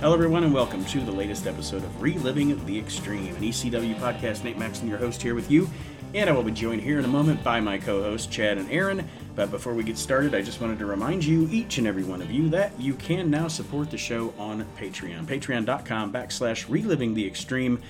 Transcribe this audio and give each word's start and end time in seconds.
Hello, 0.00 0.14
everyone, 0.14 0.44
and 0.44 0.54
welcome 0.54 0.84
to 0.84 1.00
the 1.00 1.10
latest 1.10 1.48
episode 1.48 1.82
of 1.82 2.00
Reliving 2.00 2.64
the 2.66 2.78
Extreme, 2.78 3.34
an 3.34 3.42
ECW 3.42 3.96
podcast. 3.96 4.44
Nate 4.44 4.56
Maxon, 4.56 4.86
your 4.86 4.96
host, 4.96 5.20
here 5.20 5.34
with 5.34 5.50
you, 5.50 5.68
and 6.14 6.30
I 6.30 6.32
will 6.32 6.44
be 6.44 6.52
joined 6.52 6.82
here 6.82 7.00
in 7.00 7.04
a 7.04 7.08
moment 7.08 7.42
by 7.42 7.58
my 7.58 7.78
co 7.78 8.00
hosts, 8.00 8.28
Chad 8.28 8.58
and 8.58 8.70
Aaron. 8.70 9.08
But 9.34 9.50
before 9.50 9.74
we 9.74 9.82
get 9.82 9.98
started, 9.98 10.36
I 10.36 10.42
just 10.42 10.60
wanted 10.60 10.78
to 10.78 10.86
remind 10.86 11.24
you, 11.24 11.48
each 11.50 11.78
and 11.78 11.86
every 11.88 12.04
one 12.04 12.22
of 12.22 12.30
you, 12.30 12.48
that 12.50 12.78
you 12.78 12.94
can 12.94 13.28
now 13.28 13.48
support 13.48 13.90
the 13.90 13.98
show 13.98 14.32
on 14.38 14.64
Patreon. 14.78 15.26
Patreon.com 15.26 16.12
backslash 16.12 16.68
reliving 16.68 17.14
the 17.14 17.26
extreme. 17.26 17.80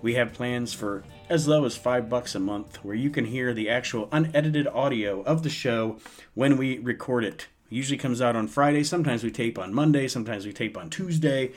We 0.00 0.14
have 0.14 0.32
plans 0.32 0.72
for 0.72 1.04
as 1.28 1.46
low 1.46 1.66
as 1.66 1.76
five 1.76 2.08
bucks 2.08 2.34
a 2.34 2.40
month, 2.40 2.82
where 2.82 2.96
you 2.96 3.10
can 3.10 3.26
hear 3.26 3.52
the 3.52 3.68
actual 3.68 4.08
unedited 4.10 4.68
audio 4.68 5.20
of 5.20 5.42
the 5.42 5.50
show 5.50 5.98
when 6.32 6.56
we 6.56 6.78
record 6.78 7.24
it. 7.24 7.46
It 7.70 7.74
usually 7.74 7.98
comes 7.98 8.20
out 8.20 8.36
on 8.36 8.48
Friday. 8.48 8.84
Sometimes 8.84 9.22
we 9.22 9.30
tape 9.30 9.58
on 9.58 9.74
Monday. 9.74 10.08
Sometimes 10.08 10.46
we 10.46 10.52
tape 10.52 10.76
on 10.76 10.90
Tuesday. 10.90 11.52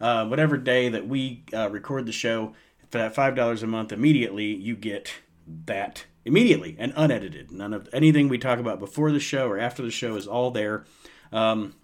Uh, 0.00 0.26
whatever 0.26 0.56
day 0.56 0.88
that 0.88 1.06
we 1.06 1.44
uh, 1.52 1.70
record 1.70 2.04
the 2.06 2.12
show, 2.12 2.54
for 2.90 2.98
that 2.98 3.14
five 3.14 3.34
dollars 3.34 3.62
a 3.62 3.66
month, 3.66 3.92
immediately 3.92 4.54
you 4.54 4.76
get 4.76 5.14
that 5.66 6.04
immediately 6.24 6.76
and 6.78 6.92
unedited. 6.96 7.50
None 7.50 7.72
of 7.72 7.88
anything 7.92 8.28
we 8.28 8.38
talk 8.38 8.58
about 8.58 8.78
before 8.78 9.12
the 9.12 9.20
show 9.20 9.48
or 9.48 9.58
after 9.58 9.82
the 9.82 9.90
show 9.90 10.16
is 10.16 10.26
all 10.26 10.50
there. 10.50 10.84
Um, 11.32 11.74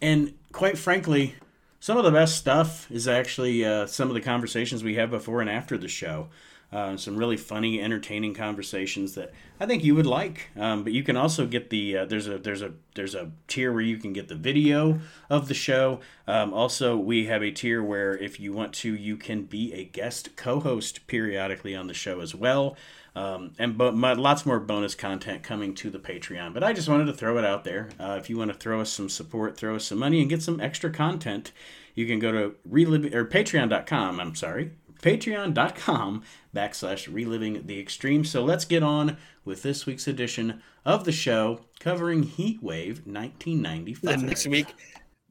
and 0.00 0.34
quite 0.52 0.78
frankly, 0.78 1.34
some 1.80 1.98
of 1.98 2.04
the 2.04 2.10
best 2.10 2.36
stuff 2.36 2.90
is 2.90 3.08
actually 3.08 3.64
uh, 3.64 3.86
some 3.86 4.08
of 4.08 4.14
the 4.14 4.20
conversations 4.20 4.82
we 4.82 4.94
have 4.94 5.10
before 5.10 5.40
and 5.40 5.50
after 5.50 5.76
the 5.76 5.88
show. 5.88 6.28
Uh, 6.72 6.96
some 6.96 7.16
really 7.16 7.36
funny, 7.36 7.80
entertaining 7.82 8.32
conversations 8.32 9.14
that 9.14 9.30
I 9.60 9.66
think 9.66 9.84
you 9.84 9.94
would 9.94 10.06
like. 10.06 10.48
Um, 10.56 10.84
but 10.84 10.94
you 10.94 11.02
can 11.02 11.18
also 11.18 11.46
get 11.46 11.68
the 11.68 11.98
uh, 11.98 12.04
there's 12.06 12.26
a 12.26 12.38
there's 12.38 12.62
a 12.62 12.72
there's 12.94 13.14
a 13.14 13.30
tier 13.46 13.72
where 13.72 13.82
you 13.82 13.98
can 13.98 14.14
get 14.14 14.28
the 14.28 14.34
video 14.34 15.00
of 15.28 15.48
the 15.48 15.54
show. 15.54 16.00
Um, 16.26 16.54
also, 16.54 16.96
we 16.96 17.26
have 17.26 17.42
a 17.42 17.50
tier 17.50 17.82
where 17.82 18.16
if 18.16 18.40
you 18.40 18.54
want 18.54 18.72
to, 18.74 18.94
you 18.94 19.18
can 19.18 19.42
be 19.42 19.74
a 19.74 19.84
guest 19.84 20.34
co-host 20.36 21.06
periodically 21.06 21.76
on 21.76 21.88
the 21.88 21.94
show 21.94 22.20
as 22.20 22.34
well. 22.34 22.76
Um, 23.14 23.52
and 23.58 23.76
but 23.76 23.94
lots 23.94 24.46
more 24.46 24.58
bonus 24.58 24.94
content 24.94 25.42
coming 25.42 25.74
to 25.74 25.90
the 25.90 25.98
Patreon. 25.98 26.54
But 26.54 26.64
I 26.64 26.72
just 26.72 26.88
wanted 26.88 27.04
to 27.06 27.12
throw 27.12 27.36
it 27.36 27.44
out 27.44 27.64
there. 27.64 27.90
Uh, 28.00 28.16
if 28.18 28.30
you 28.30 28.38
want 28.38 28.50
to 28.50 28.58
throw 28.58 28.80
us 28.80 28.90
some 28.90 29.10
support, 29.10 29.56
throw 29.56 29.76
us 29.76 29.84
some 29.84 29.98
money, 29.98 30.20
and 30.20 30.30
get 30.30 30.42
some 30.42 30.60
extra 30.60 30.90
content, 30.90 31.52
you 31.94 32.06
can 32.06 32.18
go 32.18 32.32
to 32.32 32.54
relive 32.64 33.12
or 33.12 33.26
Patreon.com. 33.26 34.18
I'm 34.18 34.34
sorry, 34.34 34.72
Patreon.com 35.02 36.22
backslash 36.54 37.12
reliving 37.12 37.66
the 37.66 37.78
extreme. 37.78 38.24
So 38.24 38.42
let's 38.44 38.64
get 38.64 38.82
on 38.82 39.16
with 39.44 39.62
this 39.62 39.84
week's 39.84 40.06
edition 40.06 40.62
of 40.84 41.04
the 41.04 41.12
show 41.12 41.60
covering 41.80 42.22
Heat 42.22 42.62
Wave 42.62 43.06
1995. 43.06 44.02
Then 44.02 44.26
next 44.26 44.46
week, 44.46 44.66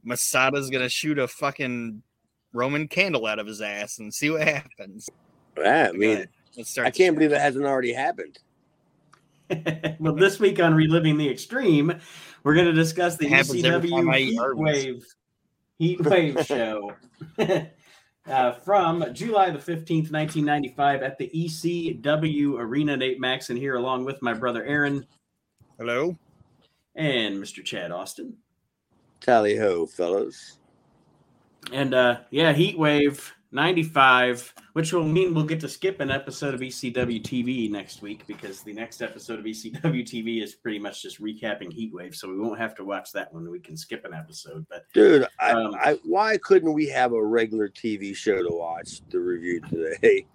Masada's 0.04 0.70
gonna 0.70 0.90
shoot 0.90 1.18
a 1.18 1.28
fucking 1.28 2.04
Roman 2.54 2.88
candle 2.88 3.26
out 3.26 3.40
of 3.40 3.48
his 3.48 3.62
ass 3.62 4.00
and 4.00 4.14
see 4.14 4.30
what 4.30 4.48
happens. 4.48 5.10
Yeah, 5.58 5.90
I 5.90 5.92
mean, 5.94 6.28
I 6.80 6.92
can't 6.92 7.16
believe 7.16 7.32
it 7.32 7.42
hasn't 7.42 7.66
already 7.66 7.94
happened. 7.94 8.40
well, 10.00 10.16
this 10.16 10.40
week 10.40 10.60
on 10.62 10.74
Reliving 10.74 11.18
the 11.18 11.30
Extreme, 11.30 11.94
we're 12.44 12.56
going 12.56 12.68
to 12.68 12.74
discuss 12.74 13.18
the 13.18 13.28
ECW 13.28 14.18
Heat 14.18 14.38
Wave 14.56 15.06
Heat 15.78 16.02
Wave 16.02 16.38
show 16.46 16.94
uh, 18.28 18.52
from 18.52 19.06
July 19.14 19.50
the 19.50 19.60
15th, 19.60 20.12
1995, 20.12 21.02
at 21.02 21.18
the 21.18 21.30
ECW 21.34 22.60
Arena. 22.60 22.98
Nate 22.98 23.20
Maxon 23.20 23.58
here, 23.58 23.76
along 23.76 24.06
with 24.06 24.22
my 24.22 24.34
brother 24.34 24.64
Aaron. 24.66 25.06
Hello. 25.78 26.18
And 26.96 27.38
Mr. 27.38 27.64
Chad 27.64 27.92
Austin. 27.92 28.36
Tally 29.20 29.56
ho, 29.56 29.86
fellas. 29.86 30.58
And 31.72 31.94
uh, 31.94 32.22
yeah, 32.32 32.54
Heat 32.54 32.78
Wave 32.78 33.34
95, 33.52 34.54
which 34.74 34.94
will 34.94 35.04
mean 35.04 35.34
we'll 35.34 35.46
get 35.46 35.60
to 35.60 35.68
skip 35.68 36.00
an 36.00 36.10
episode 36.10 36.54
of 36.54 36.62
ECW 36.62 37.22
TV 37.22 37.70
next 37.70 38.02
week 38.02 38.26
because 38.26 38.62
the 38.62 38.72
next 38.72 39.02
episode 39.02 39.40
of 39.40 39.46
ECW 39.46 40.04
TV 40.04 40.42
is 40.42 40.56
pretty 40.56 40.80
much 40.80 41.02
just 41.02 41.22
recapping 41.22 41.70
Heatwave, 41.70 42.16
so 42.16 42.30
we 42.30 42.40
won't 42.40 42.60
have 42.60 42.76
to 42.76 42.86
watch 42.86 43.12
that 43.12 43.34
one. 43.34 43.50
We 43.50 43.60
can 43.60 43.76
skip 43.76 44.06
an 44.06 44.14
episode. 44.14 44.66
But 44.70 44.86
dude, 44.94 45.24
um, 45.42 45.76
I, 45.76 45.92
I, 45.92 45.98
why 46.06 46.38
couldn't 46.38 46.72
we 46.72 46.88
have 46.88 47.12
a 47.12 47.24
regular 47.24 47.68
TV 47.68 48.16
show 48.16 48.42
to 48.42 48.56
watch 48.56 49.02
the 49.10 49.20
review 49.20 49.60
today? 49.62 50.26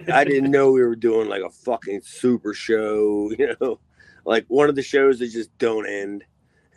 I 0.12 0.24
didn't 0.24 0.50
know 0.50 0.72
we 0.72 0.82
were 0.82 0.96
doing 0.96 1.28
like 1.28 1.42
a 1.42 1.50
fucking 1.50 2.00
super 2.02 2.54
show, 2.54 3.30
you 3.38 3.54
know, 3.60 3.78
like 4.24 4.46
one 4.48 4.68
of 4.68 4.74
the 4.74 4.82
shows 4.82 5.20
that 5.20 5.28
just 5.28 5.56
don't 5.58 5.88
end. 5.88 6.24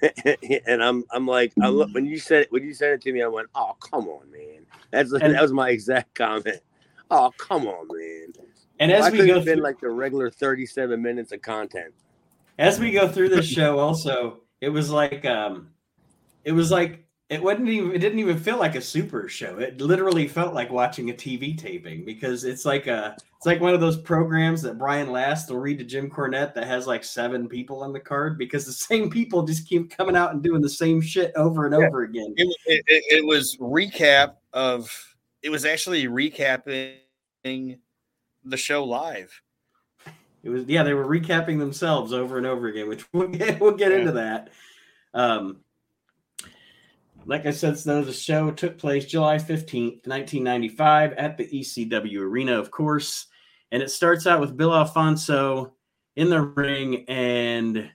and 0.67 0.83
I'm 0.83 1.05
I'm 1.11 1.25
like 1.25 1.53
I 1.61 1.69
look 1.69 1.89
when 1.93 2.05
you 2.05 2.19
said 2.19 2.43
it 2.43 2.51
when 2.51 2.63
you 2.63 2.73
said 2.73 2.91
it 2.91 3.01
to 3.03 3.13
me, 3.13 3.23
I 3.23 3.27
went, 3.27 3.47
oh 3.55 3.75
come 3.79 4.07
on, 4.09 4.29
man. 4.29 4.64
That's 4.91 5.11
and, 5.11 5.33
that 5.33 5.41
was 5.41 5.51
my 5.51 5.69
exact 5.69 6.15
comment. 6.15 6.61
Oh 7.11 7.31
come 7.37 7.67
on, 7.67 7.87
man. 7.87 8.33
And 8.79 8.91
as 8.91 9.05
I 9.05 9.09
we 9.09 9.19
go, 9.19 9.41
through, 9.41 9.55
been 9.55 9.63
like 9.63 9.79
the 9.79 9.89
regular 9.89 10.29
37 10.29 11.01
minutes 11.01 11.31
of 11.31 11.41
content. 11.41 11.93
As 12.57 12.79
we 12.79 12.91
go 12.91 13.07
through 13.07 13.29
this 13.29 13.47
show, 13.47 13.79
also, 13.79 14.41
it 14.61 14.69
was 14.69 14.89
like 14.89 15.25
um, 15.25 15.69
it 16.43 16.51
was 16.51 16.71
like 16.71 17.05
it 17.29 17.41
wasn't 17.41 17.67
even 17.67 17.91
it 17.91 17.99
didn't 17.99 18.19
even 18.19 18.37
feel 18.37 18.57
like 18.57 18.75
a 18.75 18.81
super 18.81 19.27
show 19.27 19.57
it 19.57 19.81
literally 19.81 20.27
felt 20.27 20.53
like 20.53 20.71
watching 20.71 21.09
a 21.09 21.13
tv 21.13 21.57
taping 21.57 22.05
because 22.05 22.43
it's 22.43 22.65
like 22.65 22.85
a 22.85 23.15
it's 23.35 23.47
like 23.47 23.59
one 23.59 23.73
of 23.73 23.79
those 23.79 23.97
programs 23.97 24.61
that 24.61 24.77
brian 24.77 25.11
last 25.11 25.49
will 25.49 25.57
read 25.57 25.79
to 25.79 25.83
jim 25.83 26.09
cornette 26.09 26.53
that 26.53 26.67
has 26.67 26.85
like 26.85 27.03
seven 27.03 27.47
people 27.47 27.81
on 27.81 27.91
the 27.91 27.99
card 27.99 28.37
because 28.37 28.65
the 28.65 28.71
same 28.71 29.09
people 29.09 29.41
just 29.41 29.67
keep 29.67 29.89
coming 29.89 30.15
out 30.15 30.33
and 30.33 30.43
doing 30.43 30.61
the 30.61 30.69
same 30.69 31.01
shit 31.01 31.31
over 31.35 31.65
and 31.65 31.73
yeah. 31.73 31.87
over 31.87 32.03
again 32.03 32.31
it, 32.37 32.55
it, 32.67 32.83
it, 32.87 33.25
was 33.25 33.57
recap 33.57 34.35
of 34.55 35.15
it 35.43 35.49
was 35.49 35.65
actually 35.65 36.05
recapping 36.05 36.97
the 37.43 38.57
show 38.57 38.83
live 38.83 39.41
it 40.41 40.49
was 40.49 40.65
yeah 40.65 40.81
they 40.81 40.93
were 40.95 41.05
recapping 41.05 41.59
themselves 41.59 42.11
over 42.11 42.37
and 42.39 42.47
over 42.47 42.67
again 42.67 42.87
which 42.89 43.05
we'll 43.13 43.27
get, 43.27 43.59
we'll 43.59 43.71
get 43.71 43.91
yeah. 43.91 43.97
into 43.97 44.11
that 44.13 44.49
um 45.13 45.57
like 47.27 47.45
I 47.45 47.51
said, 47.51 47.77
so 47.77 48.03
the 48.03 48.13
show 48.13 48.51
took 48.51 48.77
place 48.77 49.05
July 49.05 49.37
15th, 49.37 50.05
1995, 50.05 51.13
at 51.13 51.37
the 51.37 51.47
ECW 51.47 52.19
Arena, 52.19 52.57
of 52.57 52.71
course. 52.71 53.27
And 53.71 53.81
it 53.81 53.89
starts 53.89 54.27
out 54.27 54.39
with 54.39 54.55
Bill 54.55 54.73
Alfonso 54.73 55.73
in 56.15 56.29
the 56.29 56.41
ring, 56.41 57.05
and 57.07 57.89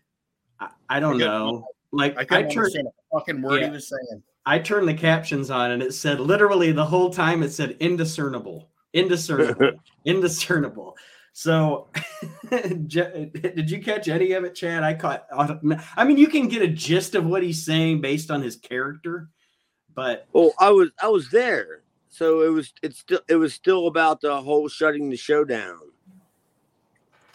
I, 0.59 0.69
I 0.89 1.01
don't 1.01 1.23
I 1.23 1.27
know. 1.27 1.67
Like 1.93 2.17
I, 2.33 2.39
I 2.39 2.43
turned 2.43 2.75
a 2.75 2.83
fucking 3.13 3.41
word 3.41 3.61
yeah, 3.61 3.67
he 3.67 3.73
was 3.73 3.89
saying. 3.89 4.23
I 4.47 4.59
turned 4.59 4.89
the 4.89 4.95
captions 4.95 5.51
on, 5.51 5.71
and 5.71 5.83
it 5.83 5.95
said 5.95 6.21
literally 6.21 6.73
the 6.73 6.85
whole 6.85 7.11
time. 7.11 7.43
It 7.43 7.53
said 7.53 7.77
indiscernible, 7.81 8.71
indiscernible, 8.93 9.73
indiscernible. 10.05 10.97
So, 11.33 11.89
did 12.51 13.71
you 13.71 13.83
catch 13.83 14.09
any 14.09 14.33
of 14.33 14.45
it, 14.45 14.55
Chad? 14.55 14.83
I 14.83 14.95
caught. 14.95 15.27
I 15.97 16.05
mean, 16.05 16.17
you 16.17 16.27
can 16.27 16.49
get 16.49 16.63
a 16.63 16.69
gist 16.69 17.15
of 17.15 17.25
what 17.25 17.43
he's 17.43 17.65
saying 17.65 18.01
based 18.01 18.31
on 18.31 18.43
his 18.43 18.57
character, 18.57 19.29
but 19.95 20.27
oh, 20.35 20.53
I 20.59 20.71
was 20.71 20.91
I 21.01 21.09
was 21.09 21.31
there, 21.31 21.83
so 22.09 22.43
it 22.43 22.49
was 22.49 22.73
it's 22.83 22.99
still 22.99 23.21
it 23.29 23.37
was 23.37 23.55
still 23.55 23.87
about 23.87 24.21
the 24.21 24.41
whole 24.41 24.69
shutting 24.69 25.11
the 25.11 25.17
show 25.17 25.45
down. 25.45 25.79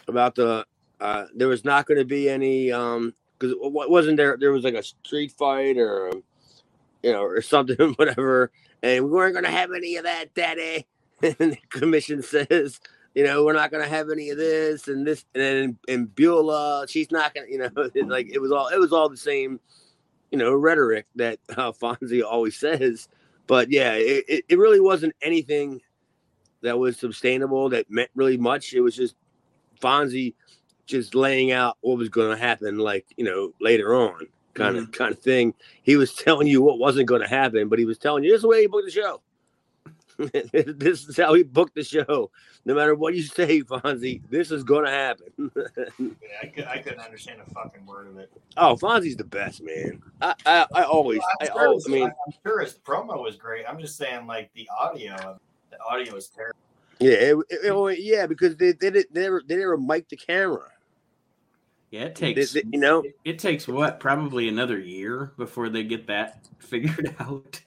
About 0.07 0.35
the 0.35 0.65
uh, 0.99 1.25
there 1.35 1.47
was 1.47 1.63
not 1.63 1.85
going 1.85 1.97
to 1.97 2.05
be 2.05 2.29
any 2.29 2.71
um 2.71 3.13
because 3.37 3.55
what 3.59 3.89
wasn't 3.89 4.17
there 4.17 4.37
there 4.37 4.51
was 4.51 4.63
like 4.63 4.73
a 4.75 4.83
street 4.83 5.31
fight 5.31 5.77
or 5.77 6.11
you 7.05 7.13
know 7.13 7.23
or 7.23 7.41
something 7.41 7.93
whatever, 7.97 8.51
and 8.83 9.05
we 9.05 9.11
weren't 9.11 9.33
going 9.33 9.45
to 9.45 9.51
have 9.51 9.71
any 9.71 9.95
of 9.95 10.03
that, 10.03 10.33
Daddy. 10.33 10.85
And 11.23 11.53
the 11.53 11.57
commission 11.69 12.21
says 12.21 12.81
you 13.15 13.23
know, 13.23 13.45
we're 13.45 13.53
not 13.53 13.71
gonna 13.71 13.87
have 13.87 14.11
any 14.11 14.29
of 14.29 14.37
this 14.37 14.89
and 14.89 15.07
this, 15.07 15.23
and 15.33 15.41
then 15.41 15.77
and 15.87 16.13
Beulah, 16.13 16.85
she's 16.87 17.09
not 17.11 17.33
gonna, 17.33 17.47
you 17.49 17.57
know, 17.57 17.69
like 18.07 18.29
it 18.31 18.39
was 18.39 18.51
all 18.51 18.67
it 18.67 18.77
was 18.77 18.91
all 18.91 19.09
the 19.09 19.17
same, 19.17 19.59
you 20.31 20.37
know, 20.37 20.53
rhetoric 20.53 21.07
that 21.15 21.39
Fonzie 21.47 22.23
always 22.23 22.57
says. 22.57 23.07
But 23.47 23.71
yeah, 23.71 23.93
it, 23.93 24.43
it 24.49 24.57
really 24.57 24.81
wasn't 24.81 25.15
anything 25.21 25.81
that 26.61 26.77
was 26.77 26.97
sustainable 26.97 27.69
that 27.69 27.89
meant 27.89 28.09
really 28.15 28.37
much. 28.37 28.73
It 28.73 28.81
was 28.81 28.95
just 28.95 29.15
Fonzie 29.79 30.33
just 30.85 31.15
laying 31.15 31.51
out 31.51 31.77
what 31.81 31.97
was 31.97 32.09
going 32.09 32.35
to 32.35 32.41
happen, 32.43 32.79
like 32.79 33.05
you 33.15 33.23
know, 33.23 33.53
later 33.61 33.95
on, 33.95 34.27
kind 34.55 34.75
mm-hmm. 34.75 34.85
of 34.85 34.91
kind 34.91 35.11
of 35.11 35.19
thing. 35.19 35.53
He 35.83 35.95
was 35.95 36.13
telling 36.15 36.47
you 36.47 36.61
what 36.61 36.79
wasn't 36.79 37.07
going 37.07 37.21
to 37.21 37.27
happen, 37.27 37.69
but 37.69 37.79
he 37.79 37.85
was 37.85 37.97
telling 37.97 38.23
you 38.23 38.31
this 38.31 38.37
is 38.37 38.41
the 38.41 38.47
way 38.47 38.61
he 38.61 38.67
booked 38.67 38.85
the 38.85 38.91
show. 38.91 39.21
this 40.17 41.07
is 41.07 41.17
how 41.17 41.33
he 41.33 41.43
booked 41.43 41.75
the 41.75 41.83
show. 41.83 42.31
No 42.63 42.73
matter 42.73 42.95
what 42.95 43.15
you 43.15 43.21
say, 43.21 43.61
Fonzie, 43.61 44.21
this 44.29 44.49
is 44.49 44.63
going 44.63 44.85
to 44.85 44.91
happen. 44.91 45.51
yeah, 45.55 46.07
I, 46.41 46.47
could, 46.47 46.63
I 46.65 46.77
couldn't 46.79 47.01
understand 47.01 47.41
a 47.45 47.53
fucking 47.53 47.85
word 47.85 48.07
of 48.07 48.17
it. 48.17 48.31
Oh, 48.55 48.75
Fonzie's 48.75 49.17
the 49.17 49.25
best, 49.25 49.61
man. 49.61 50.01
I 50.21 50.33
I, 50.45 50.65
I 50.73 50.83
always, 50.83 51.19
well, 51.19 51.49
I, 51.53 51.65
always, 51.65 51.85
I 51.87 51.91
mean, 51.91 52.03
I'm 52.05 52.33
sure 52.45 52.61
his 52.61 52.73
promo 52.73 53.21
was 53.21 53.35
great. 53.35 53.65
I'm 53.67 53.79
just 53.79 53.97
saying, 53.97 54.25
like 54.25 54.51
the 54.53 54.69
audio, 54.79 55.37
the 55.69 55.77
audio 55.83 56.15
was 56.15 56.27
terrible. 56.27 56.57
Yeah, 56.99 57.11
it, 57.11 57.37
it, 57.49 57.59
it, 57.65 57.99
yeah, 57.99 58.25
because 58.25 58.55
they, 58.55 58.71
they, 58.71 58.89
they 58.89 59.03
never 59.11 59.43
they 59.45 59.57
never 59.57 59.77
mic 59.77 60.07
the 60.07 60.15
camera. 60.15 60.69
Yeah, 61.91 62.05
it 62.05 62.15
takes 62.15 62.55
you 62.55 62.79
know 62.79 63.03
it 63.23 63.39
takes 63.39 63.67
what 63.67 63.99
probably 63.99 64.49
another 64.49 64.79
year 64.79 65.31
before 65.37 65.69
they 65.69 65.83
get 65.83 66.07
that 66.07 66.47
figured 66.59 67.15
out. 67.19 67.61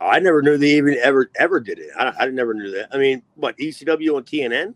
I 0.00 0.20
never 0.20 0.42
knew 0.42 0.56
they 0.56 0.76
even 0.76 0.96
ever 1.02 1.30
ever 1.36 1.60
did 1.60 1.78
it. 1.78 1.90
I, 1.98 2.12
I 2.20 2.26
never 2.28 2.54
knew 2.54 2.70
that. 2.70 2.88
I 2.92 2.98
mean, 2.98 3.22
what 3.34 3.56
ECW 3.58 4.16
on 4.16 4.22
TNN? 4.22 4.74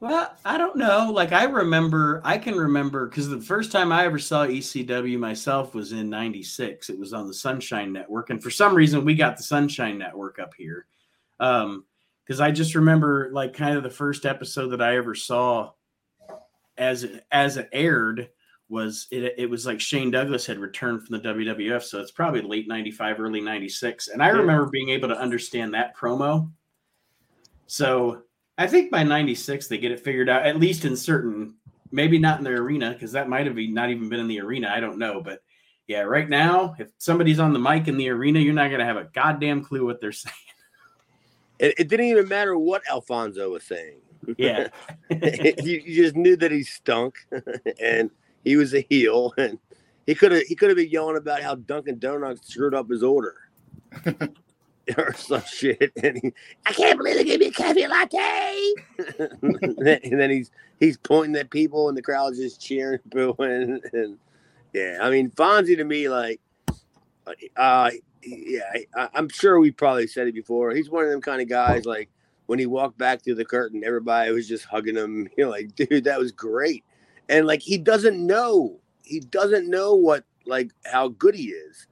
Well, 0.00 0.34
I 0.46 0.56
don't 0.56 0.76
know. 0.76 1.10
Like 1.12 1.32
I 1.32 1.44
remember, 1.44 2.22
I 2.24 2.38
can 2.38 2.56
remember 2.56 3.06
because 3.06 3.28
the 3.28 3.40
first 3.40 3.70
time 3.70 3.92
I 3.92 4.06
ever 4.06 4.18
saw 4.18 4.46
ECW 4.46 5.18
myself 5.18 5.74
was 5.74 5.92
in 5.92 6.10
'96. 6.10 6.90
It 6.90 6.98
was 6.98 7.12
on 7.12 7.26
the 7.26 7.34
Sunshine 7.34 7.92
Network, 7.92 8.30
and 8.30 8.42
for 8.42 8.50
some 8.50 8.74
reason, 8.74 9.04
we 9.04 9.14
got 9.14 9.36
the 9.36 9.42
Sunshine 9.42 9.98
Network 9.98 10.38
up 10.38 10.54
here. 10.56 10.86
Um, 11.38 11.84
because 12.24 12.40
I 12.40 12.50
just 12.50 12.74
remember 12.74 13.30
like 13.32 13.54
kind 13.54 13.76
of 13.76 13.82
the 13.82 13.90
first 13.90 14.24
episode 14.24 14.68
that 14.68 14.80
I 14.80 14.96
ever 14.96 15.14
saw 15.14 15.72
as 16.80 17.04
it, 17.04 17.24
as 17.30 17.56
it 17.58 17.68
aired 17.72 18.30
was 18.68 19.06
it, 19.10 19.34
it 19.36 19.50
was 19.50 19.66
like 19.66 19.80
Shane 19.80 20.10
Douglas 20.10 20.46
had 20.46 20.58
returned 20.58 21.06
from 21.06 21.18
the 21.18 21.28
WWF, 21.28 21.82
so 21.82 22.00
it's 22.00 22.10
probably 22.10 22.40
late 22.40 22.66
'95, 22.66 23.20
early 23.20 23.40
'96, 23.40 24.08
and 24.08 24.22
I 24.22 24.28
remember 24.28 24.66
being 24.66 24.88
able 24.88 25.08
to 25.08 25.18
understand 25.18 25.74
that 25.74 25.96
promo. 25.96 26.50
So 27.66 28.22
I 28.58 28.66
think 28.66 28.90
by 28.90 29.02
96 29.04 29.68
they 29.68 29.78
get 29.78 29.92
it 29.92 30.00
figured 30.00 30.28
out, 30.28 30.46
at 30.46 30.58
least 30.58 30.84
in 30.84 30.96
certain, 30.96 31.54
maybe 31.92 32.18
not 32.18 32.38
in 32.38 32.44
the 32.44 32.50
arena, 32.50 32.92
because 32.92 33.12
that 33.12 33.28
might 33.28 33.46
have 33.46 33.54
been 33.54 33.74
not 33.74 33.90
even 33.90 34.08
been 34.08 34.20
in 34.20 34.28
the 34.28 34.40
arena. 34.40 34.72
I 34.74 34.80
don't 34.80 34.98
know. 34.98 35.20
But 35.20 35.40
yeah, 35.86 36.00
right 36.00 36.28
now, 36.28 36.74
if 36.78 36.90
somebody's 36.98 37.38
on 37.38 37.52
the 37.52 37.58
mic 37.58 37.88
in 37.88 37.96
the 37.96 38.08
arena, 38.08 38.40
you're 38.40 38.54
not 38.54 38.70
gonna 38.70 38.84
have 38.84 38.96
a 38.96 39.10
goddamn 39.12 39.64
clue 39.64 39.84
what 39.84 40.00
they're 40.00 40.12
saying. 40.12 40.34
It, 41.58 41.74
it 41.78 41.88
didn't 41.88 42.06
even 42.06 42.28
matter 42.28 42.56
what 42.56 42.82
Alfonso 42.90 43.50
was 43.50 43.64
saying. 43.64 44.00
Yeah. 44.36 44.68
you, 45.10 45.82
you 45.84 46.02
just 46.02 46.16
knew 46.16 46.36
that 46.36 46.50
he 46.50 46.62
stunk 46.62 47.16
and 47.80 48.10
he 48.44 48.56
was 48.56 48.74
a 48.74 48.80
heel 48.80 49.32
and 49.36 49.58
he 50.06 50.14
could 50.14 50.32
have 50.32 50.42
he 50.42 50.54
could 50.54 50.70
have 50.70 50.76
been 50.76 50.90
yelling 50.90 51.16
about 51.16 51.42
how 51.42 51.54
Dunkin' 51.54 51.98
Donuts 51.98 52.48
screwed 52.48 52.74
up 52.74 52.88
his 52.88 53.02
order. 53.02 53.34
or 54.96 55.12
some 55.14 55.42
shit. 55.42 55.92
And 56.02 56.18
he, 56.22 56.32
I 56.66 56.72
can't 56.72 56.98
believe 56.98 57.16
they 57.16 57.24
gave 57.24 57.40
me 57.40 57.46
a 57.46 57.52
cafe 57.52 57.86
latte. 57.86 58.74
and 60.02 60.20
then 60.20 60.30
he's 60.30 60.50
he's 60.78 60.96
pointing 60.96 61.36
at 61.36 61.50
people, 61.50 61.88
and 61.88 61.96
the 61.96 62.02
crowd's 62.02 62.38
just 62.38 62.60
cheering, 62.60 63.00
booing, 63.06 63.80
and 63.92 64.18
yeah. 64.72 64.98
I 65.00 65.10
mean, 65.10 65.30
Fonzie 65.30 65.76
to 65.76 65.84
me, 65.84 66.08
like, 66.08 66.40
uh, 67.56 67.90
yeah, 68.22 68.60
I, 68.96 69.08
I'm 69.14 69.28
sure 69.28 69.60
we 69.60 69.70
probably 69.70 70.06
said 70.06 70.28
it 70.28 70.34
before. 70.34 70.72
He's 70.72 70.90
one 70.90 71.04
of 71.04 71.10
them 71.10 71.20
kind 71.20 71.40
of 71.40 71.48
guys, 71.48 71.84
like 71.84 72.08
when 72.50 72.58
he 72.58 72.66
walked 72.66 72.98
back 72.98 73.22
through 73.22 73.36
the 73.36 73.44
curtain, 73.44 73.84
everybody 73.84 74.30
was 74.32 74.48
just 74.48 74.64
hugging 74.64 74.96
him. 74.96 75.28
You 75.36 75.44
know, 75.44 75.50
like, 75.50 75.74
dude, 75.76 76.04
that 76.04 76.18
was 76.18 76.32
great. 76.32 76.84
And 77.28 77.46
like, 77.46 77.62
he 77.62 77.78
doesn't 77.78 78.18
know, 78.18 78.80
he 79.02 79.20
doesn't 79.20 79.70
know 79.70 79.94
what 79.94 80.24
like 80.46 80.72
how 80.84 81.08
good 81.08 81.34
he 81.34 81.50
is. 81.50 81.86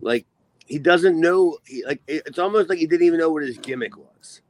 Like 0.00 0.26
he 0.66 0.78
doesn't 0.78 1.20
know 1.20 1.58
he, 1.66 1.84
like 1.84 2.00
it's 2.06 2.38
almost 2.38 2.68
like 2.68 2.78
he 2.78 2.86
didn't 2.86 3.06
even 3.06 3.18
know 3.18 3.30
what 3.30 3.42
his 3.42 3.58
gimmick 3.58 3.96
was 3.96 4.40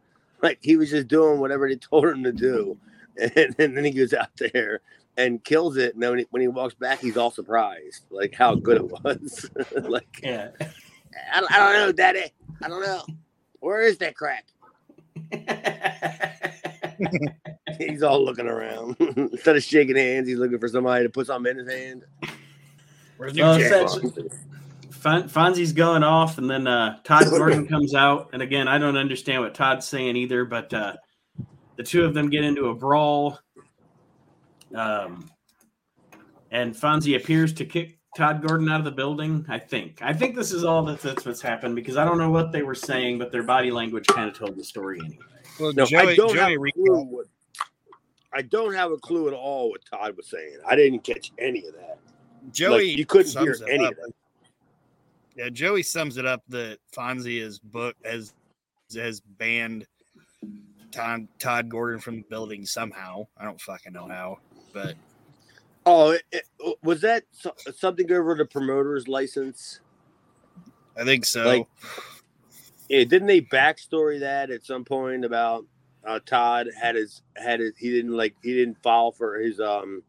like 0.43 0.59
he 0.63 0.77
was 0.77 0.91
just 0.91 1.09
doing 1.09 1.41
whatever 1.41 1.69
they 1.69 1.77
told 1.91 2.05
him 2.05 2.23
to 2.23 2.33
do 2.33 2.79
and, 3.21 3.55
and 3.59 3.77
then 3.77 3.85
he 3.85 3.91
goes 3.91 4.13
out 4.13 4.31
there 4.37 4.81
and 5.17 5.43
kills 5.45 5.77
it 5.77 5.95
and 5.95 6.03
then 6.03 6.11
when 6.11 6.19
he, 6.19 6.27
when 6.31 6.43
he 6.43 6.49
walks 6.49 6.75
back 6.75 7.01
he's 7.01 7.17
all 7.17 7.31
surprised 7.31 8.05
like 8.11 8.35
how 8.35 8.55
good 8.55 8.77
it 8.77 8.85
was 8.85 9.51
like 9.83 10.21
yeah 10.23 10.49
I, 11.33 11.45
I 11.49 11.59
don't 11.59 11.87
know 11.87 11.93
daddy 11.93 12.33
i 12.63 12.69
don't 12.69 12.83
know 12.83 13.03
where 13.61 13.83
is 13.83 13.99
that 13.99 14.17
crack 14.17 14.47
he's 17.79 18.03
all 18.03 18.25
looking 18.25 18.47
around 18.47 18.97
instead 19.17 19.57
of 19.57 19.63
shaking 19.63 19.97
hands 19.97 20.29
he's 20.29 20.39
looking 20.39 20.59
for 20.59 20.69
somebody 20.69 21.05
to 21.05 21.11
put 21.11 21.27
something 21.27 21.51
in 21.51 21.59
his 21.59 21.73
hand 21.73 22.05
Where's 23.17 23.35
Well, 23.35 23.59
New 23.59 23.69
Jack? 23.69 23.89
Fon- 24.91 25.29
Fonzie's 25.29 25.73
going 25.73 26.03
off, 26.03 26.39
and 26.39 26.49
then 26.49 26.67
uh, 26.67 26.99
Todd 27.05 27.25
Gordon 27.31 27.67
comes 27.67 27.95
out. 27.95 28.31
And 28.33 28.43
again, 28.43 28.69
I 28.69 28.79
don't 28.79 28.97
understand 28.97 29.43
what 29.43 29.55
Todd's 29.55 29.87
saying 29.87 30.17
either, 30.17 30.45
but 30.45 30.73
uh, 30.73 30.95
the 31.77 31.83
two 31.83 32.05
of 32.05 32.15
them 32.15 32.31
get 32.31 32.43
into 32.43 32.69
a 32.69 32.75
brawl. 32.75 33.39
Um, 34.75 35.31
and 36.51 36.75
Fonzie 36.75 37.17
appears 37.17 37.53
to 37.55 37.65
kick 37.65 37.94
Todd 38.17 38.47
Gordon 38.47 38.69
out 38.69 38.79
of 38.79 38.85
the 38.85 38.93
building. 38.93 39.45
I 39.49 39.59
think. 39.59 40.01
I 40.03 40.13
think 40.13 40.37
this 40.37 40.53
is 40.53 40.65
all 40.65 40.85
that, 40.85 41.01
that's 41.01 41.25
what's 41.25 41.41
happened 41.41 41.75
because 41.75 41.97
I 41.97 42.05
don't 42.05 42.19
know 42.19 42.31
what 42.31 42.53
they 42.53 42.63
were 42.63 42.75
saying, 42.75 43.19
but 43.19 43.33
their 43.33 43.43
body 43.43 43.71
language 43.71 44.07
kind 44.07 44.29
of 44.29 44.37
told 44.37 44.57
the 44.57 44.65
story 44.65 45.01
anyway. 45.01 45.25
Well, 45.61 45.73
no 45.73 45.85
i 45.97 46.17
don't 46.17 46.37
have 46.37 46.51
a 46.51 46.73
clue 46.73 47.05
what 47.05 47.27
i 48.33 48.43
don't 48.43 48.75
have 48.75 48.91
a 48.91 48.97
clue 48.97 49.29
at 49.29 49.35
all 49.35 49.71
what 49.71 49.85
todd 49.85 50.17
was 50.17 50.27
saying 50.27 50.59
i 50.67 50.75
didn't 50.75 51.05
catch 51.05 51.31
any 51.39 51.65
of 51.67 51.75
that 51.75 51.99
Joey, 52.53 52.89
like, 52.89 52.99
you 52.99 53.07
couldn't 53.07 53.39
hear 53.39 53.55
sums 53.55 53.71
any 53.71 53.87
up. 53.87 53.93
of 53.93 53.99
that 53.99 54.13
Yeah, 55.37 55.49
Joey 55.49 55.83
sums 55.83 56.17
it 56.19 56.27
up 56.27 56.43
that 56.49 56.79
Fonzie 56.95 57.41
is 57.41 57.59
book 57.59 57.97
has 58.05 58.35
has 58.95 59.21
banned 59.21 59.87
Todd, 60.93 61.27
Todd 61.39 61.69
Gordon 61.69 62.01
from 62.01 62.17
the 62.17 62.25
building 62.29 62.67
somehow. 62.67 63.27
I 63.39 63.45
don't 63.45 63.61
fucking 63.61 63.93
know 63.95 64.07
how, 64.09 64.39
but 64.73 64.95
Oh, 65.87 66.13
it, 66.13 66.23
it, 66.33 66.45
was 66.83 67.01
that 67.03 67.25
so- 67.33 67.55
something 67.77 68.11
over 68.11 68.35
the 68.35 68.45
promoter's 68.45 69.07
license? 69.09 69.81
I 70.97 71.05
think 71.05 71.25
so. 71.25 71.45
Like- 71.45 71.67
Yeah, 72.89 73.05
didn't 73.05 73.29
they 73.29 73.41
backstory 73.41 74.21
that 74.21 74.51
at 74.51 74.65
some 74.65 74.85
point 74.85 75.25
about 75.25 75.65
uh, 76.07 76.21
Todd 76.27 76.69
had 76.81 76.95
his 76.97 77.23
had 77.37 77.61
his 77.61 77.73
he 77.79 77.91
didn't 77.91 78.13
like 78.17 78.35
he 78.43 78.53
didn't 78.55 78.83
file 78.83 79.11
for 79.11 79.39
his 79.39 79.59
um 79.59 80.03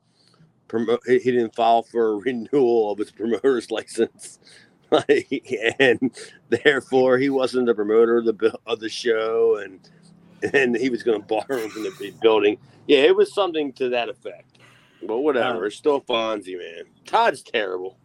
promo 0.67 0.97
he 1.07 1.19
didn't 1.19 1.55
file 1.55 1.83
for 1.83 2.13
a 2.13 2.15
renewal 2.25 2.91
of 2.91 2.99
his 2.99 3.11
promoter's 3.11 3.71
license. 3.71 4.39
Like, 4.91 5.43
and 5.79 6.15
therefore 6.49 7.17
he 7.17 7.31
wasn't 7.31 7.65
the 7.65 7.73
promoter 7.73 8.19
of 8.19 8.25
the 8.25 8.53
of 8.67 8.79
the 8.79 8.87
show, 8.87 9.57
and 9.57 9.79
and 10.53 10.77
he 10.77 10.89
was 10.89 11.01
going 11.01 11.23
to 11.27 11.35
him 11.35 11.69
from 11.71 11.83
the 11.83 12.13
building. 12.21 12.59
Yeah, 12.87 12.99
it 12.99 13.15
was 13.15 13.33
something 13.33 13.73
to 13.73 13.89
that 13.89 14.09
effect. 14.09 14.54
But 15.07 15.19
whatever, 15.19 15.57
Um, 15.59 15.63
it's 15.65 15.75
still 15.75 16.01
Fonzie, 16.01 16.57
man. 16.57 16.85
Todd's 17.05 17.41
terrible. 17.43 17.97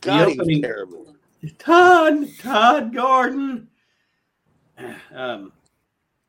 God, 0.00 0.28
he's 0.28 0.38
opening- 0.40 0.62
terrible. 0.62 1.14
Todd, 1.58 2.26
Todd 2.40 2.94
Gordon. 2.94 3.68
Um, 5.12 5.52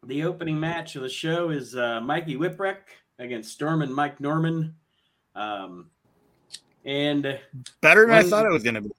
the 0.07 0.23
opening 0.23 0.59
match 0.59 0.95
of 0.95 1.03
the 1.03 1.09
show 1.09 1.51
is 1.51 1.75
uh, 1.75 2.01
Mikey 2.01 2.35
Whipwreck 2.35 2.77
against 3.19 3.51
Storm 3.51 3.83
and 3.83 3.93
Mike 3.93 4.19
Norman. 4.19 4.73
Um, 5.35 5.91
and 6.83 7.39
better 7.81 8.07
than 8.07 8.15
I 8.15 8.23
thought 8.23 8.47
it 8.47 8.51
was 8.51 8.63
gonna 8.63 8.81
be. 8.81 8.89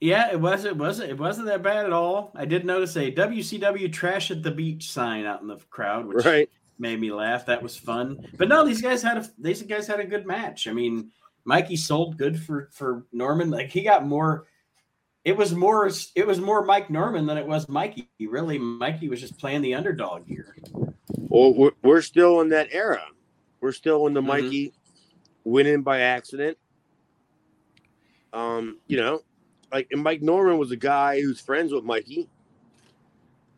yeah, 0.00 0.32
it 0.32 0.40
was 0.40 0.64
it 0.64 0.76
wasn't 0.76 1.10
it 1.10 1.18
wasn't 1.18 1.46
that 1.46 1.62
bad 1.62 1.86
at 1.86 1.92
all. 1.92 2.32
I 2.34 2.46
did 2.46 2.64
notice 2.66 2.96
a 2.96 3.12
WCW 3.12 3.92
trash 3.92 4.32
at 4.32 4.42
the 4.42 4.50
beach 4.50 4.90
sign 4.90 5.24
out 5.24 5.40
in 5.40 5.46
the 5.46 5.58
crowd, 5.70 6.06
which 6.06 6.24
Right. 6.24 6.50
Made 6.78 7.00
me 7.00 7.10
laugh. 7.12 7.46
That 7.46 7.62
was 7.62 7.76
fun. 7.76 8.26
But 8.36 8.48
no, 8.48 8.64
these 8.64 8.82
guys 8.82 9.02
had 9.02 9.18
a 9.18 9.28
these 9.38 9.62
guys 9.62 9.86
had 9.86 10.00
a 10.00 10.04
good 10.06 10.26
match. 10.26 10.66
I 10.68 10.72
mean, 10.72 11.10
Mikey 11.44 11.76
sold 11.76 12.16
good 12.18 12.40
for 12.40 12.68
for 12.72 13.06
Norman. 13.12 13.50
Like 13.50 13.70
he 13.70 13.82
got 13.82 14.06
more. 14.06 14.46
It 15.24 15.36
was 15.36 15.54
more. 15.54 15.90
It 16.14 16.26
was 16.26 16.40
more 16.40 16.64
Mike 16.64 16.88
Norman 16.90 17.26
than 17.26 17.36
it 17.36 17.46
was 17.46 17.68
Mikey. 17.68 18.08
Really, 18.20 18.58
Mikey 18.58 19.08
was 19.08 19.20
just 19.20 19.38
playing 19.38 19.62
the 19.62 19.74
underdog 19.74 20.26
here. 20.26 20.56
Well, 21.08 21.52
we're, 21.54 21.70
we're 21.82 22.02
still 22.02 22.40
in 22.42 22.48
that 22.50 22.68
era. 22.70 23.02
We're 23.60 23.72
still 23.72 24.06
in 24.06 24.14
the 24.14 24.20
Mhm. 24.22 24.26
Mikey 24.26 24.72
winning 25.44 25.82
by 25.82 26.00
accident. 26.00 26.56
Um, 28.32 28.78
you 28.86 28.96
know, 28.98 29.20
like 29.72 29.88
and 29.90 30.02
Mike 30.02 30.22
Norman 30.22 30.58
was 30.58 30.70
a 30.70 30.76
guy 30.76 31.20
who's 31.20 31.40
friends 31.40 31.72
with 31.72 31.84
Mikey. 31.84 32.28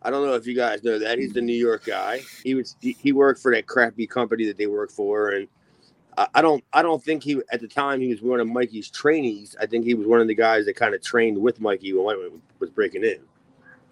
I 0.02 0.10
don't 0.10 0.24
know 0.24 0.34
if 0.34 0.46
you 0.46 0.54
guys 0.54 0.84
know 0.84 0.98
that 0.98 1.18
he's 1.18 1.32
the 1.32 1.40
New 1.40 1.56
York 1.56 1.84
guy. 1.84 2.20
He 2.44 2.54
was 2.54 2.76
he, 2.80 2.96
he 3.00 3.12
worked 3.12 3.40
for 3.40 3.52
that 3.54 3.66
crappy 3.66 4.06
company 4.06 4.44
that 4.46 4.56
they 4.56 4.66
work 4.66 4.90
for, 4.90 5.30
and 5.30 5.48
I, 6.16 6.28
I 6.36 6.42
don't 6.42 6.62
I 6.72 6.82
don't 6.82 7.02
think 7.02 7.22
he 7.22 7.40
at 7.50 7.60
the 7.60 7.68
time 7.68 8.00
he 8.00 8.08
was 8.08 8.22
one 8.22 8.40
of 8.40 8.46
Mikey's 8.46 8.90
trainees. 8.90 9.56
I 9.60 9.66
think 9.66 9.84
he 9.84 9.94
was 9.94 10.06
one 10.06 10.20
of 10.20 10.28
the 10.28 10.34
guys 10.34 10.66
that 10.66 10.76
kind 10.76 10.94
of 10.94 11.02
trained 11.02 11.38
with 11.38 11.60
Mikey 11.60 11.92
when 11.92 12.04
Mikey 12.06 12.40
was 12.58 12.70
breaking 12.70 13.04
in. 13.04 13.18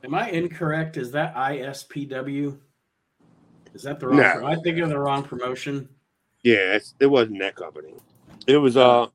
Am 0.05 0.15
I 0.15 0.31
incorrect? 0.31 0.97
Is 0.97 1.11
that 1.13 1.35
ISPW? 1.35 2.59
Is 3.75 3.83
that 3.83 3.99
the 3.99 4.09
wrong? 4.09 4.19
No. 4.19 4.47
I 4.47 4.57
think 4.57 4.79
of 4.79 4.89
the 4.89 4.99
wrong 4.99 5.25
promotion. 5.25 5.89
Yeah, 6.43 6.75
it's, 6.75 6.95
it 7.01 7.07
wasn't 7.07 7.41
that 7.41 7.57
company. 7.57 7.95
It 8.47 8.59
was 8.59 8.77
uh, 8.77 9.09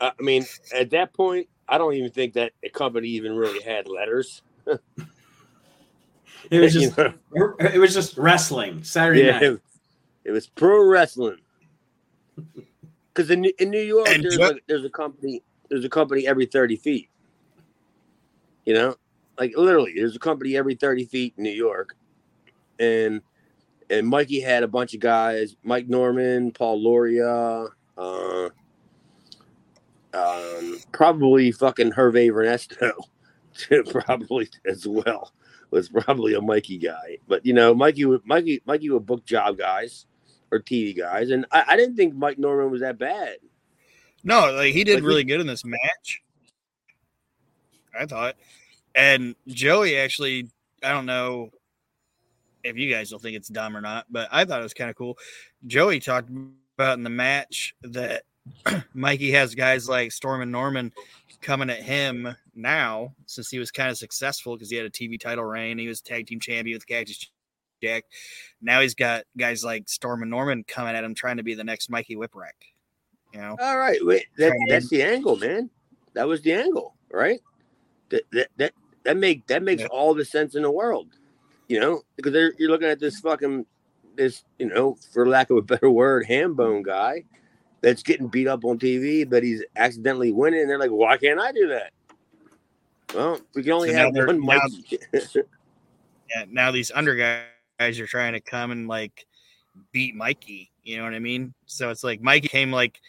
I 0.00 0.12
mean, 0.18 0.44
at 0.74 0.90
that 0.90 1.12
point, 1.12 1.48
I 1.68 1.78
don't 1.78 1.94
even 1.94 2.10
think 2.10 2.34
that 2.34 2.52
the 2.62 2.70
company 2.70 3.08
even 3.08 3.36
really 3.36 3.62
had 3.62 3.86
letters. 3.86 4.42
It 6.50 6.60
was 6.60 6.74
You 6.76 6.80
just 6.82 6.98
know? 6.98 7.12
it 7.60 7.78
was 7.78 7.94
just 7.94 8.16
wrestling 8.16 8.82
Saturday 8.82 9.24
yeah, 9.24 9.32
night. 9.32 9.42
it, 9.42 9.60
it 10.24 10.30
was 10.30 10.46
pro 10.46 10.84
wrestling. 10.84 11.38
Because 13.12 13.30
in 13.32 13.44
in 13.58 13.70
New 13.70 13.80
York, 13.80 14.06
there's 14.06 14.36
ju- 14.36 14.42
a, 14.44 14.54
there's 14.68 14.84
a 14.84 14.88
company 14.88 15.42
there's 15.68 15.84
a 15.84 15.88
company 15.88 16.28
every 16.28 16.46
thirty 16.46 16.76
feet. 16.76 17.08
You 18.64 18.74
know, 18.74 18.94
like 19.36 19.52
literally, 19.56 19.94
there's 19.96 20.14
a 20.14 20.20
company 20.20 20.56
every 20.56 20.76
thirty 20.76 21.04
feet 21.04 21.34
in 21.36 21.42
New 21.42 21.50
York, 21.50 21.96
and 22.78 23.20
and 23.90 24.06
Mikey 24.06 24.40
had 24.40 24.62
a 24.62 24.68
bunch 24.68 24.94
of 24.94 25.00
guys: 25.00 25.56
Mike 25.64 25.88
Norman, 25.88 26.52
Paul 26.52 26.80
Loria, 26.82 27.66
uh, 27.98 28.48
um, 30.14 30.78
probably 30.92 31.50
fucking 31.50 31.92
Hervé 31.92 32.30
Ernesto, 32.30 32.92
probably 33.90 34.48
as 34.66 34.86
well. 34.86 35.32
Was 35.70 35.88
probably 35.88 36.34
a 36.34 36.40
Mikey 36.40 36.78
guy, 36.78 37.18
but 37.28 37.44
you 37.46 37.52
know, 37.52 37.74
Mikey, 37.74 38.04
would- 38.04 38.26
Mikey, 38.26 38.60
Mikey 38.66 38.90
would 38.90 39.06
book 39.06 39.24
job 39.24 39.56
guys 39.58 40.06
or 40.50 40.58
TV 40.58 40.96
guys, 40.96 41.30
and 41.30 41.46
I, 41.52 41.64
I 41.68 41.76
didn't 41.76 41.96
think 41.96 42.14
Mike 42.14 42.38
Norman 42.38 42.70
was 42.70 42.80
that 42.80 42.98
bad. 42.98 43.36
No, 44.24 44.52
like 44.52 44.74
he 44.74 44.84
did 44.84 44.96
Like, 44.96 45.04
really 45.04 45.24
good 45.24 45.40
in 45.40 45.46
this 45.46 45.64
match. 45.64 46.22
I 47.98 48.06
thought. 48.06 48.36
And 48.94 49.36
Joey 49.46 49.96
actually, 49.96 50.48
I 50.82 50.90
don't 50.90 51.06
know 51.06 51.50
if 52.64 52.76
you 52.76 52.92
guys 52.92 53.12
will 53.12 53.18
think 53.18 53.36
it's 53.36 53.48
dumb 53.48 53.76
or 53.76 53.80
not, 53.80 54.06
but 54.10 54.28
I 54.30 54.44
thought 54.44 54.60
it 54.60 54.64
was 54.64 54.74
kind 54.74 54.90
of 54.90 54.96
cool. 54.96 55.16
Joey 55.66 56.00
talked 56.00 56.28
about 56.76 56.98
in 56.98 57.04
the 57.04 57.10
match 57.10 57.74
that 57.82 58.24
Mikey 58.94 59.30
has 59.32 59.54
guys 59.54 59.88
like 59.88 60.12
Storm 60.12 60.42
and 60.42 60.52
Norman 60.52 60.92
coming 61.40 61.70
at 61.70 61.82
him 61.82 62.34
now 62.60 63.14
since 63.26 63.50
he 63.50 63.58
was 63.58 63.70
kind 63.70 63.90
of 63.90 63.98
successful 63.98 64.56
because 64.56 64.70
he 64.70 64.76
had 64.76 64.86
a 64.86 64.90
TV 64.90 65.18
title 65.18 65.44
reign. 65.44 65.78
He 65.78 65.88
was 65.88 66.00
tag 66.00 66.26
team 66.26 66.40
champion 66.40 66.76
with 66.76 66.86
Cactus 66.86 67.30
Jack. 67.82 68.04
Now 68.60 68.80
he's 68.80 68.94
got 68.94 69.24
guys 69.38 69.64
like 69.64 69.88
Storm 69.88 70.22
and 70.22 70.30
Norman 70.30 70.64
coming 70.64 70.94
at 70.94 71.04
him 71.04 71.14
trying 71.14 71.38
to 71.38 71.42
be 71.42 71.54
the 71.54 71.64
next 71.64 71.90
Mikey 71.90 72.16
Whipwreck. 72.16 72.52
You 73.32 73.40
know? 73.40 73.56
All 73.60 73.78
right, 73.78 73.98
wait, 74.02 74.26
that, 74.38 74.52
that's 74.68 74.88
the 74.88 75.02
angle, 75.02 75.36
man. 75.36 75.70
That 76.14 76.26
was 76.26 76.42
the 76.42 76.52
angle, 76.52 76.94
right? 77.12 77.40
That 78.08 78.22
that 78.32 78.48
that, 78.56 78.72
that 79.04 79.16
make 79.16 79.46
that 79.46 79.62
makes 79.62 79.82
Yeah. 79.82 79.88
all 79.88 80.14
the 80.14 80.24
sense 80.24 80.54
in 80.56 80.62
the 80.62 80.70
world, 80.70 81.08
you 81.68 81.78
know, 81.78 82.02
because 82.16 82.34
you're 82.58 82.70
looking 82.70 82.88
at 82.88 82.98
this 82.98 83.20
fucking 83.20 83.66
this, 84.16 84.44
you 84.58 84.66
know, 84.66 84.96
for 85.12 85.28
lack 85.28 85.50
of 85.50 85.56
a 85.56 85.62
better 85.62 85.90
word, 85.90 86.26
ham 86.26 86.54
bone 86.54 86.82
guy 86.82 87.24
that's 87.80 88.02
getting 88.02 88.28
beat 88.28 88.48
up 88.48 88.64
on 88.64 88.78
TV, 88.78 89.28
but 89.28 89.42
he's 89.42 89.64
accidentally 89.76 90.32
winning. 90.32 90.60
And 90.60 90.70
they're 90.70 90.78
like, 90.78 90.90
why 90.90 91.16
can't 91.16 91.40
I 91.40 91.52
do 91.52 91.68
that? 91.68 91.92
Well, 93.14 93.40
we 93.54 93.62
can 93.62 93.72
only 93.72 93.88
So 93.90 93.94
have 93.96 94.14
they're- 94.14 94.26
one 94.26 94.40
now- 94.40 94.60
Mikey. 94.68 94.98
yeah, 95.12 96.44
now 96.48 96.70
these 96.70 96.90
under 96.94 97.14
guys 97.16 97.98
are 98.00 98.06
trying 98.06 98.32
to 98.34 98.40
come 98.40 98.70
and 98.70 98.86
like 98.88 99.26
beat 99.92 100.14
Mikey. 100.14 100.70
You 100.82 100.98
know 100.98 101.04
what 101.04 101.14
I 101.14 101.18
mean? 101.18 101.52
So 101.66 101.90
it's 101.90 102.04
like 102.04 102.20
Mikey 102.20 102.48
came 102.48 102.70
like 102.72 103.00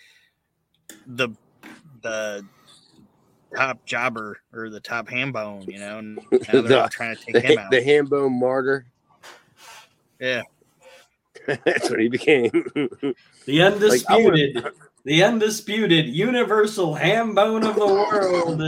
the 1.07 1.29
the 2.01 2.45
top 3.55 3.83
jobber 3.85 4.39
or 4.53 4.69
the 4.69 4.79
top 4.79 5.07
ham 5.09 5.31
bone, 5.31 5.63
you 5.67 5.77
know, 5.79 5.99
and 5.99 6.19
now 6.31 6.61
they're 6.61 6.81
all 6.81 6.89
trying 6.89 7.15
to 7.15 7.25
the, 7.27 7.41
take 7.41 7.51
him 7.51 7.57
out. 7.59 7.71
the 7.71 7.81
ham 7.83 8.05
bone 8.05 8.39
martyr. 8.39 8.85
Yeah. 10.19 10.43
that's 11.65 11.89
what 11.89 11.99
he 11.99 12.07
became. 12.07 12.49
The 13.45 13.61
I 13.63 13.69
would've- 13.69 13.81
undisputed, 13.83 14.65
the 15.03 15.23
undisputed 15.23 16.07
universal 16.07 16.93
ham 16.93 17.33
bone 17.33 17.63
of 17.65 17.75
the 17.75 17.85
world. 17.87 18.61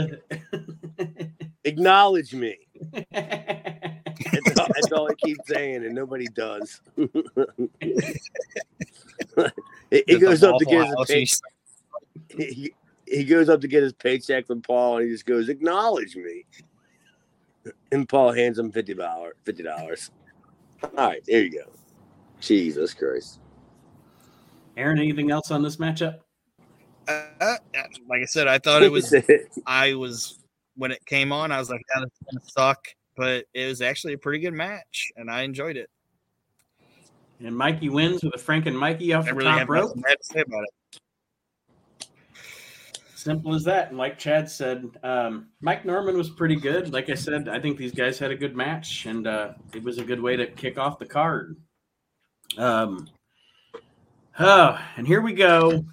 Acknowledge 1.64 2.34
me. 2.34 2.58
That's 3.12 4.58
all, 4.58 4.68
that's 4.74 4.92
all 4.92 5.10
I 5.10 5.14
keep 5.14 5.38
saying, 5.46 5.84
and 5.84 5.94
nobody 5.94 6.26
does. 6.26 6.80
he, 6.96 7.06
he 9.90 10.02
The 10.06 10.18
goes 10.18 10.42
up 10.42 10.58
to 10.58 10.64
get 10.64 10.80
his 10.80 10.94
House, 10.96 11.06
pay, 11.08 11.26
he, 12.28 12.72
he 13.06 13.24
goes 13.24 13.48
up 13.48 13.60
to 13.60 13.68
get 13.68 13.82
his 13.82 13.92
paycheck 13.92 14.46
from 14.46 14.62
Paul, 14.62 14.98
and 14.98 15.06
he 15.06 15.12
just 15.12 15.26
goes, 15.26 15.48
"Acknowledge 15.48 16.16
me." 16.16 16.44
And 17.92 18.08
Paul 18.08 18.32
hands 18.32 18.58
him 18.58 18.72
fifty 18.72 18.94
dollars. 18.94 19.34
Fifty 19.44 19.62
dollars. 19.62 20.10
All 20.82 20.90
right, 21.08 21.22
there 21.26 21.42
you 21.42 21.50
go. 21.50 21.70
Jesus 22.40 22.92
Christ. 22.94 23.40
Aaron, 24.76 24.98
anything 24.98 25.30
else 25.30 25.50
on 25.50 25.62
this 25.62 25.76
matchup? 25.76 26.20
uh, 27.08 27.22
uh, 27.40 27.56
like 28.08 28.22
I 28.22 28.26
said, 28.26 28.48
I 28.48 28.58
thought 28.58 28.82
it 28.82 28.90
was 28.90 29.14
I 29.66 29.94
was 29.94 30.38
when 30.76 30.90
it 30.90 31.04
came 31.06 31.32
on, 31.32 31.52
I 31.52 31.58
was 31.58 31.70
like, 31.70 31.82
"Yeah, 31.94 32.02
this 32.02 32.12
is 32.12 32.26
gonna 32.32 32.44
suck," 32.46 32.88
but 33.16 33.46
it 33.54 33.66
was 33.66 33.82
actually 33.82 34.14
a 34.14 34.18
pretty 34.18 34.40
good 34.40 34.54
match, 34.54 35.12
and 35.16 35.30
I 35.30 35.42
enjoyed 35.42 35.76
it. 35.76 35.90
And 37.40 37.56
Mikey 37.56 37.88
wins 37.88 38.22
with 38.22 38.34
a 38.34 38.38
Frank 38.38 38.66
and 38.66 38.78
Mikey 38.78 39.12
off 39.12 39.26
I 39.26 39.30
the 39.30 39.34
really 39.34 39.50
top 39.50 39.68
rope. 39.68 39.96
nothing 39.96 40.02
to 40.02 40.16
say 40.22 40.40
about 40.40 40.64
it. 40.64 42.10
Simple 43.14 43.54
as 43.54 43.64
that. 43.64 43.88
And 43.88 43.98
like 43.98 44.18
Chad 44.18 44.50
said, 44.50 44.86
um, 45.02 45.48
Mike 45.60 45.84
Norman 45.84 46.16
was 46.16 46.30
pretty 46.30 46.56
good. 46.56 46.92
Like 46.92 47.08
I 47.08 47.14
said, 47.14 47.48
I 47.48 47.58
think 47.58 47.78
these 47.78 47.92
guys 47.92 48.18
had 48.18 48.30
a 48.30 48.36
good 48.36 48.54
match, 48.54 49.06
and 49.06 49.26
uh, 49.26 49.52
it 49.74 49.82
was 49.82 49.98
a 49.98 50.04
good 50.04 50.20
way 50.20 50.36
to 50.36 50.46
kick 50.46 50.78
off 50.78 50.98
the 50.98 51.06
card. 51.06 51.56
Um, 52.58 53.08
oh, 54.38 54.78
and 54.96 55.06
here 55.06 55.20
we 55.20 55.32
go. 55.32 55.84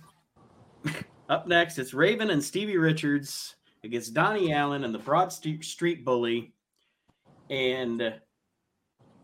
Up 1.29 1.47
next, 1.47 1.77
it's 1.77 1.93
Raven 1.93 2.29
and 2.29 2.43
Stevie 2.43 2.77
Richards 2.77 3.55
against 3.83 4.13
Donnie 4.13 4.53
Allen 4.53 4.83
and 4.83 4.93
the 4.93 4.99
Broad 4.99 5.31
Street, 5.31 5.63
Street 5.63 6.03
Bully. 6.03 6.53
And 7.49 8.13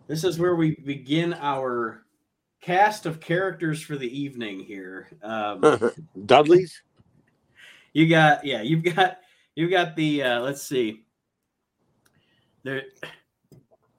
this 0.08 0.24
is 0.24 0.40
where 0.40 0.56
we 0.56 0.76
begin 0.86 1.34
our 1.34 2.06
cast 2.62 3.06
of 3.06 3.20
characters 3.20 3.82
for 3.82 3.98
the 3.98 4.20
evening 4.20 4.60
here. 4.60 5.10
Um, 5.22 5.62
Dudley's. 6.26 6.82
you 7.94 8.08
got 8.08 8.46
yeah, 8.46 8.62
you've 8.62 8.84
got 8.84 9.20
you've 9.56 9.72
got 9.72 9.96
the 9.96 10.24
uh 10.24 10.42
let's 10.42 10.64
see. 10.64 11.04
There 12.64 12.84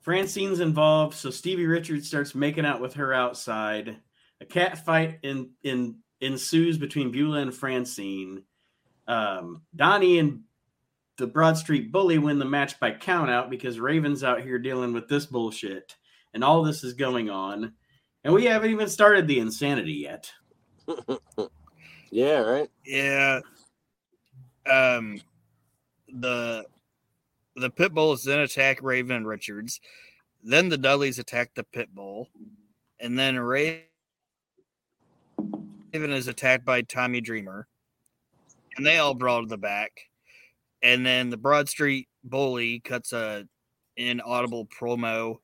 Francine's 0.00 0.60
involved, 0.60 1.14
so 1.14 1.28
Stevie 1.30 1.66
Richards 1.66 2.08
starts 2.08 2.34
making 2.34 2.64
out 2.64 2.80
with 2.80 2.94
her 2.94 3.12
outside. 3.12 3.96
A 4.40 4.46
cat 4.46 4.84
fight 4.84 5.18
in 5.22 5.50
in 5.62 5.96
ensues 6.20 6.78
between 6.78 7.10
Beulah 7.10 7.40
and 7.40 7.54
Francine. 7.54 8.42
Um, 9.06 9.62
Donnie 9.74 10.18
and 10.18 10.42
the 11.16 11.26
Broad 11.26 11.56
Street 11.56 11.90
Bully 11.90 12.18
win 12.18 12.38
the 12.38 12.44
match 12.44 12.78
by 12.78 12.92
count 12.92 13.30
out 13.30 13.50
because 13.50 13.80
Raven's 13.80 14.22
out 14.22 14.42
here 14.42 14.58
dealing 14.58 14.92
with 14.92 15.08
this 15.08 15.26
bullshit. 15.26 15.96
And 16.34 16.44
all 16.44 16.62
this 16.62 16.84
is 16.84 16.94
going 16.94 17.30
on. 17.30 17.72
And 18.22 18.34
we 18.34 18.44
haven't 18.44 18.70
even 18.70 18.88
started 18.88 19.26
the 19.26 19.40
insanity 19.40 19.92
yet. 19.94 20.30
yeah, 22.10 22.38
right. 22.38 22.70
Yeah. 22.84 23.40
Um 24.70 25.20
the 26.08 26.64
the 27.56 27.70
pit 27.70 27.92
bulls 27.92 28.24
then 28.24 28.40
attack 28.40 28.82
Raven 28.82 29.16
and 29.16 29.26
Richards. 29.26 29.80
Then 30.44 30.68
the 30.68 30.78
Dudleys 30.78 31.18
attack 31.18 31.54
the 31.54 31.64
pit 31.64 31.92
bull. 31.94 32.28
And 33.00 33.18
then 33.18 33.38
Raven 33.38 33.82
is 35.92 36.28
attacked 36.28 36.64
by 36.64 36.82
Tommy 36.82 37.20
Dreamer. 37.20 37.66
And 38.76 38.86
they 38.86 38.98
all 38.98 39.14
brawl 39.14 39.42
to 39.42 39.48
the 39.48 39.58
back. 39.58 39.90
And 40.82 41.04
then 41.04 41.30
the 41.30 41.36
Broad 41.36 41.68
Street 41.68 42.08
bully 42.22 42.80
cuts 42.80 43.12
a 43.12 43.46
inaudible 43.96 44.66
promo. 44.66 45.38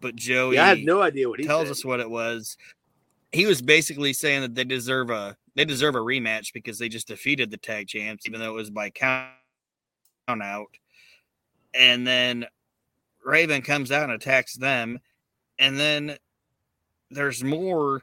But 0.00 0.16
Joey 0.16 0.56
Yeah, 0.56 0.64
I 0.64 0.68
have 0.68 0.78
no 0.78 1.02
idea 1.02 1.28
what 1.28 1.40
he 1.40 1.46
tells 1.46 1.66
said. 1.66 1.72
us 1.72 1.84
what 1.84 2.00
it 2.00 2.08
was. 2.08 2.56
He 3.32 3.46
was 3.46 3.60
basically 3.60 4.12
saying 4.12 4.42
that 4.42 4.54
they 4.54 4.64
deserve 4.64 5.10
a 5.10 5.36
they 5.54 5.64
deserve 5.64 5.94
a 5.94 6.00
rematch 6.00 6.52
because 6.52 6.78
they 6.78 6.88
just 6.88 7.08
defeated 7.08 7.50
the 7.50 7.56
tag 7.56 7.88
champs, 7.88 8.26
even 8.26 8.40
though 8.40 8.50
it 8.50 8.56
was 8.56 8.70
by 8.70 8.90
count 8.90 9.30
out. 10.28 10.68
And 11.74 12.06
then 12.06 12.46
Raven 13.24 13.62
comes 13.62 13.90
out 13.90 14.04
and 14.04 14.12
attacks 14.12 14.54
them, 14.54 14.98
and 15.58 15.78
then 15.78 16.16
there's 17.10 17.42
more 17.42 18.02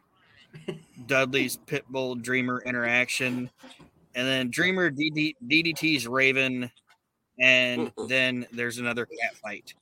Dudley's 1.07 1.57
Pitbull 1.67 2.21
Dreamer 2.21 2.61
interaction, 2.65 3.49
and 4.15 4.27
then 4.27 4.49
Dreamer 4.49 4.91
DD, 4.91 5.35
DDT's 5.47 6.07
Raven, 6.07 6.71
and 7.39 7.91
then 8.07 8.45
there's 8.51 8.77
another 8.77 9.05
cat 9.05 9.35
fight. 9.35 9.73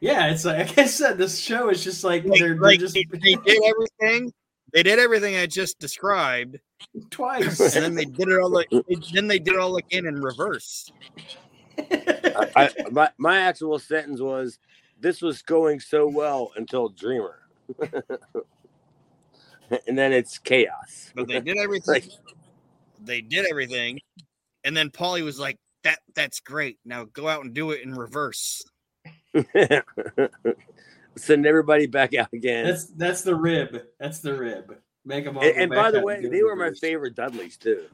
Yeah, 0.00 0.26
it's 0.28 0.44
like, 0.44 0.58
like 0.68 0.78
I 0.78 0.86
said, 0.86 1.18
this 1.18 1.38
show 1.38 1.68
is 1.70 1.82
just 1.82 2.04
like 2.04 2.24
Like, 2.24 2.38
they're, 2.38 2.48
they're 2.50 2.60
like, 2.60 2.80
just 2.80 2.94
they, 2.94 3.04
they 3.12 3.34
did 3.46 3.62
everything. 3.64 4.32
They 4.72 4.82
did 4.82 4.98
everything 4.98 5.36
I 5.36 5.46
just 5.46 5.78
described, 5.78 6.58
twice. 7.10 7.60
and 7.60 7.84
then 7.84 7.94
they 7.94 8.04
did 8.04 8.28
it 8.28 8.40
all 8.40 8.50
like 8.50 8.68
then 9.14 9.26
they 9.28 9.38
did 9.38 9.54
it 9.54 9.60
all 9.60 9.76
again 9.76 10.06
in 10.06 10.20
reverse. 10.20 10.90
I, 11.78 12.50
I, 12.56 12.70
my, 12.90 13.10
my 13.16 13.38
actual 13.38 13.78
sentence 13.78 14.20
was, 14.20 14.58
"This 15.00 15.22
was 15.22 15.40
going 15.40 15.78
so 15.80 16.08
well 16.08 16.50
until 16.56 16.88
Dreamer," 16.88 17.38
and 19.86 19.96
then 19.96 20.12
it's 20.12 20.38
chaos. 20.38 21.12
But 21.14 21.28
they 21.28 21.40
did 21.40 21.56
everything. 21.62 21.94
Like- 21.94 22.10
they 23.02 23.20
did 23.20 23.46
everything, 23.48 24.00
and 24.64 24.76
then 24.76 24.90
Paulie 24.90 25.22
was 25.22 25.38
like, 25.38 25.58
"That 25.84 25.98
that's 26.14 26.40
great. 26.40 26.78
Now 26.84 27.04
go 27.04 27.28
out 27.28 27.44
and 27.44 27.54
do 27.54 27.70
it 27.70 27.82
in 27.82 27.94
reverse." 27.94 28.64
Send 31.16 31.46
everybody 31.46 31.86
back 31.86 32.14
out 32.14 32.28
again. 32.32 32.66
that's 32.66 32.86
that's 32.86 33.22
the 33.22 33.34
rib. 33.34 33.82
That's 34.00 34.20
the 34.20 34.36
rib. 34.36 34.76
Make 35.04 35.24
them 35.24 35.38
all. 35.38 35.44
and 35.44 35.56
and 35.56 35.70
by 35.70 35.90
the 35.90 36.00
way, 36.00 36.26
they 36.26 36.42
were 36.42 36.56
my 36.56 36.72
favorite 36.72 37.14
Dudleys 37.14 37.56
too. 37.56 37.84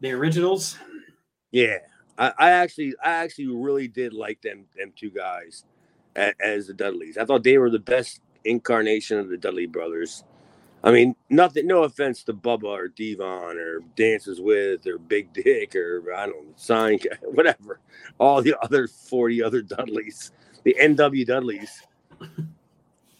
The 0.00 0.12
originals. 0.12 0.78
Yeah, 1.50 1.78
I, 2.18 2.32
I 2.38 2.50
actually, 2.50 2.94
I 3.02 3.10
actually 3.10 3.48
really 3.48 3.88
did 3.88 4.12
like 4.12 4.40
them, 4.42 4.64
them 4.76 4.92
two 4.96 5.10
guys 5.10 5.64
as, 6.16 6.32
as 6.40 6.66
the 6.66 6.74
Dudleys. 6.74 7.18
I 7.18 7.24
thought 7.24 7.42
they 7.42 7.58
were 7.58 7.70
the 7.70 7.78
best 7.78 8.20
incarnation 8.44 9.18
of 9.18 9.28
the 9.28 9.36
Dudley 9.36 9.66
brothers. 9.66 10.24
I 10.84 10.90
mean, 10.90 11.14
nothing. 11.30 11.66
No 11.66 11.84
offense 11.84 12.24
to 12.24 12.34
Bubba 12.34 12.64
or 12.64 12.88
D-Von 12.88 13.56
or 13.56 13.80
Dances 13.96 14.40
with 14.40 14.86
or 14.86 14.98
Big 14.98 15.32
Dick 15.32 15.76
or 15.76 16.12
I 16.14 16.26
don't 16.26 16.46
know, 16.46 16.54
Sign 16.56 16.98
whatever. 17.22 17.80
All 18.18 18.42
the 18.42 18.56
other 18.60 18.88
forty 18.88 19.42
other 19.42 19.62
Dudleys, 19.62 20.32
the 20.64 20.76
NW 20.80 21.26
Dudleys. 21.26 21.82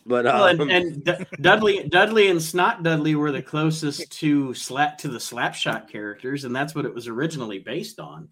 But 0.04 0.25
Well, 0.25 0.45
um, 0.45 0.61
and, 0.62 0.71
and 0.71 1.04
D- 1.04 1.26
Dudley, 1.40 1.88
Dudley, 1.88 2.28
and 2.28 2.42
Snot 2.42 2.83
Dudley 2.83 3.14
were 3.14 3.31
the 3.31 3.42
closest 3.42 4.11
to 4.19 4.52
slap 4.54 4.99
to 4.99 5.09
the 5.09 5.19
Slapshot 5.19 5.88
characters, 5.88 6.45
and 6.45 6.54
that's 6.54 6.75
what 6.75 6.85
it 6.85 6.95
was 6.95 7.07
originally 7.07 7.61
based 7.61 8.00
on. 8.00 8.28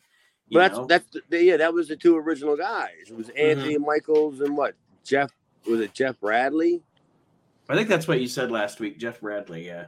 but 0.50 0.60
that's 0.60 0.76
know? 0.76 0.86
that's 0.86 1.06
the, 1.28 1.44
yeah, 1.44 1.56
that 1.58 1.72
was 1.72 1.86
the 1.86 1.96
two 1.96 2.16
original 2.16 2.56
guys. 2.56 3.08
It 3.08 3.16
was 3.16 3.28
Anthony 3.30 3.78
Michaels 3.78 4.40
and 4.40 4.56
what 4.56 4.74
Jeff 5.04 5.30
was 5.68 5.80
it 5.80 5.94
Jeff 5.94 6.18
Bradley? 6.18 6.82
I 7.70 7.76
think 7.76 7.88
that's 7.88 8.08
what 8.08 8.20
you 8.20 8.28
said 8.28 8.50
last 8.50 8.80
week, 8.80 8.98
Jeff 8.98 9.20
Bradley. 9.20 9.66
Yeah, 9.66 9.86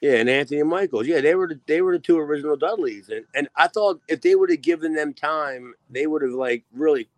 Yeah, 0.00 0.14
and 0.16 0.28
Anthony 0.28 0.60
and 0.60 0.68
Michaels. 0.68 1.06
Yeah, 1.06 1.20
they 1.20 1.34
were 1.34 1.48
the, 1.48 1.60
they 1.66 1.80
were 1.82 1.92
the 1.92 1.98
two 1.98 2.18
original 2.18 2.56
Dudleys, 2.56 3.08
and 3.08 3.24
and 3.34 3.48
I 3.56 3.68
thought 3.68 4.00
if 4.08 4.20
they 4.20 4.34
would 4.34 4.50
have 4.50 4.62
given 4.62 4.94
them 4.94 5.14
time, 5.14 5.74
they 5.90 6.06
would 6.06 6.22
have 6.22 6.32
like 6.32 6.64
really, 6.72 7.08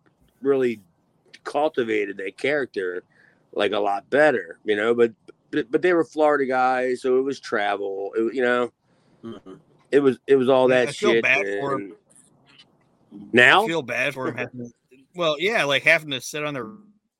really 0.41 0.81
cultivated 1.43 2.17
their 2.17 2.31
character 2.31 3.03
like 3.53 3.71
a 3.71 3.79
lot 3.79 4.09
better, 4.09 4.59
you 4.65 4.75
know. 4.75 4.93
But 4.93 5.13
but, 5.51 5.71
but 5.71 5.81
they 5.81 5.93
were 5.93 6.03
Florida 6.03 6.45
guys, 6.45 7.01
so 7.01 7.17
it 7.17 7.21
was 7.21 7.39
travel. 7.39 8.11
It, 8.15 8.35
you 8.35 8.41
know, 8.41 8.71
Mhm. 9.23 9.59
it 9.91 9.99
was 9.99 10.19
it 10.27 10.35
was 10.35 10.49
all 10.49 10.69
Yeah, 10.69 10.75
that 10.85 10.89
I 10.89 10.91
feel 10.91 11.11
shit. 11.13 11.23
bad 11.23 11.45
for 11.59 11.75
and- 11.75 11.93
Now, 13.31 13.63
I 13.63 13.67
feel 13.67 13.81
bad 13.81 14.13
for 14.13 14.27
him 14.27 14.37
having 14.37 14.71
well, 15.15 15.37
yeah, 15.39 15.63
like 15.63 15.83
having 15.83 16.11
to 16.11 16.21
sit 16.21 16.43
on 16.43 16.53
the 16.53 16.77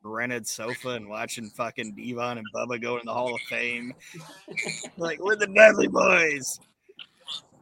rented 0.07 0.47
sofa 0.47 0.89
and 0.89 1.07
watching 1.07 1.49
fucking 1.49 1.93
D-Von 1.93 2.37
and 2.37 2.47
Bubba 2.53 2.81
go 2.81 2.97
in 2.97 3.05
the 3.05 3.13
Hall 3.13 3.33
of 3.33 3.41
Fame. 3.49 3.93
like, 4.97 5.19
we're 5.19 5.35
the 5.35 5.47
Dudley 5.47 5.87
boys. 5.87 6.59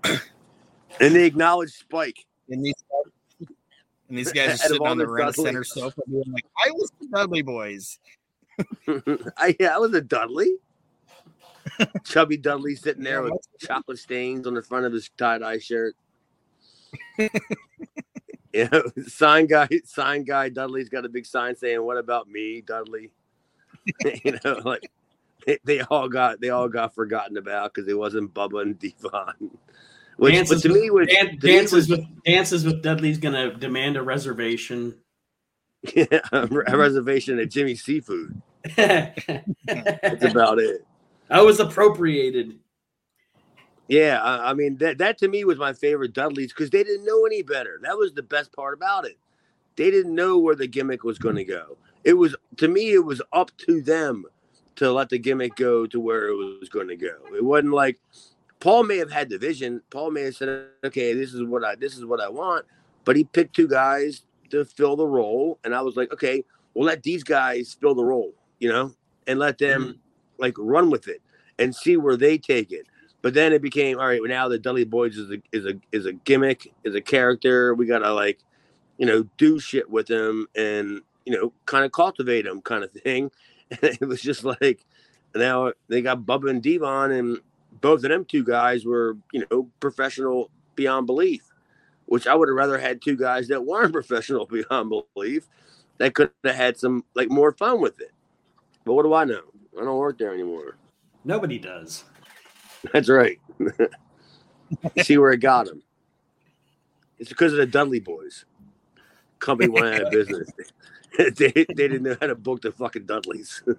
and 0.03 0.19
they 1.15 1.25
acknowledged 1.25 1.73
Spike. 1.73 2.25
And 2.49 2.63
these 2.63 2.83
guys, 2.91 3.49
and 4.09 4.17
these 4.17 4.31
guys 4.31 4.49
are 4.53 4.57
sitting 4.57 4.87
on 4.87 4.97
the 4.97 5.05
the 5.05 5.11
rent 5.11 5.35
center 5.35 5.63
sofa 5.63 6.01
being 6.07 6.23
like, 6.31 6.45
I 6.65 6.71
was 6.71 6.91
the 6.99 7.07
Dudley 7.07 7.41
boys. 7.41 7.99
I 9.37 9.55
yeah, 9.59 9.75
I 9.75 9.79
was 9.79 9.93
a 9.93 10.01
Dudley. 10.01 10.55
Chubby 12.05 12.37
Dudley 12.37 12.75
sitting 12.75 13.03
there 13.03 13.23
with 13.23 13.33
chocolate 13.59 13.97
stains 13.97 14.47
on 14.47 14.53
the 14.53 14.61
front 14.61 14.85
of 14.85 14.93
his 14.93 15.09
tie 15.17 15.39
dye 15.39 15.59
shirt. 15.59 15.95
Yeah, 18.55 18.69
sign 19.07 19.47
guy, 19.47 19.67
sign 19.83 20.23
guy 20.23 20.49
Dudley's 20.49 20.87
got 20.87 21.03
a 21.05 21.09
big 21.09 21.25
sign 21.25 21.55
saying, 21.55 21.83
"What 21.83 21.97
about 21.97 22.29
me, 22.29 22.61
Dudley?" 22.61 23.11
you 24.23 24.39
know, 24.45 24.61
like 24.63 24.89
they, 25.45 25.59
they 25.65 25.81
all 25.81 26.07
got 26.07 26.39
they 26.39 26.49
all 26.51 26.69
got 26.69 26.95
forgotten 26.95 27.35
about 27.37 27.73
because 27.73 27.89
it 27.89 27.97
wasn't 27.97 28.33
Bubba 28.33 28.61
and 28.61 28.79
D-Von. 28.79 29.33
Which, 30.17 30.33
Dances 30.33 30.61
to 30.61 30.69
me 30.69 30.89
was 30.89 31.09
Dan- 31.09 31.37
to 31.39 31.45
me 31.47 31.53
dances 31.53 31.89
was- 31.89 31.99
with 31.99 32.23
dances 32.23 32.63
with 32.63 32.81
Dudley's 32.81 33.17
gonna 33.17 33.53
demand 33.53 33.97
a 33.97 34.01
reservation. 34.01 34.95
yeah, 35.93 36.21
a 36.31 36.47
reservation 36.47 37.37
at 37.39 37.51
Jimmy 37.51 37.75
Seafood. 37.75 38.41
That's 38.77 40.23
about 40.23 40.59
it. 40.59 40.85
I 41.29 41.41
was 41.41 41.59
appropriated. 41.59 42.57
Yeah, 43.87 44.19
I, 44.21 44.51
I 44.51 44.53
mean 44.53 44.77
that 44.77 44.97
that 44.97 45.17
to 45.19 45.27
me 45.27 45.43
was 45.43 45.57
my 45.57 45.73
favorite 45.73 46.13
Dudleys 46.13 46.51
because 46.51 46.69
they 46.69 46.83
didn't 46.83 47.05
know 47.05 47.25
any 47.25 47.43
better. 47.43 47.79
That 47.83 47.97
was 47.97 48.13
the 48.13 48.23
best 48.23 48.51
part 48.51 48.73
about 48.73 49.05
it. 49.05 49.17
They 49.75 49.91
didn't 49.91 50.15
know 50.15 50.37
where 50.37 50.55
the 50.55 50.67
gimmick 50.67 51.03
was 51.03 51.19
going 51.19 51.35
to 51.35 51.43
go. 51.43 51.77
It 52.03 52.13
was 52.13 52.35
to 52.57 52.67
me, 52.67 52.93
it 52.93 53.05
was 53.05 53.21
up 53.31 53.51
to 53.67 53.81
them 53.81 54.25
to 54.77 54.91
let 54.91 55.09
the 55.09 55.19
gimmick 55.19 55.55
go 55.55 55.85
to 55.87 55.99
where 55.99 56.27
it 56.27 56.35
was 56.35 56.69
going 56.69 56.87
to 56.87 56.95
go. 56.95 57.15
It 57.35 57.43
wasn't 57.43 57.73
like 57.73 57.99
Paul 58.59 58.83
may 58.83 58.97
have 58.97 59.11
had 59.11 59.29
the 59.29 59.37
vision. 59.37 59.81
Paul 59.89 60.11
may 60.11 60.23
have 60.23 60.35
said, 60.35 60.67
"Okay, 60.83 61.13
this 61.13 61.33
is 61.33 61.43
what 61.43 61.63
I 61.63 61.75
this 61.75 61.97
is 61.97 62.05
what 62.05 62.21
I 62.21 62.29
want," 62.29 62.65
but 63.03 63.15
he 63.15 63.23
picked 63.23 63.55
two 63.55 63.67
guys 63.67 64.23
to 64.49 64.65
fill 64.65 64.95
the 64.95 65.07
role, 65.07 65.59
and 65.63 65.75
I 65.75 65.81
was 65.81 65.95
like, 65.95 66.11
"Okay, 66.11 66.43
we'll 66.73 66.85
let 66.85 67.03
these 67.03 67.23
guys 67.23 67.77
fill 67.79 67.95
the 67.95 68.03
role, 68.03 68.33
you 68.59 68.69
know, 68.69 68.93
and 69.27 69.37
let 69.37 69.57
them 69.59 69.81
mm-hmm. 69.83 69.97
like 70.39 70.55
run 70.57 70.89
with 70.89 71.07
it 71.07 71.21
and 71.59 71.75
see 71.75 71.97
where 71.97 72.17
they 72.17 72.37
take 72.37 72.71
it." 72.71 72.87
But 73.25 73.33
then 73.33 73.53
it 73.53 73.63
became 73.63 73.97
all 73.97 74.05
right. 74.05 74.21
Well, 74.21 74.29
now 74.29 74.47
the 74.47 74.59
Dudley 74.59 74.85
Boys 74.85 75.17
is 75.17 75.31
a 75.31 75.41
is 75.51 75.65
a 75.65 75.73
is 75.91 76.05
a 76.05 76.13
gimmick, 76.13 76.71
is 76.83 76.93
a 76.93 77.01
character. 77.01 77.73
We 77.73 77.87
gotta 77.87 78.13
like, 78.13 78.37
you 78.99 79.07
know, 79.07 79.23
do 79.37 79.59
shit 79.59 79.89
with 79.89 80.05
them 80.05 80.45
and 80.53 81.01
you 81.25 81.35
know, 81.35 81.51
kind 81.65 81.85
of 81.85 81.91
cultivate 81.91 82.43
them, 82.43 82.61
kind 82.61 82.83
of 82.83 82.91
thing. 82.91 83.31
And 83.71 83.97
it 83.99 84.05
was 84.05 84.21
just 84.21 84.43
like 84.43 84.85
now 85.33 85.73
they 85.87 86.03
got 86.03 86.19
Bubba 86.19 86.51
and 86.51 86.61
D-Von, 86.61 87.11
and 87.11 87.39
both 87.81 88.03
of 88.03 88.11
them 88.11 88.25
two 88.25 88.43
guys 88.43 88.85
were 88.85 89.17
you 89.33 89.43
know 89.49 89.71
professional 89.79 90.51
beyond 90.75 91.07
belief. 91.07 91.51
Which 92.05 92.27
I 92.27 92.35
would 92.35 92.47
have 92.47 92.55
rather 92.55 92.77
had 92.77 93.01
two 93.01 93.17
guys 93.17 93.47
that 93.47 93.65
weren't 93.65 93.91
professional 94.01 94.45
beyond 94.45 94.93
belief 95.15 95.47
that 95.97 96.13
could 96.13 96.29
have 96.43 96.55
had 96.55 96.77
some 96.77 97.05
like 97.15 97.31
more 97.31 97.53
fun 97.53 97.81
with 97.81 97.99
it. 97.99 98.11
But 98.83 98.93
what 98.93 99.01
do 99.01 99.15
I 99.15 99.23
know? 99.23 99.41
I 99.81 99.83
don't 99.83 99.97
work 99.97 100.19
there 100.19 100.31
anymore. 100.31 100.77
Nobody 101.23 101.57
does. 101.57 102.03
That's 102.93 103.09
right. 103.09 103.39
See 105.03 105.17
where 105.17 105.31
it 105.31 105.37
got 105.39 105.67
him. 105.67 105.81
It's 107.19 107.29
because 107.29 107.53
of 107.53 107.57
the 107.59 107.65
Dudley 107.65 107.99
boys. 107.99 108.45
Company 109.39 109.69
went 109.69 109.87
out 109.87 110.01
of 110.03 110.11
business. 110.11 110.49
they, 111.17 111.31
they 111.51 111.63
didn't 111.63 112.03
know 112.03 112.17
how 112.19 112.27
to 112.27 112.35
book 112.35 112.61
the 112.61 112.71
fucking 112.71 113.05
Dudleys. 113.05 113.61
you 113.65 113.75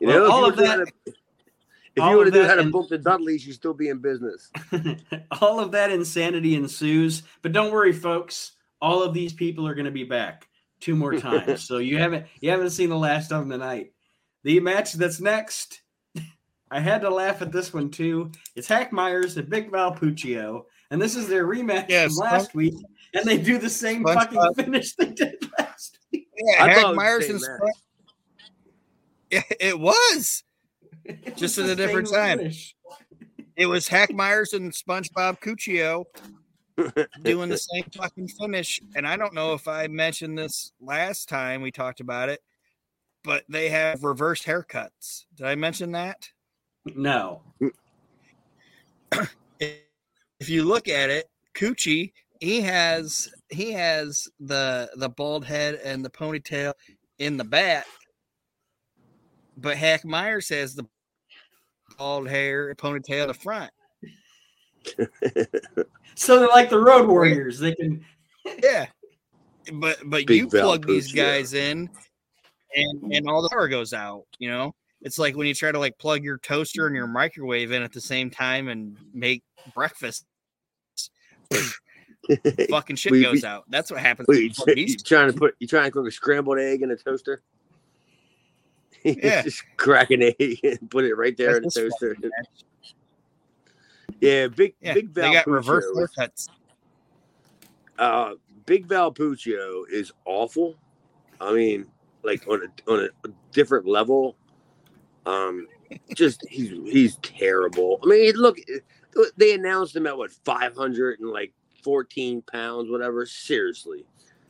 Well, 0.00 0.18
know, 0.26 0.30
all 0.30 0.46
if 0.46 0.54
of 0.54 0.60
you 0.60 0.66
that- 0.66 0.88
if 1.94 2.02
you 2.02 2.16
would 2.16 2.26
have 2.28 2.34
that 2.34 2.48
how 2.48 2.54
to 2.54 2.70
book 2.70 2.88
the 2.88 2.96
Dudleys, 2.96 3.46
you'd 3.46 3.52
still 3.56 3.74
be 3.74 3.88
in 3.90 3.98
business. 3.98 4.50
all 5.42 5.60
of 5.60 5.72
that 5.72 5.90
insanity 5.90 6.54
ensues. 6.54 7.22
But 7.42 7.52
don't 7.52 7.70
worry, 7.70 7.92
folks. 7.92 8.52
All 8.80 9.02
of 9.02 9.12
these 9.12 9.34
people 9.34 9.68
are 9.68 9.74
going 9.74 9.84
to 9.84 9.90
be 9.90 10.04
back 10.04 10.48
two 10.80 10.96
more 10.96 11.12
times. 11.18 11.62
so 11.64 11.76
you 11.78 11.98
haven't 11.98 12.26
you 12.40 12.48
haven't 12.50 12.70
seen 12.70 12.88
the 12.88 12.96
last 12.96 13.30
of 13.30 13.40
them 13.40 13.50
tonight. 13.50 13.92
The 14.42 14.58
match 14.60 14.94
that's 14.94 15.20
next, 15.20 15.82
I 16.72 16.80
had 16.80 17.02
to 17.02 17.10
laugh 17.10 17.42
at 17.42 17.52
this 17.52 17.72
one 17.74 17.90
too. 17.90 18.32
It's 18.56 18.66
Hack 18.66 18.92
Myers 18.92 19.36
and 19.36 19.48
Big 19.48 19.70
Val 19.70 19.94
Puccio, 19.94 20.64
and 20.90 21.00
this 21.00 21.14
is 21.16 21.28
their 21.28 21.46
rematch 21.46 21.86
Yeah, 21.90 22.06
from 22.06 22.16
last 22.16 22.54
week, 22.54 22.74
and 23.14 23.24
they 23.26 23.36
do 23.36 23.58
the 23.58 23.68
same 23.70 24.02
SpongeBob- 24.04 24.32
fucking 24.32 24.54
finish 24.64 24.94
they 24.94 25.10
did 25.10 25.34
last 25.58 25.98
week. 26.10 26.28
Yeah, 26.36 26.64
I 26.64 26.66
it 26.70 26.72
Hack 26.72 26.86
was 26.86 26.96
Myers 26.96 27.28
and. 27.28 27.40
Spon- 27.40 27.58
Yeah, 29.30 29.42
it 29.60 29.78
was. 29.78 30.44
It 31.04 31.36
Just 31.36 31.56
was 31.58 31.70
at 31.70 31.72
a 31.72 31.76
different 31.86 32.10
time. 32.10 32.38
finish. 32.38 32.74
It 33.56 33.66
was 33.66 33.88
Hack 33.88 34.12
Myers 34.12 34.52
and 34.54 34.72
SpongeBob 34.72 35.40
Cuccio 35.40 36.04
doing 37.22 37.48
the 37.48 37.56
same 37.58 37.84
fucking 37.96 38.28
finish. 38.28 38.80
And 38.96 39.06
I 39.06 39.16
don't 39.16 39.34
know 39.34 39.52
if 39.54 39.68
I 39.68 39.86
mentioned 39.88 40.38
this 40.38 40.72
last 40.80 41.28
time 41.30 41.60
we 41.62 41.70
talked 41.70 42.00
about 42.00 42.28
it, 42.30 42.40
but 43.24 43.44
they 43.48 43.68
have 43.70 44.04
reversed 44.04 44.44
haircuts. 44.44 45.24
Did 45.34 45.46
I 45.46 45.54
mention 45.54 45.92
that? 45.92 46.28
No. 46.84 47.42
If 49.60 50.48
you 50.48 50.64
look 50.64 50.88
at 50.88 51.10
it, 51.10 51.30
Coochie, 51.54 52.12
he 52.40 52.60
has 52.62 53.32
he 53.50 53.70
has 53.72 54.28
the 54.40 54.90
the 54.96 55.08
bald 55.08 55.44
head 55.44 55.76
and 55.84 56.04
the 56.04 56.10
ponytail 56.10 56.72
in 57.18 57.36
the 57.36 57.44
back, 57.44 57.86
but 59.56 59.76
Hack 59.76 60.04
Myers 60.04 60.48
has 60.48 60.74
the 60.74 60.84
bald 61.96 62.28
hair 62.28 62.70
and 62.70 62.78
ponytail 62.78 63.22
in 63.22 63.28
the 63.28 63.34
front. 63.34 63.70
So 66.14 66.38
they're 66.38 66.48
like 66.48 66.68
the 66.70 66.78
Road 66.78 67.08
Warriors. 67.08 67.58
They 67.58 67.74
can 67.74 68.04
Yeah. 68.62 68.86
But 69.74 69.98
but 70.04 70.26
Big 70.26 70.30
you 70.30 70.50
Val 70.50 70.62
plug 70.62 70.86
these 70.86 71.12
Puccio. 71.12 71.16
guys 71.16 71.54
in 71.54 71.88
and 72.74 73.12
and 73.12 73.28
all 73.28 73.42
the 73.42 73.48
power 73.50 73.68
goes 73.68 73.92
out, 73.92 74.24
you 74.38 74.50
know? 74.50 74.74
It's 75.02 75.18
like 75.18 75.36
when 75.36 75.46
you 75.46 75.54
try 75.54 75.72
to 75.72 75.78
like 75.78 75.98
plug 75.98 76.22
your 76.22 76.38
toaster 76.38 76.86
and 76.86 76.94
your 76.94 77.06
microwave 77.06 77.72
in 77.72 77.82
at 77.82 77.92
the 77.92 78.00
same 78.00 78.30
time 78.30 78.68
and 78.68 78.96
make 79.12 79.42
breakfast, 79.74 80.24
fucking 82.70 82.96
shit 82.96 83.12
We- 83.12 83.22
goes 83.22 83.42
we- 83.42 83.48
out. 83.48 83.64
That's 83.68 83.90
what 83.90 84.00
happens. 84.00 84.28
Wait, 84.28 84.36
you, 84.38 84.42
you 84.44 84.54
plug 84.54 84.76
you 84.78 84.96
trying 84.96 85.32
to 85.32 85.38
put 85.38 85.54
you 85.58 85.66
trying 85.66 85.84
to 85.84 85.90
cook 85.90 86.06
a 86.06 86.10
scrambled 86.10 86.58
egg 86.58 86.82
in 86.82 86.90
a 86.90 86.96
toaster? 86.96 87.42
Yeah. 89.04 89.42
just 89.42 89.64
crack 89.78 90.12
an 90.12 90.22
egg 90.22 90.60
and 90.62 90.88
put 90.88 91.04
it 91.04 91.14
right 91.16 91.36
there 91.36 91.56
in 91.56 91.64
the 91.64 91.70
toaster. 91.70 92.16
Yeah, 94.20 94.46
big 94.46 94.76
Yeah, 94.80 94.94
big 94.94 95.12
they 95.12 95.32
got 95.32 95.46
Val 95.46 95.54
reverse 95.54 95.86
haircuts. 95.96 96.48
uh 97.98 98.34
Big 98.66 98.86
Val 98.86 99.12
Puccio 99.12 99.82
is 99.90 100.12
awful. 100.24 100.76
I 101.40 101.52
mean, 101.52 101.86
like 102.22 102.46
on 102.46 102.62
a 102.62 102.92
on 102.92 103.08
a 103.24 103.28
different 103.50 103.86
level. 103.88 104.36
Um, 105.26 105.68
just 106.14 106.44
he's 106.48 106.70
he's 106.70 107.16
terrible. 107.16 108.00
I 108.02 108.06
mean, 108.06 108.34
look, 108.36 108.58
they 109.36 109.54
announced 109.54 109.94
him 109.94 110.06
at 110.06 110.16
what 110.16 110.30
five 110.30 110.74
hundred 110.76 111.20
and 111.20 111.30
like 111.30 111.52
fourteen 111.82 112.42
pounds, 112.42 112.90
whatever. 112.90 113.26
Seriously, 113.26 114.04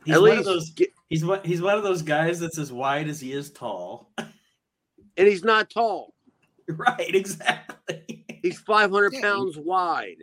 he's 0.05 0.15
at 0.15 0.21
one 0.21 0.31
least 0.31 0.39
of 0.39 0.45
those 0.45 0.69
get, 0.71 0.89
he's 1.09 1.23
one 1.25 1.41
he's 1.43 1.61
one 1.61 1.77
of 1.77 1.83
those 1.83 2.01
guys 2.01 2.39
that's 2.39 2.57
as 2.57 2.71
wide 2.71 3.07
as 3.07 3.19
he 3.19 3.33
is 3.33 3.51
tall. 3.51 4.09
and 4.17 5.27
he's 5.27 5.43
not 5.43 5.69
tall. 5.69 6.13
Right, 6.69 7.13
exactly. 7.13 8.23
He's 8.41 8.57
500 8.61 9.11
Yeah, 9.13 9.21
pounds 9.21 9.57
wide, 9.57 10.15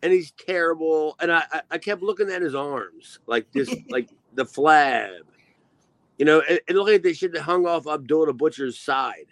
and 0.00 0.12
he's 0.12 0.30
terrible. 0.30 1.16
And 1.18 1.32
I, 1.32 1.42
I, 1.50 1.60
I 1.72 1.78
kept 1.78 2.02
looking 2.02 2.30
at 2.30 2.40
his 2.40 2.54
arms, 2.54 3.18
like 3.26 3.50
this, 3.50 3.74
like 3.90 4.08
the 4.34 4.44
flab. 4.44 5.18
You 6.18 6.24
know, 6.24 6.38
it, 6.48 6.62
it 6.68 6.76
looked 6.76 6.90
like 6.92 7.02
they 7.02 7.14
should 7.14 7.34
have 7.34 7.44
hung 7.44 7.66
off 7.66 7.88
Abdullah 7.88 8.26
the 8.26 8.32
Butcher's 8.32 8.78
side, 8.78 9.26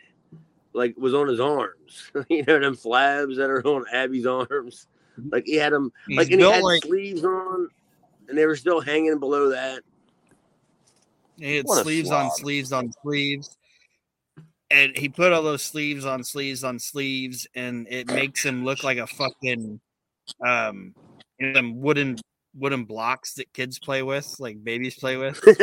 like 0.75 0.95
was 0.99 1.15
on 1.15 1.29
his 1.29 1.41
arms. 1.41 2.11
you 2.29 2.45
know, 2.47 2.59
them 2.59 2.77
flabs 2.77 3.37
that 3.37 3.49
are 3.51 3.67
on 3.67 3.85
Abby's 3.93 4.27
arms. 4.27 4.87
Like 5.31 5.45
he 5.47 5.55
had 5.55 5.73
them, 5.73 5.93
He's 6.09 6.19
like 6.19 6.31
and 6.33 6.41
he 6.41 6.51
had 6.51 6.63
like 6.63 6.83
sleeves 6.83 7.25
on, 7.25 7.69
and 8.29 8.37
they 8.37 8.47
were 8.47 8.57
still 8.57 8.81
hanging 8.81 9.19
below 9.21 9.51
that. 9.51 9.83
he 11.39 11.57
had 11.57 11.69
sleeves 11.69 12.11
on 12.11 12.31
sleeves 12.33 12.73
on 12.73 12.93
sleeves. 13.03 13.57
And 14.71 14.97
he 14.97 15.09
put 15.09 15.33
all 15.33 15.43
those 15.43 15.63
sleeves 15.63 16.05
on 16.05 16.25
sleeves 16.25 16.65
on 16.65 16.81
sleeves, 16.81 17.47
and 17.55 17.87
it 17.89 18.09
makes 18.09 18.45
him 18.45 18.65
look 18.65 18.83
like 18.83 18.99
a 18.99 19.07
fucking 19.07 19.81
um 20.45 20.95
you 21.39 21.47
know, 21.49 21.53
them 21.53 21.81
wooden 21.81 22.17
wooden 22.57 22.85
blocks 22.85 23.35
that 23.35 23.53
kids 23.53 23.79
play 23.79 24.03
with, 24.03 24.35
like 24.41 24.63
babies 24.65 24.97
play 24.97 25.17
with. 25.17 25.41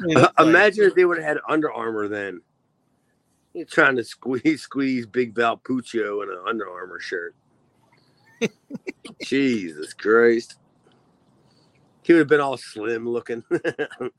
Like- 0.00 0.30
Imagine 0.38 0.84
if 0.84 0.94
they 0.94 1.06
would 1.06 1.16
have 1.16 1.26
had 1.26 1.38
Under 1.48 1.72
Armour 1.72 2.06
then. 2.08 2.42
You're 3.56 3.64
trying 3.64 3.96
to 3.96 4.04
squeeze 4.04 4.60
squeeze 4.60 5.06
Big 5.06 5.34
Val 5.34 5.56
Puccio 5.56 6.22
in 6.22 6.28
an 6.28 6.38
Under 6.46 6.68
Armour 6.68 7.00
shirt. 7.00 7.34
Jesus 9.24 9.94
Christ. 9.94 10.56
He 12.02 12.12
would 12.12 12.18
have 12.18 12.28
been 12.28 12.42
all 12.42 12.58
slim 12.58 13.08
looking. 13.08 13.42
the, 13.48 14.12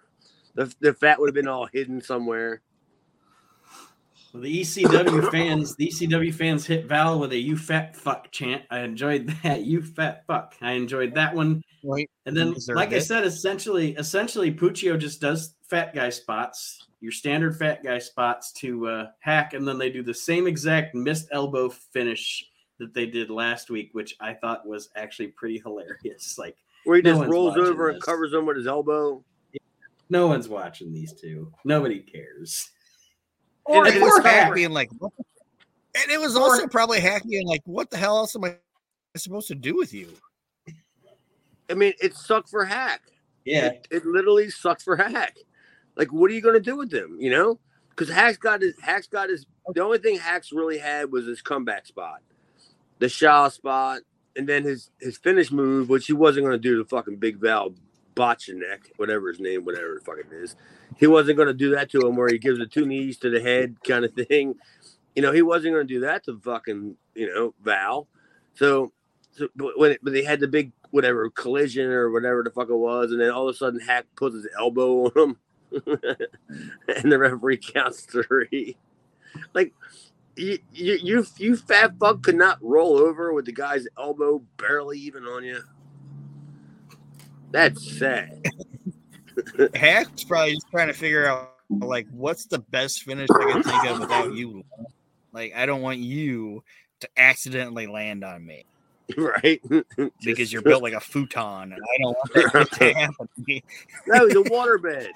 the 0.80 0.92
fat 0.96 1.20
would 1.20 1.28
have 1.28 1.36
been 1.36 1.48
all 1.48 1.68
hidden 1.72 2.02
somewhere. 2.02 2.64
Well, 4.34 4.42
the 4.42 4.62
ECW 4.62 5.30
fans, 5.32 5.76
the 5.76 5.90
ECW 5.90 6.34
fans 6.34 6.66
hit 6.66 6.88
Val 6.88 7.20
with 7.20 7.32
a 7.32 7.38
"you 7.38 7.58
fat 7.58 7.96
fuck" 7.96 8.32
chant. 8.32 8.64
I 8.72 8.80
enjoyed 8.80 9.30
that. 9.44 9.66
You 9.66 9.84
fat 9.84 10.26
fuck. 10.26 10.56
I 10.64 10.72
enjoyed 10.72 11.14
that 11.14 11.36
one. 11.36 11.62
Right. 11.84 12.10
And 12.26 12.36
then, 12.36 12.54
Deserved 12.54 12.76
like 12.76 12.92
I 12.92 13.00
said, 13.00 13.24
essentially, 13.24 13.92
essentially, 13.98 14.52
Puccio 14.52 14.98
just 14.98 15.22
does 15.22 15.54
fat 15.70 15.94
guy 15.94 16.10
spots, 16.10 16.87
your 17.00 17.12
standard 17.12 17.56
fat 17.58 17.84
guy 17.84 18.00
spots 18.00 18.52
to 18.54 18.88
uh, 18.88 19.08
hack, 19.20 19.54
and 19.54 19.68
then 19.68 19.78
they 19.78 19.90
do 19.90 20.02
the 20.04 20.14
same 20.14 20.48
exact 20.48 20.96
missed 20.96 21.28
elbow 21.32 21.70
finish 21.70 22.44
that 22.80 22.94
they 22.94 23.06
did 23.06 23.30
last 23.30 23.70
week, 23.70 23.90
which 23.94 24.16
I 24.20 24.34
thought 24.34 24.68
was 24.68 24.90
actually 24.96 25.28
pretty 25.30 25.60
hilarious. 25.64 26.36
Like 26.40 26.56
Where 26.86 26.98
he 26.98 27.02
No 27.02 27.20
just 27.20 27.30
rolls 27.30 27.52
watching 27.58 27.66
over 27.66 27.90
and 27.90 28.02
covers 28.02 28.34
him 28.34 28.46
with 28.46 28.58
his 28.58 28.68
elbow. 28.68 29.24
no 30.10 30.28
one's 30.28 30.48
watching 30.50 30.94
these 30.94 31.14
two. 31.14 31.52
Nobody 31.64 32.00
cares. 32.00 32.70
Or 33.70 33.86
And 33.86 33.98
it 33.98 34.02
was 34.02 34.18
Hack. 34.24 34.44
hack 34.46 34.54
being 34.56 34.72
like, 34.72 34.90
and 35.02 36.10
it 36.10 36.18
was 36.22 36.32
Poor- 36.36 36.44
also 36.44 36.68
probably 36.68 37.02
hack 37.02 37.24
being 37.28 37.46
like, 37.46 37.60
what 37.66 37.90
the 37.90 37.98
hell 37.98 38.16
else 38.18 38.34
am 38.34 38.46
I 38.46 38.56
supposed 39.18 39.50
to 39.50 39.56
do 39.56 39.76
with 39.76 39.94
you? 39.94 40.08
I 41.70 41.74
mean, 41.74 41.92
it 42.02 42.16
sucked 42.16 42.48
for 42.50 42.64
Hack. 42.64 43.02
Yeah, 43.44 43.66
It, 43.68 43.88
it 43.92 44.06
literally 44.06 44.50
sucked 44.50 44.84
for 44.84 44.96
Hack. 44.96 45.36
Like, 45.98 46.14
what 46.14 46.30
are 46.32 46.34
you 46.34 46.42
going 46.42 46.56
to 46.56 46.62
do 46.62 46.78
with 46.78 46.94
him? 46.94 47.18
You 47.20 47.32
know, 47.32 47.60
because 47.90 48.14
Hack's 48.14 48.38
got 48.38 48.62
his 48.62 48.76
Hack's 48.80 49.08
got 49.08 49.30
his. 49.30 49.46
The 49.74 49.84
only 49.84 49.98
thing 49.98 50.18
Hack's 50.18 50.52
really 50.52 50.78
had 50.78 51.12
was 51.12 51.26
his 51.26 51.42
comeback 51.42 51.88
spot, 51.88 52.22
the 53.00 53.10
Shaw 53.10 53.50
spot, 53.50 54.02
and 54.36 54.48
then 54.48 54.64
his 54.64 54.92
his 55.02 55.18
finish 55.18 55.52
move, 55.52 55.90
which 55.90 56.06
he 56.06 56.14
wasn't 56.14 56.46
going 56.46 56.56
to 56.56 56.62
do 56.62 56.78
the 56.78 56.88
fucking 56.88 57.18
Big 57.18 57.38
Val 57.38 57.74
Botchanek, 58.16 58.92
whatever 58.98 59.30
his 59.30 59.40
name, 59.40 59.66
whatever 59.66 59.96
the 59.96 60.06
fuck 60.06 60.20
it 60.20 60.32
is. 60.32 60.56
He 60.98 61.08
wasn't 61.08 61.38
going 61.38 61.48
to 61.48 61.54
do 61.54 61.72
that 61.72 61.90
to 61.92 62.02
him, 62.02 62.16
where 62.16 62.30
he 62.30 62.38
gives 62.38 62.60
the 62.60 62.68
two 62.68 62.86
knees 62.86 63.18
to 63.20 63.30
the 63.30 63.42
head 63.42 63.78
kind 63.84 64.06
of 64.06 64.14
thing. 64.14 64.56
You 65.16 65.24
know, 65.24 65.32
he 65.32 65.42
wasn't 65.42 65.74
going 65.74 65.88
to 65.88 65.94
do 65.94 66.02
that 66.02 66.24
to 66.26 66.40
fucking 66.40 66.96
you 67.16 67.34
know 67.34 67.54
Val. 67.64 68.08
So, 68.54 68.92
so 69.32 69.48
but 69.56 69.78
when 69.78 69.92
it, 69.92 70.00
but 70.04 70.14
they 70.14 70.24
had 70.24 70.40
the 70.40 70.48
big 70.48 70.72
whatever 70.92 71.30
collision 71.32 71.88
or 71.88 72.12
whatever 72.12 72.44
the 72.44 72.52
fuck 72.52 72.70
it 72.70 72.76
was, 72.76 73.12
and 73.12 73.20
then 73.20 73.32
all 73.32 73.50
of 73.50 73.56
a 73.56 73.58
sudden 73.58 73.80
Hack 73.80 74.06
puts 74.16 74.36
his 74.36 74.48
elbow 74.58 75.06
on 75.06 75.12
him, 75.16 75.38
and 75.72 77.12
the 77.12 77.18
referee 77.18 77.58
counts 77.58 78.02
three. 78.02 78.78
Like 79.54 79.74
you, 80.36 80.60
you, 80.74 81.26
you, 81.38 81.56
fat 81.56 81.94
fuck 82.00 82.24
could 82.24 82.36
not 82.36 82.58
roll 82.62 82.98
over 82.98 83.34
with 83.34 83.46
the 83.46 83.52
guy's 83.52 83.88
elbow 83.98 84.42
barely 84.58 85.00
even 85.00 85.24
on 85.26 85.44
you. 85.44 85.62
That's 87.52 87.98
sad. 87.98 88.46
Hack's 89.76 90.24
probably 90.24 90.54
just 90.54 90.68
trying 90.72 90.88
to 90.88 90.94
figure 90.94 91.26
out 91.26 91.54
like 91.70 92.08
what's 92.12 92.46
the 92.46 92.60
best 92.60 93.04
finish 93.04 93.30
I 93.30 93.52
can 93.52 93.64
think 93.64 93.86
of 93.86 94.00
without 94.00 94.34
you. 94.34 94.64
Like 95.34 95.54
I 95.56 95.66
don't 95.66 95.82
want 95.82 96.00
you 96.00 96.64
to 97.00 97.10
accidentally 97.18 97.88
land 97.88 98.24
on 98.24 98.46
me 98.46 98.66
right? 99.18 99.62
because 100.24 100.52
you're 100.52 100.62
built 100.62 100.84
like 100.84 100.94
a 100.94 101.00
futon, 101.00 101.74
and 101.74 101.82
I 101.82 101.98
don't 102.02 102.18
want 102.18 102.34
that 102.34 102.72
to 102.80 102.94
happen. 102.94 103.30
No, 104.08 104.28
he's 104.28 104.36
a 104.36 104.44
waterbed. 104.50 105.10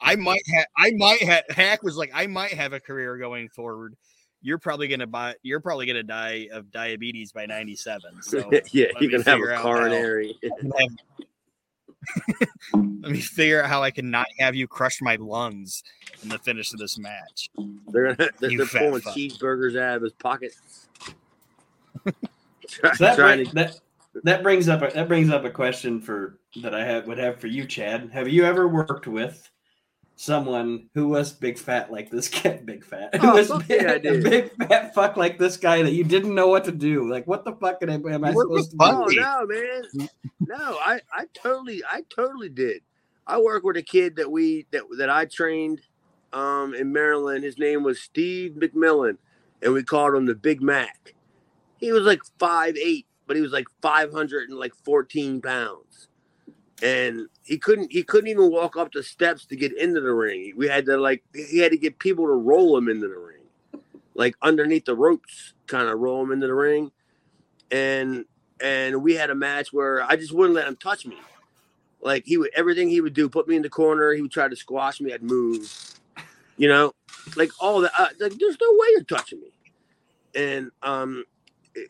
I 0.00 0.16
might 0.16 0.42
have, 0.54 0.66
I 0.76 0.92
might 0.92 1.22
have. 1.22 1.44
Hack 1.50 1.82
was 1.82 1.96
like, 1.96 2.10
I 2.14 2.26
might 2.26 2.52
have 2.52 2.72
a 2.72 2.80
career 2.80 3.16
going 3.16 3.48
forward. 3.48 3.96
You're 4.42 4.58
probably 4.58 4.88
gonna 4.88 5.06
buy. 5.06 5.34
You're 5.42 5.60
probably 5.60 5.86
gonna 5.86 6.02
die 6.02 6.48
of 6.52 6.70
diabetes 6.70 7.32
by 7.32 7.46
97. 7.46 8.22
So 8.22 8.50
yeah, 8.72 8.88
you 9.00 9.08
can 9.08 9.22
have 9.22 9.40
a 9.40 9.56
coronary. 9.56 10.36
let 12.74 13.12
me 13.12 13.20
figure 13.20 13.62
out 13.62 13.70
how 13.70 13.82
I 13.82 13.90
can 13.90 14.10
not 14.10 14.26
have 14.38 14.54
you 14.54 14.68
crush 14.68 15.00
my 15.00 15.16
lungs 15.16 15.82
in 16.22 16.28
the 16.28 16.38
finish 16.38 16.72
of 16.74 16.78
this 16.78 16.98
match. 16.98 17.48
They're 17.88 18.14
gonna 18.14 18.30
they're, 18.38 18.58
they're 18.58 18.66
pulling 18.66 19.00
fuck. 19.00 19.14
cheeseburgers 19.14 19.80
out 19.80 19.96
of 19.96 20.02
his 20.02 20.12
pocket. 20.12 20.54
Try- 22.80 22.92
So 22.94 23.04
that, 23.04 23.16
bring- 23.16 23.46
to- 23.46 23.54
that 23.54 23.80
that 24.22 24.42
brings 24.42 24.68
up 24.68 24.82
a, 24.82 24.92
that 24.94 25.08
brings 25.08 25.30
up 25.30 25.44
a 25.44 25.50
question 25.50 26.00
for 26.00 26.38
that 26.62 26.74
I 26.74 26.84
have 26.84 27.06
would 27.08 27.18
have 27.18 27.40
for 27.40 27.48
you, 27.48 27.66
Chad. 27.66 28.10
Have 28.12 28.28
you 28.28 28.44
ever 28.44 28.68
worked 28.68 29.06
with 29.06 29.50
someone 30.16 30.88
who 30.94 31.08
was 31.08 31.32
big 31.32 31.58
fat 31.58 31.90
like 31.90 32.10
this 32.10 32.28
guy? 32.28 32.56
Big 32.64 32.84
fat, 32.84 33.14
who 33.16 33.30
Oh, 33.30 33.34
was 33.34 33.50
big, 33.66 33.82
yeah, 33.82 33.90
I 33.90 33.94
a 33.94 33.98
did. 33.98 34.22
big 34.22 34.68
fat 34.68 34.94
fuck 34.94 35.16
like 35.16 35.38
this 35.38 35.56
guy 35.56 35.82
that 35.82 35.90
you 35.92 36.04
didn't 36.04 36.34
know 36.34 36.46
what 36.48 36.64
to 36.66 36.72
do? 36.72 37.10
Like, 37.10 37.26
what 37.26 37.44
the 37.44 37.52
fuck 37.56 37.78
am 37.82 37.90
I, 38.06 38.12
am 38.14 38.24
I 38.24 38.30
You 38.30 38.40
supposed 38.40 38.70
to 38.70 38.76
do? 38.76 38.84
Oh 38.84 39.06
no, 39.10 39.46
man. 39.46 40.08
No, 40.46 40.78
I, 40.84 41.00
I 41.12 41.24
totally 41.34 41.82
I 41.84 42.02
totally 42.14 42.48
did. 42.48 42.82
I 43.26 43.40
work 43.40 43.64
with 43.64 43.76
a 43.76 43.82
kid 43.82 44.16
that 44.16 44.30
we 44.30 44.66
that 44.70 44.82
that 44.98 45.10
I 45.10 45.24
trained 45.24 45.80
um 46.32 46.74
in 46.74 46.92
Maryland. 46.92 47.42
His 47.42 47.58
name 47.58 47.82
was 47.82 48.00
Steve 48.00 48.52
McMillan, 48.52 49.16
and 49.62 49.72
we 49.72 49.82
called 49.82 50.14
him 50.14 50.26
the 50.26 50.34
Big 50.36 50.62
Mac. 50.62 51.13
He 51.84 51.92
was 51.92 52.04
like 52.04 52.22
five 52.38 52.78
eight, 52.78 53.06
but 53.26 53.36
he 53.36 53.42
was 53.42 53.52
like 53.52 53.66
five 53.82 54.10
hundred 54.10 54.48
and 54.48 54.58
like 54.58 54.74
fourteen 54.84 55.42
pounds. 55.42 56.08
And 56.82 57.28
he 57.42 57.58
couldn't 57.58 57.92
he 57.92 58.02
couldn't 58.02 58.30
even 58.30 58.50
walk 58.50 58.78
up 58.78 58.90
the 58.90 59.02
steps 59.02 59.44
to 59.46 59.56
get 59.56 59.76
into 59.76 60.00
the 60.00 60.12
ring. 60.12 60.54
We 60.56 60.66
had 60.66 60.86
to 60.86 60.96
like 60.96 61.22
he 61.34 61.58
had 61.58 61.72
to 61.72 61.76
get 61.76 61.98
people 61.98 62.24
to 62.24 62.32
roll 62.32 62.74
him 62.78 62.88
into 62.88 63.06
the 63.06 63.18
ring. 63.18 63.82
Like 64.14 64.34
underneath 64.40 64.86
the 64.86 64.94
ropes, 64.94 65.52
kind 65.66 65.88
of 65.88 65.98
roll 65.98 66.22
him 66.22 66.32
into 66.32 66.46
the 66.46 66.54
ring. 66.54 66.90
And 67.70 68.24
and 68.62 69.02
we 69.02 69.14
had 69.14 69.28
a 69.28 69.34
match 69.34 69.70
where 69.70 70.02
I 70.02 70.16
just 70.16 70.32
wouldn't 70.32 70.54
let 70.54 70.66
him 70.66 70.76
touch 70.76 71.04
me. 71.04 71.18
Like 72.00 72.24
he 72.24 72.38
would 72.38 72.50
everything 72.56 72.88
he 72.88 73.02
would 73.02 73.12
do, 73.12 73.28
put 73.28 73.46
me 73.46 73.56
in 73.56 73.62
the 73.62 73.68
corner. 73.68 74.14
He 74.14 74.22
would 74.22 74.32
try 74.32 74.48
to 74.48 74.56
squash 74.56 75.02
me. 75.02 75.12
I'd 75.12 75.22
move, 75.22 75.70
you 76.56 76.66
know, 76.66 76.94
like 77.36 77.50
all 77.60 77.82
that. 77.82 77.92
Uh, 77.98 78.08
like 78.20 78.38
there's 78.38 78.58
no 78.58 78.68
way 78.70 78.86
you're 78.92 79.04
touching 79.04 79.40
me. 79.42 79.50
And 80.34 80.70
um, 80.82 81.24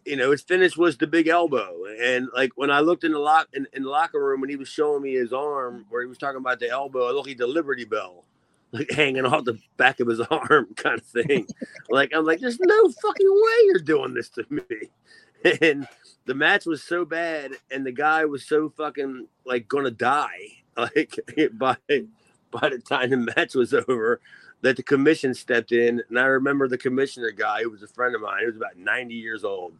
you 0.04 0.16
know, 0.16 0.30
his 0.30 0.42
finish 0.42 0.76
was 0.76 0.96
the 0.96 1.06
big 1.06 1.28
elbow. 1.28 1.84
And 2.00 2.28
like 2.34 2.52
when 2.56 2.70
I 2.70 2.80
looked 2.80 3.04
in 3.04 3.12
the 3.12 3.18
lock 3.18 3.48
in, 3.52 3.66
in 3.72 3.82
the 3.82 3.88
locker 3.88 4.24
room 4.24 4.40
when 4.40 4.50
he 4.50 4.56
was 4.56 4.68
showing 4.68 5.02
me 5.02 5.14
his 5.14 5.32
arm, 5.32 5.86
where 5.88 6.02
he 6.02 6.08
was 6.08 6.18
talking 6.18 6.38
about 6.38 6.60
the 6.60 6.70
elbow, 6.70 7.08
I 7.08 7.12
looked 7.12 7.30
at 7.30 7.38
the 7.38 7.46
Liberty 7.46 7.84
Bell. 7.84 8.24
Like 8.72 8.90
hanging 8.90 9.24
off 9.24 9.44
the 9.44 9.56
back 9.76 10.00
of 10.00 10.08
his 10.08 10.18
arm, 10.32 10.74
kind 10.74 10.98
of 10.98 11.06
thing. 11.06 11.46
like 11.90 12.10
I'm 12.12 12.24
like, 12.24 12.40
there's 12.40 12.58
no 12.58 12.90
fucking 12.90 13.30
way 13.30 13.66
you're 13.66 13.78
doing 13.78 14.14
this 14.14 14.28
to 14.30 14.44
me. 14.50 14.62
And 15.60 15.86
the 16.24 16.34
match 16.34 16.66
was 16.66 16.82
so 16.82 17.04
bad 17.04 17.52
and 17.70 17.84
the 17.84 17.92
guy 17.92 18.24
was 18.24 18.46
so 18.46 18.72
fucking 18.76 19.26
like 19.44 19.68
gonna 19.68 19.90
die 19.90 20.48
like 20.76 21.18
by 21.52 21.76
by 22.50 22.68
the 22.68 22.78
time 22.78 23.10
the 23.10 23.32
match 23.36 23.54
was 23.54 23.74
over 23.74 24.20
that 24.64 24.76
the 24.76 24.82
commission 24.82 25.34
stepped 25.34 25.72
in 25.72 26.02
and 26.08 26.18
i 26.18 26.24
remember 26.24 26.66
the 26.66 26.78
commissioner 26.78 27.30
guy 27.30 27.62
who 27.62 27.70
was 27.70 27.82
a 27.82 27.88
friend 27.88 28.14
of 28.14 28.22
mine 28.22 28.40
he 28.40 28.46
was 28.46 28.56
about 28.56 28.76
90 28.76 29.14
years 29.14 29.44
old 29.44 29.74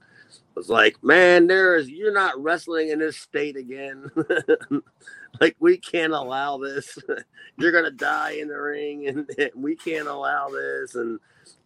was 0.54 0.68
like 0.68 1.02
man 1.02 1.46
there 1.46 1.76
is 1.76 1.88
you're 1.88 2.12
not 2.12 2.40
wrestling 2.40 2.90
in 2.90 2.98
this 2.98 3.16
state 3.16 3.56
again 3.56 4.10
like 5.40 5.56
we 5.58 5.78
can't 5.78 6.12
allow 6.12 6.58
this 6.58 6.98
you're 7.58 7.72
gonna 7.72 7.90
die 7.90 8.32
in 8.32 8.48
the 8.48 8.60
ring 8.60 9.08
and, 9.08 9.50
we 9.54 9.74
can't 9.74 10.06
allow 10.06 10.48
this 10.50 10.94
and 10.94 11.18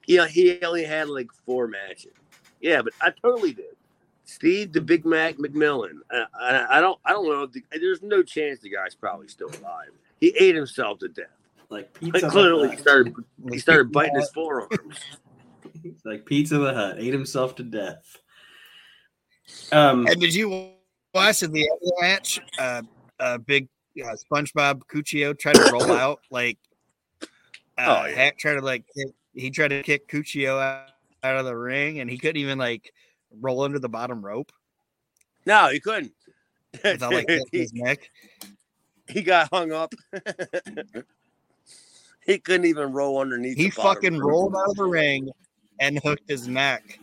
yeah 0.07 0.27
he 0.27 0.61
only 0.63 0.85
had 0.85 1.09
like 1.09 1.29
four 1.45 1.67
matches 1.67 2.13
yeah 2.61 2.81
but 2.81 2.93
i 3.03 3.11
totally 3.23 3.53
did 3.53 3.75
Steve 4.25 4.75
the 4.75 4.81
Big 4.83 5.07
Mac 5.07 5.37
McMillan. 5.37 6.01
I, 6.11 6.25
I, 6.39 6.79
I 6.79 6.81
don't 6.83 7.01
I 7.03 7.13
don't 7.13 7.27
know. 7.27 7.47
The, 7.47 7.63
there's 7.73 8.03
no 8.03 8.23
chance 8.23 8.61
the 8.61 8.69
guy's 8.69 8.95
probably 8.95 9.27
still 9.27 9.49
alive. 9.49 9.89
He 10.21 10.37
ate 10.39 10.55
himself 10.55 10.99
to 10.99 11.09
death. 11.09 11.38
Like 11.71 11.91
Like, 12.01 12.13
pizza. 12.13 12.27
Hut 12.27 12.33
clearly, 12.33 12.71
he 12.71 12.77
started 12.77 13.15
he 13.51 13.59
started 13.59 13.93
biting 13.93 14.17
his 14.17 14.31
forearms. 14.31 14.71
Like 16.05 16.27
Pizza 16.27 16.59
the 16.59 16.75
Hut 16.75 16.97
ate 16.99 17.13
himself 17.13 17.55
to 17.57 17.63
death. 17.63 18.17
Um, 19.71 20.07
And 20.07 20.21
did 20.21 20.35
you 20.35 20.73
watch 21.15 21.43
in 21.43 21.53
the 21.53 21.69
other 21.71 21.93
match? 22.01 22.41
Uh, 22.59 22.83
uh, 23.21 23.39
big 23.39 23.69
uh, 24.05 24.17
SpongeBob 24.17 24.83
Cuccio 24.93 25.39
tried 25.39 25.55
to 25.57 25.71
roll 25.73 25.93
out 25.93 26.21
like 26.31 26.59
uh, 27.23 27.27
Oh, 27.79 28.07
yeah. 28.07 28.15
Hack 28.15 28.39
tried 28.39 28.55
to 28.55 28.61
like 28.61 28.85
kick, 28.97 29.09
he 29.35 29.51
tried 29.51 29.69
to 29.69 29.83
kick 29.83 30.09
Cuccio 30.09 30.61
out, 30.61 30.91
out 31.23 31.37
of 31.37 31.45
the 31.45 31.57
ring, 31.57 32.01
and 32.01 32.11
he 32.11 32.19
couldn't 32.19 32.39
even 32.41 32.59
like 32.59 32.93
roll 33.41 33.63
under 33.63 33.79
the 33.79 33.89
bottom 33.89 34.25
rope 34.25 34.51
No, 35.47 35.69
he 35.69 35.79
couldn't. 35.81 36.13
without 36.83 37.13
like 37.13 37.29
hitting 37.29 37.45
he, 37.53 37.59
his 37.59 37.73
neck. 37.73 38.11
he 39.09 39.23
got 39.23 39.49
hung 39.53 39.71
up. 39.73 39.95
he 42.29 42.39
couldn't 42.39 42.67
even 42.67 42.93
roll 42.93 43.19
underneath. 43.21 43.57
He 43.57 43.65
the 43.65 43.71
fucking 43.71 44.19
rope. 44.19 44.31
rolled 44.31 44.55
out 44.57 44.69
of 44.71 44.77
the 44.77 44.85
ring 44.85 45.31
and 45.81 45.99
hooked 46.05 46.29
his 46.29 46.47
neck 46.47 47.01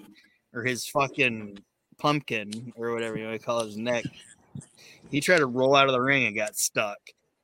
or 0.54 0.64
his 0.64 0.88
fucking 0.88 1.58
pumpkin 1.98 2.72
or 2.78 2.94
whatever 2.94 3.18
you 3.18 3.26
want 3.26 3.40
to 3.40 3.46
call 3.46 3.66
his 3.66 3.76
neck. 3.76 4.06
He 5.10 5.20
tried 5.22 5.40
to 5.40 5.48
roll 5.48 5.76
out 5.76 5.88
of 5.88 5.94
the 5.94 6.02
ring 6.02 6.28
and 6.28 6.36
got 6.36 6.56
stuck. 6.56 6.98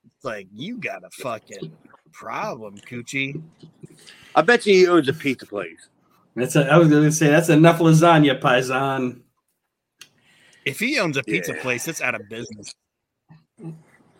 It's 0.06 0.24
like 0.26 0.48
you 0.54 0.78
got 0.78 1.04
a 1.04 1.10
fucking 1.10 1.72
problem, 2.12 2.78
Coochie. 2.78 3.41
I 4.36 4.41
bet 4.41 4.65
you 4.65 4.74
he 4.74 4.88
owns 4.88 5.08
a 5.10 5.13
pizza 5.13 5.46
place. 5.46 5.88
that's 6.36 6.56
a, 6.56 6.65
I 6.72 6.78
was 6.78 6.88
going 6.89 7.04
to 7.04 7.12
say 7.12 7.28
that's 7.30 7.50
enough 7.50 7.80
lasagna, 7.80 8.39
Paisan. 8.39 9.22
If 10.65 10.80
he 10.80 11.00
owns 11.00 11.17
a 11.17 11.24
pizza 11.24 11.54
Yeah. 11.56 11.62
place, 11.63 11.88
it's 11.88 12.02
out 12.02 12.13
of 12.13 12.30
business. 12.30 12.74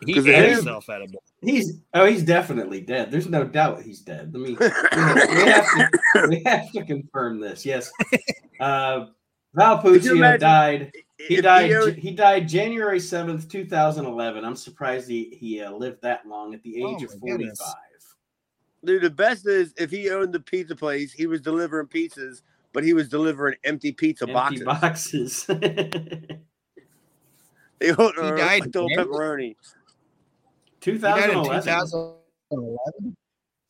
He 0.04 0.14
'Cause 0.14 0.26
ate 0.26 0.34
it 0.34 0.48
is- 0.50 0.56
himself 0.56 0.90
out 0.90 1.02
of 1.02 1.06
business. 1.08 1.31
He's 1.42 1.80
oh, 1.94 2.04
he's 2.06 2.22
definitely 2.22 2.80
dead. 2.80 3.10
There's 3.10 3.28
no 3.28 3.42
doubt 3.44 3.82
he's 3.82 4.00
dead. 4.00 4.32
Let 4.32 4.42
me. 4.42 4.56
we 4.60 4.66
have 5.50 5.66
to 5.66 6.26
we 6.28 6.42
have 6.46 6.70
to 6.72 6.84
confirm 6.84 7.40
this. 7.40 7.64
Yes. 7.66 7.90
Uh, 8.60 9.06
Val 9.54 9.82
Could 9.82 10.04
you 10.04 10.12
Puccio 10.14 10.38
died. 10.38 10.92
He 11.18 11.38
If 11.38 11.42
died. 11.42 11.96
He 11.98 12.12
died 12.12 12.48
January 12.48 13.00
seventh, 13.00 13.48
two 13.48 13.64
thousand 13.66 14.06
eleven. 14.06 14.44
I'm 14.44 14.54
surprised 14.54 15.08
he 15.08 15.36
he 15.36 15.60
uh, 15.60 15.72
lived 15.72 16.00
that 16.02 16.24
long 16.28 16.54
at 16.54 16.62
the 16.62 16.80
Oh 16.84 16.94
age 16.94 17.02
of 17.02 17.10
my 17.14 17.18
forty 17.18 17.44
goodness. 17.44 17.58
five. 17.60 17.76
Dude, 18.84 19.02
the 19.02 19.10
best 19.10 19.48
is 19.48 19.74
if 19.78 19.90
he 19.90 20.10
owned 20.10 20.32
the 20.32 20.38
pizza 20.38 20.76
place, 20.76 21.12
he 21.12 21.26
was 21.26 21.40
delivering 21.40 21.88
pizzas, 21.88 22.42
but 22.72 22.84
he 22.84 22.92
was 22.92 23.08
delivering 23.08 23.56
empty 23.64 23.90
pizza 23.90 24.28
Empty 24.28 24.62
boxes. 24.64 25.44
boxes. 25.46 25.46
They 27.80 27.90
owned, 27.90 28.14
He 28.14 28.30
died 28.40 28.60
like 28.60 28.70
the 28.72 28.84
when? 28.84 28.96
pepperoni. 28.96 29.56
Two 30.82 30.92
He 30.92 30.98
died 30.98 31.30
thousand 31.30 31.30
in 31.30 31.36
eleven. 31.46 31.62
2011. 32.50 33.16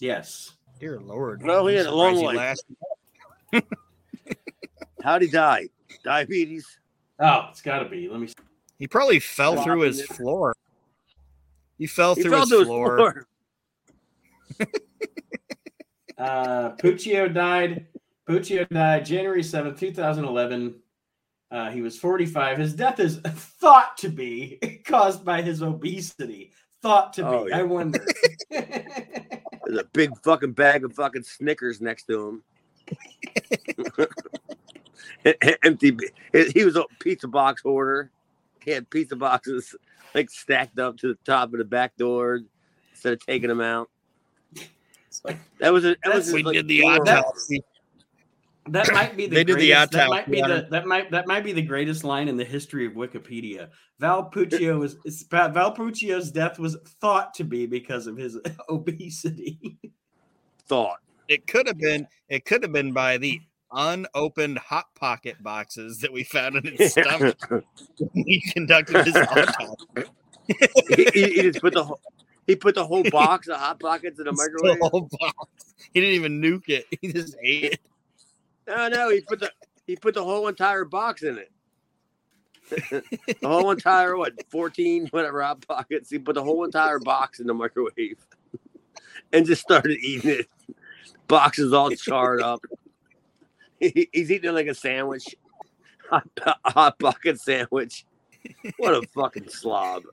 Yes. 0.01 0.53
Dear 0.81 0.99
Lord. 0.99 1.43
No, 1.43 1.67
he 1.69 1.77
had 1.77 1.87
a 1.87 1.95
long 1.95 2.17
surprised 2.17 2.37
life. 2.37 2.59
lasted. 3.53 3.77
How'd 5.05 5.23
he 5.23 5.29
die? 5.29 5.69
Diabetes. 6.03 6.67
Oh, 7.21 7.47
it's 7.51 7.61
got 7.63 7.81
to 7.81 7.89
be. 7.89 8.09
Let 8.09 8.19
me. 8.19 8.27
See. 8.27 8.35
He 8.79 8.89
probably 8.89 9.21
fell 9.21 9.53
Flopping 9.55 9.73
through 9.73 9.81
his 9.83 10.01
it. 10.01 10.09
floor. 10.09 10.57
He 11.79 11.87
fell 11.87 12.15
He 12.17 12.23
through 12.23 12.31
fell 12.33 12.41
his 12.41 12.49
to 12.51 12.59
his 12.59 12.67
floor. 12.67 12.97
floor. 12.97 13.27
Uh, 16.19 16.77
Puccio 16.77 17.33
died. 17.33 17.87
Puccio 18.29 18.69
died 18.69 19.05
January 19.05 19.43
seventh, 19.43 19.81
two 19.81 19.93
thousand 19.93 20.25
eleven. 20.25 20.77
Uh, 21.51 21.69
he 21.71 21.83
was 21.83 21.99
45. 21.99 22.59
His 22.59 22.75
death 22.75 22.99
is 23.01 23.17
thought 23.27 23.97
to 23.99 24.09
be 24.09 24.59
caused 24.87 25.25
by 25.25 25.43
his 25.43 25.63
obesity. 25.63 26.53
Thought 26.83 27.13
to 27.15 27.23
be. 27.23 27.29
Oh, 27.29 27.47
yeah. 27.47 27.59
I 27.59 27.63
wonder. 27.63 28.05
There's 28.51 29.79
a 29.79 29.85
big 29.93 30.11
fucking 30.23 30.53
bag 30.53 30.85
of 30.85 30.93
fucking 30.95 31.23
Snickers 31.23 31.81
next 31.81 32.05
to 32.09 32.29
him. 32.29 34.07
Empty. 35.63 35.97
He 36.53 36.65
was 36.65 36.77
a 36.77 36.85
pizza 37.01 37.29
box 37.29 37.63
hoarder. 37.63 38.11
He 38.65 38.73
had 38.73 38.91
pizza 38.91 39.15
boxes 39.17 39.75
like 40.15 40.31
stacked 40.31 40.79
up 40.79 40.97
to 40.99 41.09
the 41.09 41.19
top 41.25 41.53
of 41.53 41.59
the 41.59 41.65
back 41.65 41.97
door 41.97 42.41
instead 42.91 43.13
of 43.15 43.25
taking 43.25 43.49
them 43.49 43.61
out. 43.61 43.89
That 45.61 45.73
was 45.73 45.85
a. 45.85 45.97
That 46.05 46.15
was 46.15 46.25
That's- 46.25 46.25
his, 46.27 46.35
We 46.35 46.43
like, 46.43 46.55
did 46.55 46.69
the 46.69 46.81
door- 46.81 46.93
autopsy. 46.95 47.63
That 48.69 48.93
might 48.93 49.17
be 49.17 49.27
the 49.27 49.35
They 49.35 49.45
did 49.45 49.57
the 49.59 49.69
greatest, 49.71 49.93
that 49.93 50.09
might 50.09 50.31
be 50.31 50.41
on 50.43 50.49
the 50.51 50.69
that 50.71 50.87
might 50.87 51.11
that 51.11 51.27
might 51.27 51.43
be 51.43 51.53
the 51.53 51.63
greatest 51.63 52.05
line 52.05 52.29
in 52.29 52.37
the 52.37 52.45
history 52.45 52.87
of 52.87 52.93
Wikipedia. 52.93 53.69
Val 53.99 54.31
Puccio 54.31 54.79
was 54.79 54.97
is- 55.05 55.25
Val 55.31 55.75
Puccio's 55.75 56.31
death 56.31 56.59
was 56.61 56.77
thought 57.01 57.35
to 57.35 57.45
be 57.45 57.67
because 57.67 58.07
of 58.07 58.17
his 58.17 58.39
obesity. 58.69 59.79
thought. 60.69 60.99
It 61.29 61.47
could 61.47 61.67
have 61.67 61.79
been. 61.79 62.07
It 62.29 62.45
could 62.45 62.63
have 62.63 62.73
been 62.73 62.93
by 62.93 63.17
the 63.19 63.41
unopened 63.73 64.59
hot 64.59 64.87
pocket 64.95 65.43
boxes 65.43 65.99
that 66.01 66.13
we 66.13 66.23
found 66.23 66.57
in 66.57 66.77
his 66.77 66.91
stomach 66.93 67.39
he 68.15 68.41
conducted 68.53 69.07
his 69.07 69.17
autopsy. 69.31 70.11
he, 70.95 71.09
he, 71.15 71.33
he 71.33 71.43
just 71.43 71.61
put 71.63 71.73
the 71.73 71.83
whole, 71.83 71.99
he 72.47 72.55
put 72.55 72.75
the 72.75 72.85
whole 72.87 73.03
box 73.11 73.49
of 73.49 73.57
hot 73.57 73.81
pockets 73.81 74.19
in 74.19 74.27
the 74.27 74.33
The 74.33 74.37
microwave. 74.37 74.79
whole 74.91 75.09
box. 75.19 75.75
He 75.95 76.01
didn't 76.01 76.15
even 76.17 76.41
nuke 76.43 76.69
it. 76.69 76.85
He 77.01 77.13
just 77.13 77.35
ate 77.43 77.65
it. 77.65 77.81
No, 78.67 78.89
no, 78.89 79.11
he 79.11 79.21
put 79.21 79.41
the 79.41 79.53
he 79.87 79.97
put 79.97 80.15
the 80.15 80.25
whole 80.25 80.49
entire 80.49 80.85
box 80.85 81.23
in 81.23 81.39
it. 81.39 81.51
the 83.41 83.49
whole 83.49 83.71
entire 83.71 84.17
what 84.17 84.33
fourteen 84.51 85.07
whatever 85.09 85.43
hot 85.43 85.67
pockets. 85.67 86.11
He 86.11 86.19
put 86.19 86.35
the 86.35 86.43
whole 86.43 86.65
entire 86.65 86.99
box 86.99 87.41
in 87.41 87.47
the 87.47 87.55
microwave 87.55 88.19
and 89.33 89.47
just 89.47 89.63
started 89.63 89.99
eating 89.99 90.31
it. 90.31 90.49
Box 91.29 91.59
is 91.59 91.73
all 91.73 91.91
charred 91.91 92.43
up. 92.43 92.61
He, 93.81 94.09
he's 94.13 94.31
eating 94.31 94.51
it 94.51 94.53
like 94.53 94.69
a 94.69 94.75
sandwich, 94.75 95.35
hot, 96.09 96.29
hot 96.65 96.99
pocket 96.99 97.41
sandwich. 97.41 98.07
What 98.79 98.95
a 98.95 99.07
fucking 99.09 99.49
slob. 99.49 100.05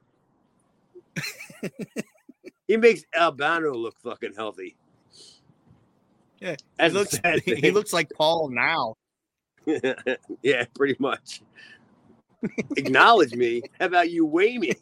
he 2.68 2.78
makes 2.78 3.04
Albano 3.16 3.74
look 3.74 4.00
fucking 4.02 4.34
healthy. 4.36 4.76
Yeah, 6.41 6.52
He 6.52 6.58
That's 6.78 6.93
looks. 6.93 7.19
He 7.45 7.71
looks 7.71 7.93
like 7.93 8.10
Paul 8.15 8.49
now. 8.49 8.95
yeah, 10.41 10.65
pretty 10.75 10.95
much. 10.99 11.41
Acknowledge 12.78 13.34
me. 13.34 13.62
How 13.80 13.88
about 13.88 14.10
you 14.10 14.25
weigh 14.25 14.58
me? 14.58 14.73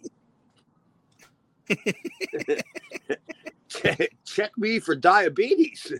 check, 3.68 4.10
check 4.24 4.52
me 4.58 4.80
for 4.80 4.96
diabetes. 4.96 5.92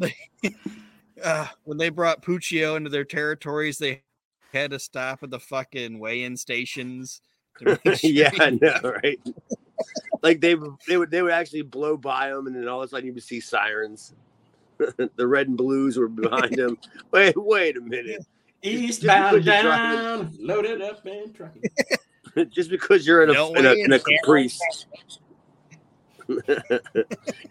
uh, 1.24 1.46
when 1.64 1.78
they 1.78 1.88
brought 1.88 2.22
Puccio 2.22 2.76
into 2.76 2.90
their 2.90 3.04
territories, 3.04 3.78
they 3.78 4.02
had 4.52 4.70
to 4.72 4.78
stop 4.78 5.22
at 5.22 5.30
the 5.30 5.40
fucking 5.40 5.98
weigh-in 5.98 6.36
stations. 6.36 7.22
sure 7.62 7.78
yeah, 8.02 8.30
I 8.38 8.50
know, 8.50 8.78
right? 9.02 9.20
like 10.22 10.40
they 10.40 10.54
they 10.86 10.96
would 10.96 11.10
they 11.10 11.22
would 11.22 11.32
actually 11.32 11.62
blow 11.62 11.96
by 11.96 12.30
them, 12.30 12.46
and 12.46 12.56
then 12.56 12.68
all 12.68 12.82
of 12.82 12.86
a 12.86 12.88
sudden 12.88 13.06
you 13.06 13.12
would 13.12 13.22
see 13.22 13.40
sirens. 13.40 14.14
the 15.16 15.26
red 15.26 15.48
and 15.48 15.56
blues 15.56 15.96
were 15.96 16.08
behind 16.08 16.58
him. 16.58 16.78
Wait, 17.10 17.34
wait 17.36 17.76
a 17.76 17.80
minute. 17.80 18.24
Eastbound 18.62 19.44
because 19.44 19.62
driving- 19.62 19.98
down, 19.98 20.36
loaded 20.38 20.82
up 20.82 21.04
and 21.06 21.34
trucking. 21.34 21.62
Just 22.50 22.70
because 22.70 23.06
you're 23.06 23.22
in 23.22 23.30
a 23.30 23.32
No 23.32 23.52
in 23.54 23.66
a, 23.66 23.72
in 23.72 23.92
a 23.92 23.98
caprice. 23.98 24.60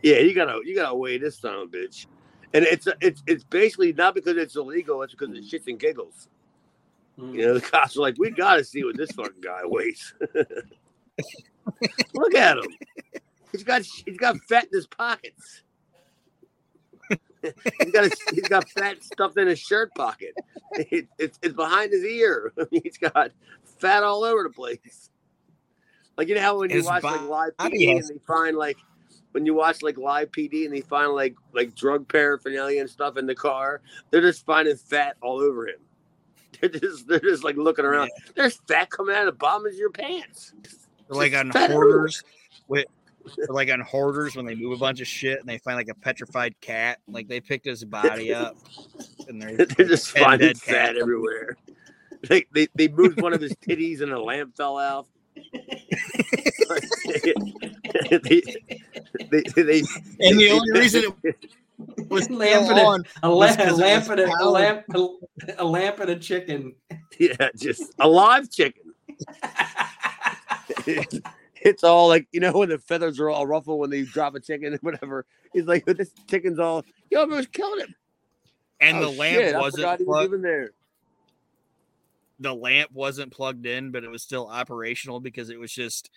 yeah, 0.02 0.20
you 0.20 0.34
gotta 0.34 0.62
you 0.64 0.74
gotta 0.76 0.96
weigh 0.96 1.18
this 1.18 1.38
son 1.38 1.56
of 1.56 1.62
a 1.62 1.66
bitch. 1.66 2.06
And 2.54 2.64
it's 2.64 2.88
it's 3.02 3.22
it's 3.28 3.44
basically 3.44 3.92
not 3.92 4.16
because 4.16 4.38
it's 4.38 4.56
illegal, 4.56 5.02
it's 5.02 5.14
because 5.14 5.36
it's 5.38 5.52
shits 5.52 5.68
and 5.68 5.80
giggles. 5.80 6.30
Hmm. 7.20 7.34
You 7.34 7.48
know, 7.48 7.54
the 7.56 7.62
cops 7.62 7.98
are 7.98 8.02
like, 8.02 8.16
we 8.18 8.32
gotta 8.32 8.64
see 8.64 8.84
what 8.84 8.96
this 8.96 9.12
fucking 9.12 9.42
guy 9.42 9.62
weighs. 9.64 10.14
Look 12.14 12.36
at 12.36 12.58
him. 12.58 12.68
He's 13.52 13.64
got 13.64 13.82
he's 13.82 14.18
got 14.18 14.38
fat 14.48 14.66
in 14.66 14.70
his 14.74 14.88
pockets. 14.88 15.64
he's 17.80 17.92
got 17.92 18.04
his, 18.04 18.22
he's 18.34 18.48
got 18.48 18.70
fat 18.70 19.04
stuffed 19.04 19.38
in 19.38 19.48
his 19.48 19.60
shirt 19.60 19.94
pocket. 19.96 20.34
It, 20.74 21.08
it's 21.18 21.40
it's 21.42 21.56
behind 21.56 21.92
his 21.92 22.04
ear. 22.04 22.54
he's 22.72 22.98
got 22.98 23.32
fat 23.64 24.04
all 24.04 24.24
over 24.24 24.44
the 24.44 24.50
place. 24.50 25.10
Like 26.18 26.28
you 26.28 26.36
know 26.36 26.42
how 26.42 26.60
when 26.60 26.70
you 26.70 26.78
His 26.78 26.86
watch 26.86 27.04
like 27.04 27.22
live 27.22 27.56
PD 27.58 27.92
and 27.92 28.04
they 28.04 28.20
find 28.28 28.58
like 28.58 28.78
when 29.32 29.46
you 29.46 29.54
watch 29.54 29.82
like 29.82 29.98
live 29.98 30.32
PD 30.32 30.66
and 30.66 30.74
they 30.74 30.82
find 30.82 31.14
like 31.14 31.36
like 31.54 31.76
drug 31.76 32.08
paraphernalia 32.08 32.82
and 32.82 32.90
stuff 32.90 33.18
in 33.18 33.26
the 33.26 33.36
car, 33.36 33.82
they're 34.12 34.22
just 34.22 34.46
finding 34.46 34.76
fat 34.76 35.16
all 35.22 35.40
over 35.40 35.68
him. 35.68 35.80
They're 36.60 36.70
just 36.70 37.08
they're 37.08 37.20
just 37.20 37.46
like 37.46 37.56
looking 37.56 37.86
around. 37.86 38.12
There's 38.36 38.60
fat 38.68 38.90
coming 38.90 39.16
out 39.16 39.28
of 39.28 39.34
the 39.34 39.38
bottom 39.38 39.66
of 39.66 39.74
your 39.76 39.92
pants. 39.92 40.54
Like 41.08 41.34
on 41.34 41.52
hoarders 41.52 42.22
with 42.68 42.86
they're 43.36 43.48
like 43.50 43.70
on 43.72 43.80
hoarders 43.82 44.36
when 44.36 44.46
they 44.46 44.56
move 44.56 44.74
a 44.74 44.78
bunch 44.78 45.02
of 45.02 45.08
shit 45.08 45.40
and 45.40 45.48
they 45.48 45.58
find 45.58 45.78
like 45.78 45.90
a 45.90 45.96
petrified 45.96 46.60
cat. 46.62 47.00
Like 47.08 47.28
they 47.28 47.40
picked 47.40 47.66
his 47.66 47.84
body 47.86 48.34
up 48.34 48.58
and 49.28 49.42
they're, 49.42 49.56
They're 49.66 49.88
just 49.88 50.18
finding 50.18 50.50
dead 50.50 50.58
fat 50.58 50.98
everywhere. 50.98 51.56
They, 52.28 52.46
they 52.54 52.68
they 52.76 52.90
moved 52.90 53.22
one 53.22 53.32
of 53.32 53.40
his 53.40 53.54
titties 53.66 54.02
and 54.02 54.12
a 54.12 54.22
lamp 54.22 54.54
fell 54.58 54.78
out. 54.78 55.08
they, 57.14 57.34
they, 58.12 58.42
they, 59.32 59.42
they, 59.56 59.80
And 60.20 60.38
the 60.38 60.50
only 60.52 60.78
reason 60.78 61.14
it 61.26 61.50
was 62.10 62.30
lamp 62.30 62.66
still 62.66 62.78
and 62.78 62.88
on. 62.88 63.04
a, 63.24 63.34
Was 63.34 63.58
lamp, 63.58 63.72
a 63.72 63.74
lamp 63.74 64.10
and 64.10 64.20
a, 64.20 64.26
a 64.44 64.50
lamp, 64.50 64.84
a, 64.94 65.08
a 65.60 65.64
lamp 65.64 66.00
and 66.00 66.10
a 66.10 66.20
chicken. 66.20 66.76
Yeah, 67.18 67.50
just 67.56 67.94
a 68.00 68.08
live 68.08 68.50
chicken. 68.50 68.94
It's 71.62 71.84
all 71.84 72.08
like 72.08 72.28
you 72.32 72.40
know 72.40 72.52
when 72.52 72.70
the 72.70 72.80
feathers 72.80 73.20
are 73.20 73.30
all 73.30 73.46
ruffled 73.48 73.80
when 73.80 73.90
they 73.90 74.04
drop 74.04 74.36
a 74.36 74.40
chicken 74.40 74.74
and 74.74 74.82
whatever. 74.82 75.26
He's 75.54 75.66
like, 75.66 75.86
this 75.86 76.12
chicken's 76.28 76.60
all 76.60 76.86
yo, 77.10 77.20
you 77.20 77.20
almost 77.20 77.52
killed 77.52 77.80
him. 77.80 77.96
And 78.82 78.98
Oh, 78.98 79.02
the 79.12 79.18
lamp 79.18 79.36
shit, 79.38 79.56
wasn't 79.56 79.76
forgot 79.76 80.00
he 80.00 80.06
was 80.06 80.26
even 80.26 80.42
there. 80.42 80.72
the 82.40 82.54
lamp 82.56 82.92
wasn't 82.94 83.32
plugged 83.32 83.66
in, 83.66 83.92
but 83.92 84.04
it 84.04 84.10
was 84.10 84.24
still 84.24 84.48
operational 84.48 85.20
because 85.20 85.50
it 85.50 85.60
was 85.60 85.72
just 85.74 86.10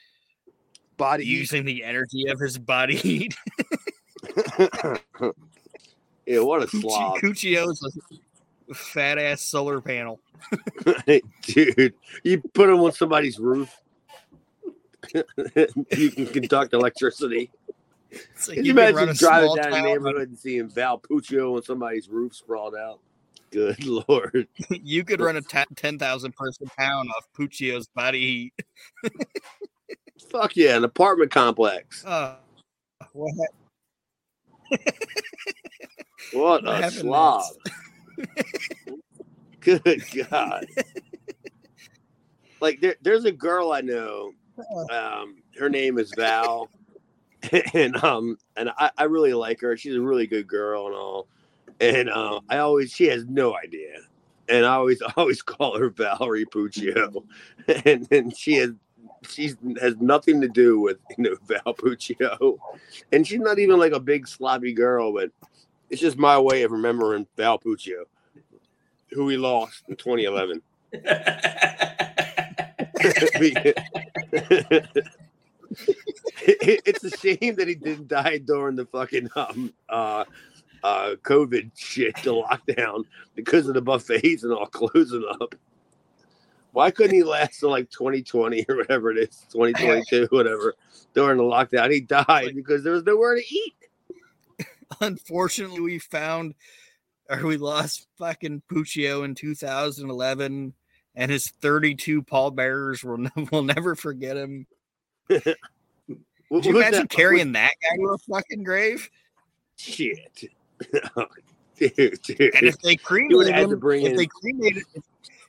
Body 0.97 1.25
heat. 1.25 1.31
using 1.39 1.65
the 1.65 1.83
energy 1.83 2.29
of 2.29 2.39
his 2.39 2.59
body 2.59 2.95
heat. 2.97 3.35
yeah, 6.27 6.39
what 6.41 6.63
a 6.63 6.67
Cucci- 6.67 6.81
slob, 6.83 7.19
Cuccio's 7.19 7.99
a 8.71 8.75
fat 8.75 9.19
ass 9.19 9.43
solar 9.43 9.81
panel. 9.81 10.21
dude. 11.43 11.95
You 12.23 12.41
put 12.55 12.69
him 12.69 12.81
on 12.81 12.93
somebody's 12.93 13.39
roof. 13.39 13.75
you 15.97 16.11
can 16.11 16.27
conduct 16.27 16.73
electricity. 16.75 17.51
It's 18.11 18.49
like 18.49 18.57
Can 18.57 18.65
you 18.67 18.73
you 18.73 18.79
can 18.79 18.95
imagine 18.95 19.17
driving 19.17 19.55
down 19.55 19.59
a 19.59 19.71
town 19.71 19.75
on- 19.75 19.85
neighborhood 19.85 20.29
and 20.29 20.39
seeing 20.39 20.69
Val 20.69 20.99
Puccio 20.99 21.57
on 21.57 21.63
somebody's 21.63 22.09
roof 22.09 22.35
sprawled 22.35 22.75
out? 22.75 23.01
Good 23.51 23.85
lord. 24.09 24.49
You 24.71 25.05
could 25.05 25.21
run 25.21 25.37
a 25.37 25.43
ten 25.77 25.99
thousand 25.99 26.35
person 26.37 26.67
town 26.79 27.09
off 27.09 27.27
Puccio's 27.39 27.87
body 27.89 28.51
heat. 29.03 29.13
Fuck 30.31 30.57
yeah, 30.57 30.77
an 30.77 30.85
apartment 30.85 31.31
complex. 31.31 32.05
Uh, 32.05 32.37
what, 33.13 33.33
What, 36.33 36.65
what 36.65 36.85
a 36.85 36.91
slob. 36.91 37.45
Good 39.61 40.03
God. 40.31 40.67
like 42.61 42.81
there, 42.81 42.97
there's 43.03 43.25
a 43.27 43.33
girl 43.33 43.73
I 43.73 43.81
know. 43.83 44.33
Um, 44.91 45.43
her 45.59 45.69
name 45.69 45.99
is 45.99 46.13
Val. 46.17 46.69
and 47.75 47.97
um 48.05 48.39
and 48.57 48.71
I, 48.79 48.91
I 48.97 49.05
really 49.05 49.35
like 49.35 49.61
her. 49.61 49.77
She's 49.77 49.97
a 49.97 50.01
really 50.01 50.27
good 50.27 50.47
girl 50.47 50.87
and 50.87 50.95
all. 50.95 51.27
And 51.81 52.09
uh, 52.09 52.41
I 52.49 52.59
always 52.59 52.93
she 52.93 53.07
has 53.07 53.25
no 53.27 53.57
idea. 53.57 53.97
And 54.49 54.65
I 54.65 54.75
always 54.75 55.03
always 55.17 55.43
call 55.43 55.79
her 55.79 55.91
Valerie 55.91 56.47
Puccio. 56.47 57.25
and 57.85 58.07
and 58.11 58.37
she 58.37 58.57
has 58.57 58.71
she 59.29 59.53
has 59.81 59.97
nothing 60.01 60.41
to 60.41 60.49
do 60.49 60.81
with 60.81 60.99
you 61.17 61.25
know 61.25 61.37
Val 61.47 61.75
Puccio. 61.75 62.59
And 63.11 63.27
she's 63.27 63.41
not 63.41 63.59
even 63.59 63.79
like 63.79 63.93
a 63.93 64.01
big 64.01 64.29
sloppy 64.29 64.73
girl, 64.73 65.13
but 65.13 65.31
it's 65.91 66.01
just 66.01 66.17
my 66.17 66.39
way 66.39 66.63
of 66.63 66.73
remembering 66.73 67.27
Val 67.37 67.59
Puccio, 67.59 68.05
who 69.11 69.25
we 69.25 69.37
lost 69.37 69.85
in 69.89 69.97
2011. 69.97 70.63
It- 73.03 73.79
it's 76.85 77.05
a 77.05 77.11
shame 77.11 77.55
that 77.57 77.69
he 77.69 77.75
didn't 77.75 78.09
die 78.09 78.39
during 78.39 78.77
the 78.77 78.87
fucking 78.87 79.29
um 79.37 79.73
uh 79.89 80.25
uh 80.85 81.15
COVID 81.23 81.71
shit, 81.77 82.15
the 82.17 82.33
lockdown, 82.33 83.05
because 83.35 83.69
of 83.69 83.75
the 83.75 83.81
buffets 83.83 84.43
and 84.43 84.53
all 84.53 84.67
closing 84.67 85.25
up. 85.41 85.55
Why 86.73 86.91
couldn't 86.91 87.15
he 87.15 87.23
last 87.23 87.61
till 87.61 87.71
like 87.71 87.91
2020 87.91 88.65
or 88.69 88.77
whatever 88.77 89.11
it 89.11 89.19
is, 89.19 89.45
2022, 89.53 90.29
whatever, 90.31 90.75
during 91.15 91.37
the 91.37 91.45
lockdown? 91.45 91.91
He 91.91 92.01
died 92.01 92.55
because 92.55 92.83
there 92.83 92.95
was 92.95 93.05
nowhere 93.05 93.37
to 93.37 93.43
eat. 93.43 93.75
unfortunately, 95.01 95.81
we 95.81 95.99
found 95.99 96.55
or 97.29 97.47
we 97.47 97.57
lost 97.57 98.09
fucking 98.19 98.63
Puccio 98.71 99.25
in 99.25 99.35
2011, 99.35 100.75
and 101.15 101.31
his 101.31 101.49
32 101.61 102.23
pallbearers 102.23 103.05
will 103.05 103.19
ne- 103.37 103.49
will 103.51 103.63
never 103.63 103.95
forget 103.95 104.37
him. 104.37 104.67
What 105.29 105.45
Could 106.51 106.65
you 106.67 106.77
imagine 106.79 107.01
that- 107.01 107.11
carrying 107.11 107.53
that 107.53 107.73
guy 107.83 107.97
to 107.97 108.09
a 108.09 108.19
fucking 108.19 108.63
grave? 108.65 109.09
shit? 109.77 110.45
dude, 111.79 112.23
dude. 112.23 112.41
And 112.55 112.67
if 112.67 112.79
they 112.81 112.93
You 112.93 112.99
cremated 112.99 113.55
him, 113.55 113.79
bring 113.79 114.03
if 114.03 114.11
in- 114.13 114.17
they 114.17 114.27
cremated, 114.27 114.85
if, 114.95 115.03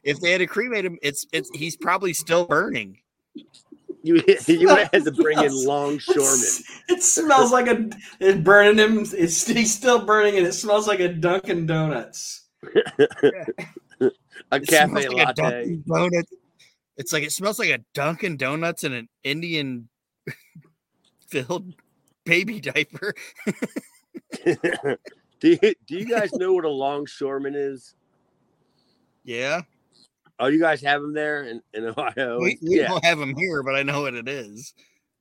if 0.04 0.20
they 0.22 0.32
had 0.32 0.38
to 0.40 0.48
cremate 0.48 0.86
him, 0.86 0.98
it's 1.02 1.26
it's 1.32 1.50
he's 1.54 1.76
probably 1.76 2.14
still 2.14 2.46
burning. 2.46 3.00
You 4.06 4.22
you 4.48 4.68
would 4.68 4.90
have 4.92 5.06
to 5.06 5.12
bring 5.14 5.38
in 5.38 5.50
Smells- 5.50 5.66
longshoremen. 5.66 6.50
It 6.90 7.02
smells 7.02 7.54
like 7.54 7.68
a. 7.68 7.90
It's 8.20 8.38
burning 8.42 8.78
him. 8.78 9.06
It's 9.14 9.48
he's 9.48 9.74
still 9.74 10.06
burning, 10.06 10.38
and 10.38 10.46
it 10.46 10.52
smells 10.52 10.90
like 10.90 11.00
a 11.00 11.08
Dunkin' 11.08 11.66
Donuts. 11.68 12.42
A 14.52 14.56
It 14.56 14.68
cafe 14.68 15.08
like 15.08 15.12
latte. 15.12 15.42
Dunkin' 15.42 15.84
Donut. 15.88 16.24
It's 16.98 17.14
like 17.14 17.24
it 17.24 17.32
smells 17.32 17.60
like 17.60 17.70
a 17.70 17.80
Dunkin' 17.94 18.38
Donuts 18.38 18.84
and 18.84 18.94
an 18.94 19.10
Indian 19.24 19.90
filled 21.28 21.74
baby 22.26 22.60
diaper. 22.60 23.14
do 24.46 24.98
you 25.42 25.58
do 25.58 25.98
you 25.98 26.06
guys 26.06 26.34
know 26.34 26.54
what 26.54 26.66
a 26.66 26.70
longshoreman 26.70 27.56
is? 27.56 27.96
Yeah, 29.24 29.62
Oh, 30.40 30.48
you 30.48 30.60
guys 30.60 30.82
have 30.82 31.02
them 31.02 31.14
there 31.14 31.44
in, 31.44 31.62
in 31.74 31.86
Ohio? 31.86 32.40
we, 32.40 32.58
we 32.62 32.80
yeah. 32.80 32.88
don't 32.88 33.06
have 33.06 33.20
them 33.20 33.36
here, 33.36 33.64
but 33.64 33.76
I 33.76 33.84
know 33.84 34.02
what 34.02 34.16
it 34.16 34.28
is. 34.28 34.74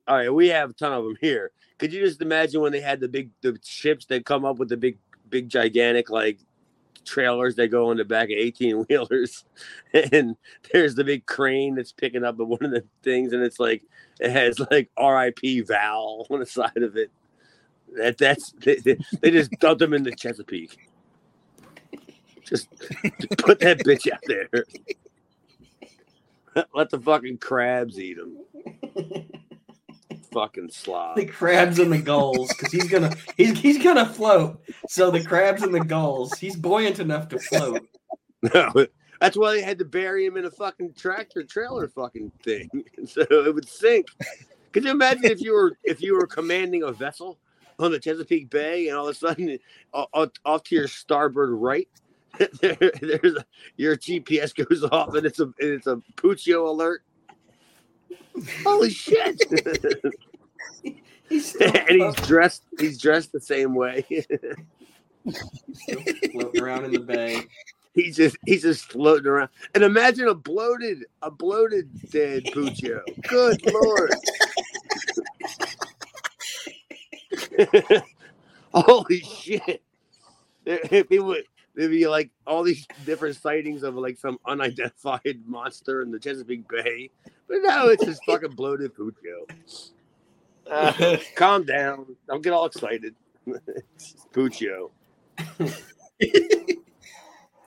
All 0.09 0.17
right, 0.17 0.33
we 0.33 0.49
have 0.49 0.71
a 0.71 0.73
ton 0.73 0.93
of 0.93 1.05
them 1.05 1.17
here. 1.21 1.53
Could 1.79 1.93
you 1.93 2.01
just 2.05 2.23
imagine 2.23 2.61
when 2.61 2.73
they 2.73 2.81
had 2.81 3.01
the 3.01 3.09
big 3.09 3.31
the 3.41 3.59
ships 3.63 4.07
that 4.07 4.25
come 4.25 4.45
up 4.45 4.59
with 4.59 4.69
the 4.69 4.77
big 4.77 4.99
big 5.29 5.49
gigantic 5.49 6.11
like 6.11 6.39
trailers 7.05 7.57
that 7.57 7.69
go 7.69 7.91
in 7.91 7.99
the 7.99 8.05
back 8.05 8.31
of 8.31 8.37
18 8.37 8.85
wheelers 8.85 9.45
and 10.13 10.37
there's 10.73 10.95
the 10.95 11.05
big 11.05 11.27
crane 11.27 11.75
that's 11.75 11.93
picking 11.93 12.25
up 12.25 12.37
one 12.37 12.65
of 12.65 12.71
the 12.71 12.85
things 13.03 13.33
and 13.33 13.43
it's 13.43 13.61
like 13.61 13.83
it 14.21 14.31
has 14.31 14.61
like 14.71 14.91
RIP 14.99 15.67
Val 15.67 16.27
on 16.31 16.41
the 16.41 16.47
side 16.47 16.77
of 16.77 16.97
it. 16.97 17.11
That 17.97 18.17
that's 18.17 18.53
they, 18.53 18.77
they, 18.77 18.97
they 19.21 19.31
just 19.31 19.51
dumped 19.59 19.81
them 19.81 19.93
in 19.93 20.03
the 20.03 20.13
Chesapeake. 20.13 20.79
Just 22.45 22.71
put 23.39 23.61
that 23.61 23.81
bitch 23.81 24.11
out 24.11 24.21
there. 24.27 24.49
Let 26.75 26.91
the 26.91 27.01
fucking 27.01 27.39
crabs 27.39 27.99
eat 27.99 28.17
them. 28.17 28.37
Fucking 30.33 30.71
slob. 30.71 31.17
the 31.17 31.27
crabs 31.27 31.79
and 31.79 31.93
the 31.93 31.99
gulls, 31.99 32.49
because 32.49 32.73
he's 32.73 32.89
gonna 32.89 33.15
he's 33.37 33.59
he's 33.59 33.83
gonna 33.83 34.07
float. 34.07 34.61
So 34.89 35.11
the 35.11 35.23
crabs 35.23 35.63
and 35.63 35.75
the 35.75 35.85
gulls, 35.85 36.39
he's 36.39 36.57
buoyant 36.57 36.99
enough 37.01 37.29
to 37.29 37.39
float. 37.39 37.87
No, 38.55 38.73
that's 39.21 39.37
why 39.37 39.55
they 39.55 39.63
had 39.63 39.79
to 39.79 39.85
bury 39.85 40.25
him 40.27 40.37
in 40.37 40.45
a 40.45 40.51
fucking 40.51 40.95
tractor 40.95 41.45
trailer 41.45 41.89
fucking 41.89 42.33
thing, 42.43 42.69
so 43.07 43.21
it 43.31 43.55
would 43.55 43.69
sink. 43.69 44.07
Could 44.73 44.85
you 44.85 44.91
imagine 44.91 45.25
if 45.27 45.41
you 45.41 45.53
were 45.53 45.77
if 45.85 46.01
you 46.01 46.15
were 46.15 46.27
commanding 46.27 46.83
a 46.83 46.93
vessel 46.93 47.39
on 47.79 47.91
the 47.93 47.99
Chesapeake 47.99 48.49
Bay 48.51 48.89
and 48.89 48.97
all 48.97 49.09
of 49.09 49.15
a 49.15 49.19
sudden 49.19 49.59
o- 49.93 50.07
o- 50.15 50.31
off 50.45 50.63
to 50.65 50.75
your 50.75 50.89
starboard 50.89 51.51
right, 51.51 51.89
there, 52.61 52.77
there's 53.01 53.37
a, 53.37 53.45
your 53.77 53.97
GPS 53.97 54.55
goes 54.55 54.83
off 54.85 55.15
and 55.15 55.27
it's 55.27 55.41
a 55.41 55.53
it's 55.59 55.87
a 55.87 56.01
Puccio 56.17 56.69
alert. 56.69 57.03
Holy 58.65 58.91
shit! 58.91 59.41
He's 61.29 61.55
and 61.57 61.89
he's 61.89 62.15
dressed 62.27 62.63
he's 62.79 63.01
dressed 63.01 63.33
the 63.33 63.41
same 63.41 63.75
way. 63.75 64.05
floating 66.33 66.61
around 66.61 66.85
in 66.85 66.93
the 66.93 67.01
bay. 67.01 67.47
he's 67.95 68.17
just 68.17 68.37
he's 68.45 68.61
just 68.63 68.93
floating 68.93 69.27
around. 69.29 69.49
And 69.75 69.83
imagine 69.83 70.29
a 70.29 70.35
bloated 70.35 71.07
a 71.23 71.31
bloated 71.31 71.89
dead 72.11 72.45
Puccio. 72.47 73.01
Good 73.29 73.63
lord. 73.73 74.13
Holy 78.75 79.21
shit. 79.21 79.83
There, 80.65 80.81
it 80.91 81.25
would 81.25 81.45
there'd 81.75 81.91
be 81.91 82.07
like 82.07 82.31
all 82.47 82.63
these 82.63 82.87
different 83.05 83.37
sightings 83.37 83.83
of 83.83 83.95
like 83.95 84.19
some 84.19 84.39
unidentified 84.47 85.41
monster 85.47 86.03
in 86.03 86.11
the 86.11 86.19
Chesapeake 86.19 86.69
Bay. 86.69 87.11
But 87.49 87.59
now 87.63 87.89
it's 87.89 88.05
just 88.05 88.25
fucking 88.25 88.53
bloated 88.53 88.93
Puccio. 88.95 89.49
Uh, 90.71 91.17
calm 91.35 91.65
down. 91.65 92.17
Don't 92.29 92.43
get 92.43 92.53
all 92.53 92.67
excited. 92.67 93.15
Puccio. 94.33 94.91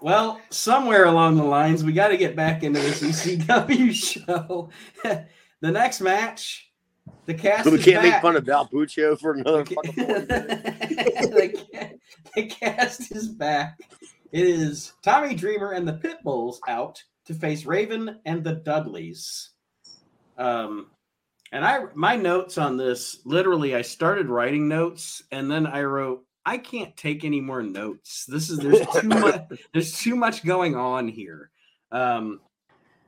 Well, 0.06 0.40
somewhere 0.52 1.06
along 1.06 1.38
the 1.38 1.44
lines, 1.44 1.84
we 1.84 1.92
got 1.92 2.10
to 2.10 2.18
get 2.18 2.36
back 2.36 2.62
into 2.62 2.80
this 2.80 3.02
ECW 3.02 3.92
show. 3.92 4.70
the 5.04 5.72
next 5.72 6.00
match, 6.00 6.70
the 7.26 7.34
cast 7.34 7.66
We 7.70 7.78
is 7.78 7.86
can't 7.86 8.04
make 8.04 8.22
fun 8.22 8.36
of 8.36 8.46
Val 8.46 8.68
Puccio 8.68 9.20
for 9.20 9.34
another 9.34 9.66
40 9.66 9.96
minutes. 9.96 10.26
the, 10.36 11.66
ca- 11.74 11.92
the 12.36 12.46
cast 12.48 13.12
is 13.16 13.30
back. 13.30 13.80
It 14.32 14.46
is 14.46 14.94
Tommy 15.02 15.36
Dreamer 15.36 15.72
and 15.72 15.88
the 15.88 15.94
Pitbulls 15.94 16.58
out 16.68 17.02
to 17.26 17.34
face 17.34 17.66
Raven 17.66 18.20
and 18.26 18.44
the 18.44 18.56
Dudleys. 18.56 19.52
Um, 20.38 20.88
and 21.52 21.64
I 21.64 21.86
my 21.94 22.16
notes 22.16 22.58
on 22.58 22.78
this 22.78 23.22
literally, 23.26 23.76
I 23.76 23.82
started 23.82 24.28
writing 24.28 24.68
notes 24.68 25.24
and 25.32 25.50
then 25.50 25.66
I 25.66 25.84
wrote 25.84 26.26
I 26.46 26.58
can't 26.58 26.96
take 26.98 27.24
any 27.24 27.42
more 27.42 27.64
notes. 27.64 28.26
This 28.26 28.50
is 28.50 28.60
there's 28.60 28.86
too 28.88 29.08
much 29.08 29.42
there's 29.74 29.98
too 29.98 30.16
much 30.16 30.46
going 30.46 30.76
on 30.76 31.08
here. 31.08 31.52
Um 31.92 32.42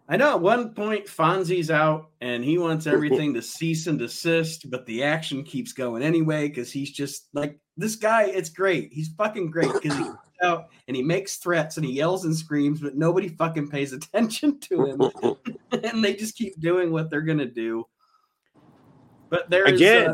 I 0.09 0.15
know 0.15 0.35
at 0.35 0.41
one 0.41 0.73
point 0.73 1.05
Fonzie's 1.05 1.69
out 1.69 2.11
and 2.21 2.43
he 2.43 2.57
wants 2.57 2.87
everything 2.87 3.33
to 3.33 3.41
cease 3.41 3.87
and 3.87 3.99
desist, 3.99 4.69
but 4.69 4.85
the 4.85 5.03
action 5.03 5.43
keeps 5.43 5.73
going 5.73 6.01
anyway 6.01 6.47
because 6.47 6.71
he's 6.71 6.91
just 6.91 7.27
like 7.33 7.59
this 7.75 7.97
guy. 7.97 8.23
It's 8.23 8.49
great. 8.49 8.93
He's 8.93 9.09
fucking 9.09 9.51
great 9.51 9.73
because 9.73 9.97
he 9.97 10.05
out 10.43 10.67
and 10.87 10.95
he 10.95 11.03
makes 11.03 11.37
threats 11.37 11.75
and 11.77 11.85
he 11.85 11.91
yells 11.91 12.23
and 12.23 12.35
screams, 12.35 12.79
but 12.79 12.95
nobody 12.95 13.27
fucking 13.27 13.69
pays 13.69 13.91
attention 13.93 14.59
to 14.61 14.85
him, 14.85 15.37
and 15.83 16.03
they 16.03 16.15
just 16.15 16.37
keep 16.37 16.57
doing 16.59 16.91
what 16.91 17.09
they're 17.09 17.21
gonna 17.21 17.45
do. 17.45 17.85
But 19.29 19.49
there's 19.49 19.73
Again, 19.73 20.11
uh, 20.11 20.13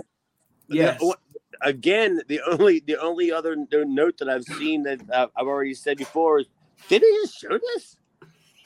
yes, 0.69 0.99
The- 0.99 1.17
again, 1.61 2.21
the 2.27 2.41
only 2.49 2.79
the 2.79 2.99
only 2.99 3.31
other 3.31 3.55
note 3.71 4.17
that 4.17 4.29
I've 4.29 4.43
seen 4.43 4.81
that 4.83 5.01
uh, 5.11 5.27
I've 5.35 5.47
already 5.47 5.75
said 5.75 5.97
before 5.97 6.39
is, 6.39 6.47
did 6.89 7.03
they 7.03 7.11
just 7.21 7.39
show 7.39 7.59
this? 7.75 7.97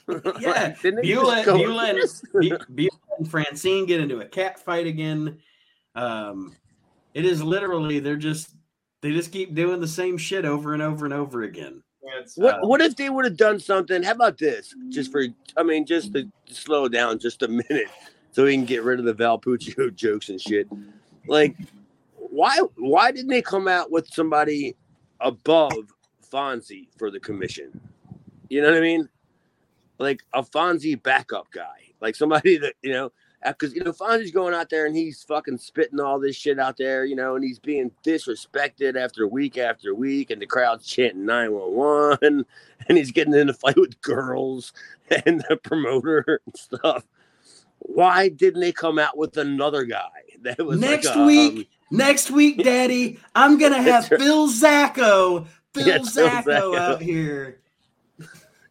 Yeah, 0.40 0.74
Didn't 0.82 1.02
they 1.02 1.14
Beulah, 1.14 1.44
Beulah, 1.44 1.90
and, 1.90 2.66
Beulah 2.74 2.90
and 3.18 3.30
Francine 3.30 3.86
get 3.86 4.00
into 4.00 4.20
a 4.20 4.26
cat 4.26 4.58
fight 4.58 4.88
again. 4.88 5.40
Um, 5.96 6.56
it 7.14 7.26
is 7.26 7.44
literally 7.44 8.00
they're 8.00 8.16
just 8.16 8.56
they 9.02 9.12
just 9.12 9.32
keep 9.32 9.54
doing 9.54 9.82
the 9.82 9.88
same 9.88 10.18
shit 10.18 10.46
over 10.46 10.74
and 10.74 10.82
over 10.82 11.06
and 11.06 11.14
over 11.14 11.44
again. 11.44 11.84
What 12.36 12.56
Uh, 12.56 12.68
what 12.68 12.82
if 12.82 12.96
they 12.96 13.10
would 13.10 13.26
have 13.26 13.38
done 13.38 13.60
something? 13.60 14.02
How 14.04 14.12
about 14.12 14.38
this? 14.38 14.74
Just 14.90 15.12
for 15.12 15.26
I 15.56 15.64
mean, 15.64 15.86
just 15.86 16.14
to 16.14 16.30
slow 16.48 16.88
down 16.88 17.20
just 17.20 17.44
a 17.44 17.48
minute 17.48 17.90
so 18.32 18.46
we 18.46 18.54
can 18.56 18.66
get 18.66 18.84
rid 18.84 19.00
of 19.00 19.06
the 19.06 19.14
Val 19.14 19.40
Puccio 19.40 19.94
jokes 19.96 20.30
and 20.30 20.40
shit. 20.40 20.68
Like, 21.28 21.56
why 22.16 22.60
why 22.78 23.12
didn't 23.12 23.30
they 23.30 23.42
come 23.42 23.68
out 23.68 23.92
with 23.92 24.08
somebody 24.08 24.76
above 25.20 25.74
Fonzie 26.32 26.88
for 26.98 27.12
the 27.12 27.20
commission? 27.20 27.80
You 28.50 28.62
know 28.62 28.70
what 28.70 28.78
I 28.78 28.82
mean? 28.82 29.10
Like 30.00 30.24
a 30.34 30.44
Fonzie 30.44 31.02
backup 31.02 31.52
guy, 31.52 31.94
like 32.02 32.16
somebody 32.16 32.58
that 32.58 32.76
you 32.82 32.92
know, 32.92 33.12
because 33.46 33.74
you 33.74 33.84
know 33.84 33.92
Fonzie's 33.92 34.32
going 34.32 34.54
out 34.54 34.70
there 34.70 34.86
and 34.86 34.96
he's 34.96 35.24
fucking 35.24 35.58
spitting 35.58 36.00
all 36.00 36.20
this 36.20 36.36
shit 36.36 36.60
out 36.60 36.78
there, 36.78 37.06
you 37.06 37.16
know, 37.16 37.36
and 37.36 37.44
he's 37.44 37.60
being 37.60 37.92
disrespected 38.06 38.96
after 38.96 39.28
week 39.28 39.58
after 39.58 39.96
week, 39.96 40.30
and 40.30 40.42
the 40.42 40.46
crowd's 40.46 40.86
chanting 40.86 41.26
nine 41.26 41.52
one 41.52 41.74
one, 41.74 42.18
and 42.88 42.98
he's 42.98 43.12
getting 43.12 43.34
in 43.34 43.50
a 43.50 43.54
fight 43.54 43.78
with 43.78 44.00
girls 44.02 44.74
and 45.26 45.44
the 45.50 45.58
promoter 45.58 46.42
and 46.46 46.56
stuff. 46.56 47.06
Why 47.80 48.30
didn't 48.30 48.62
they 48.62 48.72
come 48.72 49.00
out 49.00 49.18
with 49.18 49.38
another 49.38 49.84
guy 49.84 50.10
that 50.42 50.64
was 50.66 50.80
like 50.80 50.90
Next 50.90 51.16
a, 51.16 51.26
week, 51.26 51.58
um, 51.58 51.66
Next 51.90 52.32
week, 52.32 52.64
Daddy, 52.64 53.20
I'm 53.34 53.58
gonna 53.58 53.82
have. 53.82 54.08
Phil 54.08 54.50
Zacko. 54.50 55.48
Phil 55.74 55.88
Yeah, 55.88 56.00
Zacko. 56.00 56.78
out 56.78 57.02
here. 57.02 57.60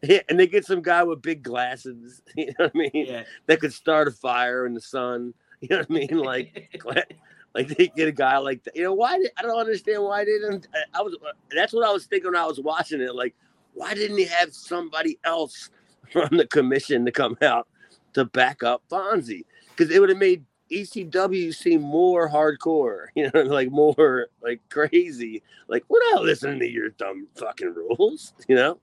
Yeah, 0.07 0.21
and 0.29 0.39
they 0.39 0.47
get 0.47 0.65
some 0.65 0.81
guy 0.81 1.03
with 1.03 1.21
big 1.21 1.43
glasses, 1.43 2.21
you 2.35 2.47
know 2.47 2.53
what 2.65 2.71
I 2.73 2.77
mean? 2.77 3.05
Yeah. 3.07 3.23
That 3.47 3.59
could 3.59 3.73
start 3.73 4.07
a 4.07 4.11
fire 4.11 4.65
in 4.65 4.73
the 4.73 4.81
sun. 4.81 5.33
You 5.59 5.69
know 5.69 5.77
what 5.79 5.87
I 5.89 5.93
mean? 5.93 6.17
Like, 6.19 6.79
like 7.55 7.67
they 7.69 7.87
get 7.87 8.07
a 8.07 8.11
guy 8.11 8.37
like 8.37 8.63
that. 8.65 8.75
You 8.75 8.83
know 8.83 8.93
why? 8.93 9.17
Did, 9.17 9.31
I 9.39 9.41
don't 9.41 9.59
understand 9.59 10.03
why 10.03 10.23
they 10.23 10.37
didn't. 10.37 10.67
I, 10.71 10.99
I 10.99 11.01
was. 11.01 11.17
That's 11.49 11.73
what 11.73 11.83
I 11.83 11.91
was 11.91 12.05
thinking 12.05 12.31
when 12.31 12.39
I 12.39 12.45
was 12.45 12.59
watching 12.59 13.01
it. 13.01 13.15
Like, 13.15 13.33
why 13.73 13.95
didn't 13.95 14.19
he 14.19 14.25
have 14.25 14.53
somebody 14.53 15.17
else 15.23 15.71
from 16.11 16.37
the 16.37 16.45
commission 16.45 17.05
to 17.05 17.11
come 17.11 17.39
out 17.41 17.67
to 18.13 18.25
back 18.25 18.61
up 18.61 18.83
Fonzie? 18.87 19.45
Because 19.75 19.91
it 19.91 19.99
would 19.99 20.09
have 20.09 20.19
made 20.19 20.45
ECW 20.71 21.55
seem 21.55 21.81
more 21.81 22.29
hardcore. 22.29 23.07
You 23.15 23.31
know, 23.33 23.41
like 23.41 23.71
more 23.71 24.27
like 24.43 24.61
crazy. 24.69 25.41
Like, 25.67 25.83
we're 25.89 26.07
not 26.11 26.21
listening 26.21 26.59
to 26.59 26.69
your 26.69 26.89
dumb 26.89 27.27
fucking 27.35 27.73
rules. 27.73 28.33
You 28.47 28.57
know, 28.57 28.79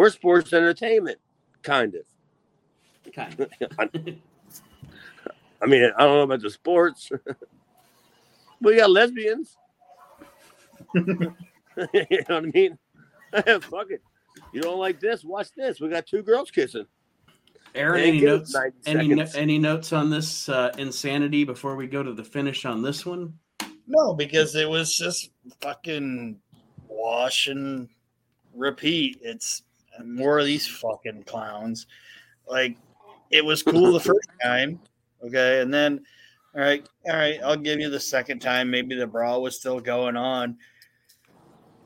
we're 0.00 0.08
sports 0.08 0.50
entertainment, 0.54 1.18
kind 1.62 1.94
of. 1.94 3.12
Kind 3.12 3.38
of. 3.38 3.50
I 5.62 5.66
mean, 5.66 5.92
I 5.94 6.04
don't 6.04 6.14
know 6.14 6.22
about 6.22 6.40
the 6.40 6.48
sports. 6.48 7.12
we 8.62 8.76
got 8.76 8.90
lesbians. 8.90 9.58
you 10.94 11.04
know 11.12 11.34
what 11.92 12.30
I 12.30 12.40
mean? 12.40 12.78
Fuck 13.60 13.90
it. 13.90 14.00
You 14.54 14.62
don't 14.62 14.78
like 14.78 15.00
this? 15.00 15.22
Watch 15.22 15.48
this. 15.54 15.82
We 15.82 15.90
got 15.90 16.06
two 16.06 16.22
girls 16.22 16.50
kissing. 16.50 16.86
Aaron, 17.74 18.00
any 18.00 18.20
notes? 18.22 18.56
Any 18.86 19.08
no, 19.08 19.26
any 19.34 19.58
notes 19.58 19.92
on 19.92 20.08
this 20.08 20.48
uh, 20.48 20.72
insanity 20.78 21.44
before 21.44 21.76
we 21.76 21.86
go 21.86 22.02
to 22.02 22.14
the 22.14 22.24
finish 22.24 22.64
on 22.64 22.80
this 22.80 23.04
one? 23.04 23.34
No, 23.86 24.14
because 24.14 24.54
it 24.54 24.68
was 24.68 24.96
just 24.96 25.30
fucking 25.60 26.40
wash 26.88 27.48
and 27.48 27.86
repeat. 28.54 29.18
It's 29.20 29.62
more 30.06 30.38
of 30.38 30.46
these 30.46 30.66
fucking 30.66 31.24
clowns. 31.24 31.86
Like 32.48 32.76
it 33.30 33.44
was 33.44 33.62
cool 33.62 33.92
the 33.92 34.00
first 34.00 34.28
time, 34.42 34.80
okay, 35.24 35.60
and 35.60 35.72
then 35.72 36.00
all 36.54 36.60
right, 36.60 36.86
all 37.06 37.16
right, 37.16 37.40
I'll 37.44 37.56
give 37.56 37.80
you 37.80 37.90
the 37.90 38.00
second 38.00 38.40
time. 38.40 38.70
Maybe 38.70 38.96
the 38.96 39.06
brawl 39.06 39.42
was 39.42 39.56
still 39.56 39.80
going 39.80 40.16
on, 40.16 40.56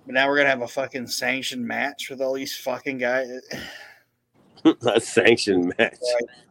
but 0.06 0.14
now 0.14 0.28
we're 0.28 0.38
gonna 0.38 0.50
have 0.50 0.62
a 0.62 0.68
fucking 0.68 1.06
sanctioned 1.06 1.66
match 1.66 2.08
with 2.10 2.20
all 2.20 2.34
these 2.34 2.56
fucking 2.56 2.98
guys. 2.98 3.28
a 4.86 5.00
sanctioned 5.00 5.74
match. 5.78 5.96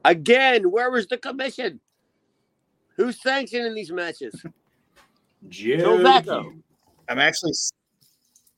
Again, 0.05 0.70
where 0.70 0.91
was 0.91 1.07
the 1.07 1.18
commission? 1.18 1.80
Who's 2.95 3.22
sanctioning 3.22 3.74
these 3.74 3.91
matches? 3.91 4.34
Joe 5.49 5.97
Zacko. 5.97 6.61
I'm 7.09 7.20
actually, 7.20 7.53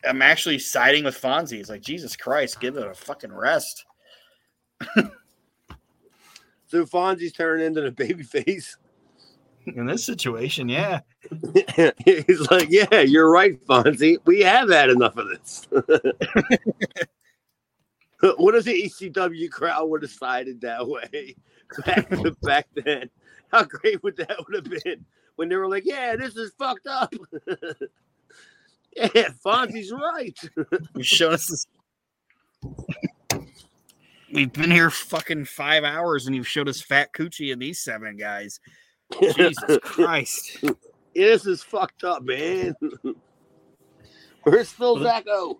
I'm 0.07 0.21
actually 0.21 0.59
siding 0.59 1.03
with 1.03 1.19
Fonzie. 1.19 1.59
It's 1.59 1.69
like 1.69 1.81
Jesus 1.81 2.15
Christ, 2.15 2.59
give 2.59 2.77
it 2.77 2.87
a 2.87 2.93
fucking 2.93 3.33
rest. 3.33 3.85
So 6.67 6.85
Fonzie's 6.85 7.31
turning 7.31 7.65
into 7.67 7.81
the 7.81 7.91
baby 7.91 8.23
face. 8.23 8.77
In 9.65 9.85
this 9.85 10.05
situation, 10.05 10.67
yeah. 10.69 10.99
He's 12.05 12.51
like, 12.51 12.67
Yeah, 12.69 13.01
you're 13.01 13.31
right, 13.31 13.63
Fonzie. 13.65 14.17
We 14.25 14.41
have 14.41 14.69
had 14.69 14.89
enough 14.89 15.15
of 15.17 15.27
this. 15.29 15.67
what 18.37 18.55
if 18.55 18.65
the 18.65 18.83
ECW 18.83 19.49
crowd 19.49 19.89
would 19.89 20.01
have 20.01 20.11
sided 20.11 20.61
that 20.61 20.87
way 20.87 21.35
back 21.85 22.09
back 22.41 22.67
then? 22.75 23.09
How 23.51 23.63
great 23.63 24.03
would 24.03 24.17
that 24.17 24.37
would 24.45 24.55
have 24.55 24.83
been 24.83 25.05
when 25.35 25.49
they 25.49 25.55
were 25.55 25.69
like, 25.69 25.83
Yeah, 25.85 26.15
this 26.15 26.35
is 26.35 26.51
fucked 26.57 26.87
up. 26.87 27.13
Yeah, 28.95 29.29
Fonzie's 29.45 29.91
right. 29.91 30.37
You've 30.95 31.05
shown 31.05 31.33
us 31.33 31.47
this. 31.47 31.67
We've 34.33 34.51
been 34.51 34.71
here 34.71 34.89
fucking 34.89 35.45
five 35.45 35.83
hours 35.83 36.27
and 36.27 36.35
you've 36.35 36.47
showed 36.47 36.67
us 36.67 36.81
Fat 36.81 37.13
Coochie 37.13 37.53
and 37.53 37.61
these 37.61 37.79
seven 37.79 38.17
guys. 38.17 38.59
Jesus 39.21 39.57
Christ. 39.83 40.63
this 41.13 41.45
is 41.45 41.63
fucked 41.63 42.03
up, 42.03 42.23
man. 42.23 42.75
Where's 44.43 44.71
Phil 44.71 44.97
Zacko? 44.97 45.59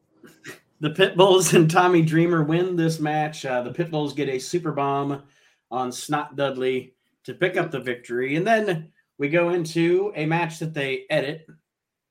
The 0.82 0.90
Pitbulls 0.90 1.54
and 1.54 1.70
Tommy 1.70 2.02
Dreamer 2.02 2.44
win 2.44 2.76
this 2.76 3.00
match. 3.00 3.46
Uh, 3.46 3.62
the 3.62 3.72
Pitbulls 3.72 4.16
get 4.16 4.30
a 4.30 4.40
super 4.40 4.72
bomb 4.72 5.24
on 5.72 5.92
Snot 5.92 6.36
Dudley 6.36 6.96
to 7.24 7.34
pick 7.34 7.58
up 7.58 7.72
the 7.72 7.80
victory. 7.80 8.36
And 8.36 8.46
then 8.46 8.92
we 9.18 9.30
go 9.30 9.50
into 9.50 10.12
a 10.16 10.26
match 10.26 10.60
that 10.60 10.74
they 10.74 11.06
edit. 11.10 11.48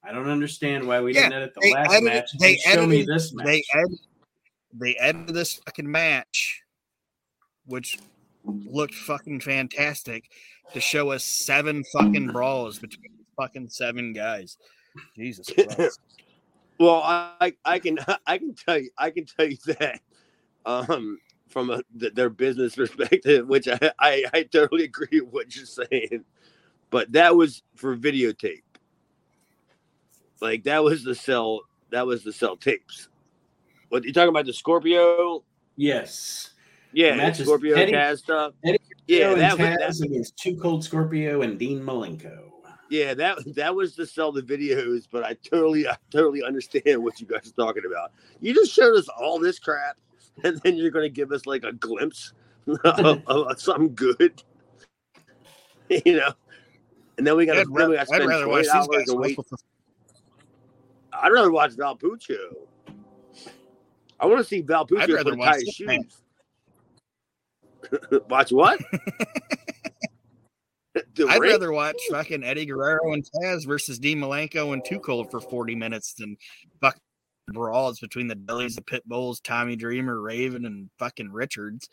I 0.07 0.13
don't 0.13 0.29
understand 0.29 0.87
why 0.87 1.01
we 1.01 1.13
didn't 1.13 1.33
edit 1.33 1.55
the 1.55 1.71
last 1.73 1.91
edited- 1.93 2.05
match. 2.13 2.31
they 2.39 2.53
They 2.53 2.57
show 2.59 2.87
me 2.87 3.03
this 3.05 3.33
match. 3.33 3.47
They 3.47 3.63
edited, 3.75 3.99
they 4.75 4.95
edited 4.97 5.35
this 5.35 5.55
fucking 5.55 5.91
match, 5.91 6.63
which 7.67 7.99
looked 8.45 8.95
fucking 8.95 9.41
fantastic, 9.41 10.31
to 10.75 10.81
show 10.81 11.11
us 11.11 11.25
seven 11.25 11.83
fucking 11.93 12.29
brawls 12.29 12.79
between 12.79 13.13
fucking 13.37 13.69
seven 13.71 14.13
guys. 14.13 14.59
Jesus 15.17 15.49
Christ. 15.55 16.01
Well, 16.79 17.03
I 17.05 17.55
I 17.65 17.79
can 17.79 17.99
I 18.27 18.39
can 18.39 18.55
tell 18.55 18.79
you 18.79 18.91
I 18.99 19.11
can 19.11 19.25
tell 19.25 19.47
you 19.49 19.57
that 19.79 20.01
um 20.67 21.19
from 21.49 21.71
a, 21.71 21.83
th- 21.99 22.15
their 22.15 22.31
business 22.31 22.75
perspective, 22.75 23.47
which 23.47 23.69
I, 23.69 23.79
I 23.99 24.25
I 24.35 24.43
totally 24.43 24.85
agree 24.85 25.21
with 25.21 25.33
what 25.33 25.57
you're 25.57 25.67
saying, 25.67 26.25
but 26.91 27.13
that 27.13 27.35
was 27.37 27.63
for 27.77 27.97
videotape. 27.97 28.63
Like 30.41 30.65
that 30.65 30.83
was 30.85 31.05
the 31.05 31.15
sell 31.15 31.61
that 31.91 32.07
was 32.07 32.25
the 32.25 32.33
sell 32.33 32.57
tapes. 32.57 33.09
What 33.89 34.05
you 34.05 34.13
talking 34.13 34.29
about 34.31 34.47
the 34.47 34.53
Scorpio? 34.53 35.45
yes. 35.77 36.51
Yeah, 36.93 37.11
The 37.11 37.17
the 37.17 37.23
match 37.23 37.41
is 37.41 37.47
Scorpio 37.47 37.77
Eddie- 37.77 37.93
Taz 37.93 38.19
stuff. 38.19 38.53
Eddie 38.65 38.79
Yeah, 39.09 39.19
Joe 39.31 39.35
that 39.37 39.61
and 39.61 39.79
was 39.89 40.01
Taz 40.01 40.05
against 40.07 40.37
Two 40.37 40.57
Cold 40.57 40.85
Scorpio 40.85 41.43
and 41.43 41.59
Dean 41.59 41.81
Malenko. 41.81 42.51
Yeah, 42.91 43.15
that 43.15 43.39
that 43.57 43.75
was 43.75 43.97
to 43.97 44.07
sell 44.07 44.31
the 44.31 44.43
videos, 44.43 45.09
but 45.11 45.25
I 45.25 45.35
totally 45.43 45.89
I 45.89 45.97
totally 46.11 46.43
understand 46.45 47.03
what 47.03 47.21
you 47.21 47.27
guys 47.27 47.49
are 47.49 47.65
talking 47.65 47.83
about. 47.87 48.13
You 48.41 48.55
just 48.55 48.73
showed 48.73 48.97
us 48.97 49.09
all 49.09 49.41
this 49.41 49.59
crap, 49.59 49.97
and 50.45 50.61
then 50.63 50.77
you're 50.77 50.91
going 50.91 51.05
to 51.05 51.09
give 51.11 51.33
us 51.33 51.47
like 51.47 51.65
a 51.65 51.73
glimpse 51.73 52.33
of, 52.85 53.23
of 53.27 53.61
something 53.61 53.95
good, 53.95 54.41
you 55.89 56.17
know. 56.19 56.33
And 57.19 57.27
then 57.27 57.37
we 57.37 57.47
got 57.47 57.57
I'd, 57.59 57.65
to 57.65 57.71
ra- 57.71 57.87
we 57.87 57.97
got 57.97 58.07
to 58.07 58.13
I'd 58.13 58.17
spend 58.17 58.27
rather 58.29 58.45
twenty 58.45 58.57
watch 58.57 58.63
these 58.65 58.87
dollars 58.87 58.97
guys 58.99 59.07
to 59.07 59.17
wait. 59.17 59.37
for 59.37 59.45
I'd 61.23 61.33
rather 61.33 61.51
watch 61.51 61.73
Val 61.73 61.97
Puccio. 61.97 62.55
I 64.21 64.27
want 64.27 64.39
to 64.39 64.45
see 64.45 64.61
Val 64.61 64.87
Puccio 64.87 65.03
I'd 65.03 65.11
rather 65.11 65.37
watch 65.37 65.63
shoes. 65.73 66.23
watch 68.29 68.53
what? 68.53 68.81
I'd 71.29 71.41
ring? 71.41 71.53
rather 71.53 71.73
watch 71.73 71.97
fucking 72.11 72.45
Eddie 72.45 72.67
Guerrero 72.67 73.13
and 73.13 73.25
Taz 73.25 73.67
versus 73.67 73.99
Dean 73.99 74.19
Malenko 74.19 74.73
and 74.73 74.85
Too 74.85 75.01
Cold 75.01 75.31
for 75.31 75.41
40 75.41 75.75
minutes 75.75 76.15
than 76.15 76.37
fucking 76.81 77.01
brawls 77.49 77.99
between 77.99 78.29
the 78.29 78.37
Bellies, 78.37 78.77
the 78.77 78.83
Pit 78.83 79.03
Bulls, 79.07 79.41
Tommy 79.41 79.77
Dreamer, 79.77 80.21
Raven, 80.21 80.67
and 80.67 80.89
fucking 80.99 81.33
Richards. 81.33 81.89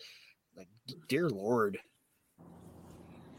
Like, 0.55 0.67
dear 1.07 1.29
Lord. 1.29 1.79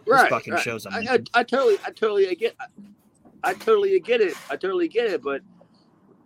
This 0.05 0.15
right, 0.15 0.31
fucking 0.31 0.55
right. 0.55 0.63
show's 0.63 0.85
I, 0.85 0.99
I. 0.99 1.19
I 1.33 1.43
totally, 1.45 1.77
I 1.87 1.91
totally 1.91 2.35
get, 2.35 2.57
I, 2.59 3.51
I 3.51 3.55
totally 3.55 3.99
get 4.01 4.21
it. 4.21 4.35
I 4.51 4.57
totally 4.57 4.89
get 4.89 5.07
it, 5.07 5.23
but 5.23 5.43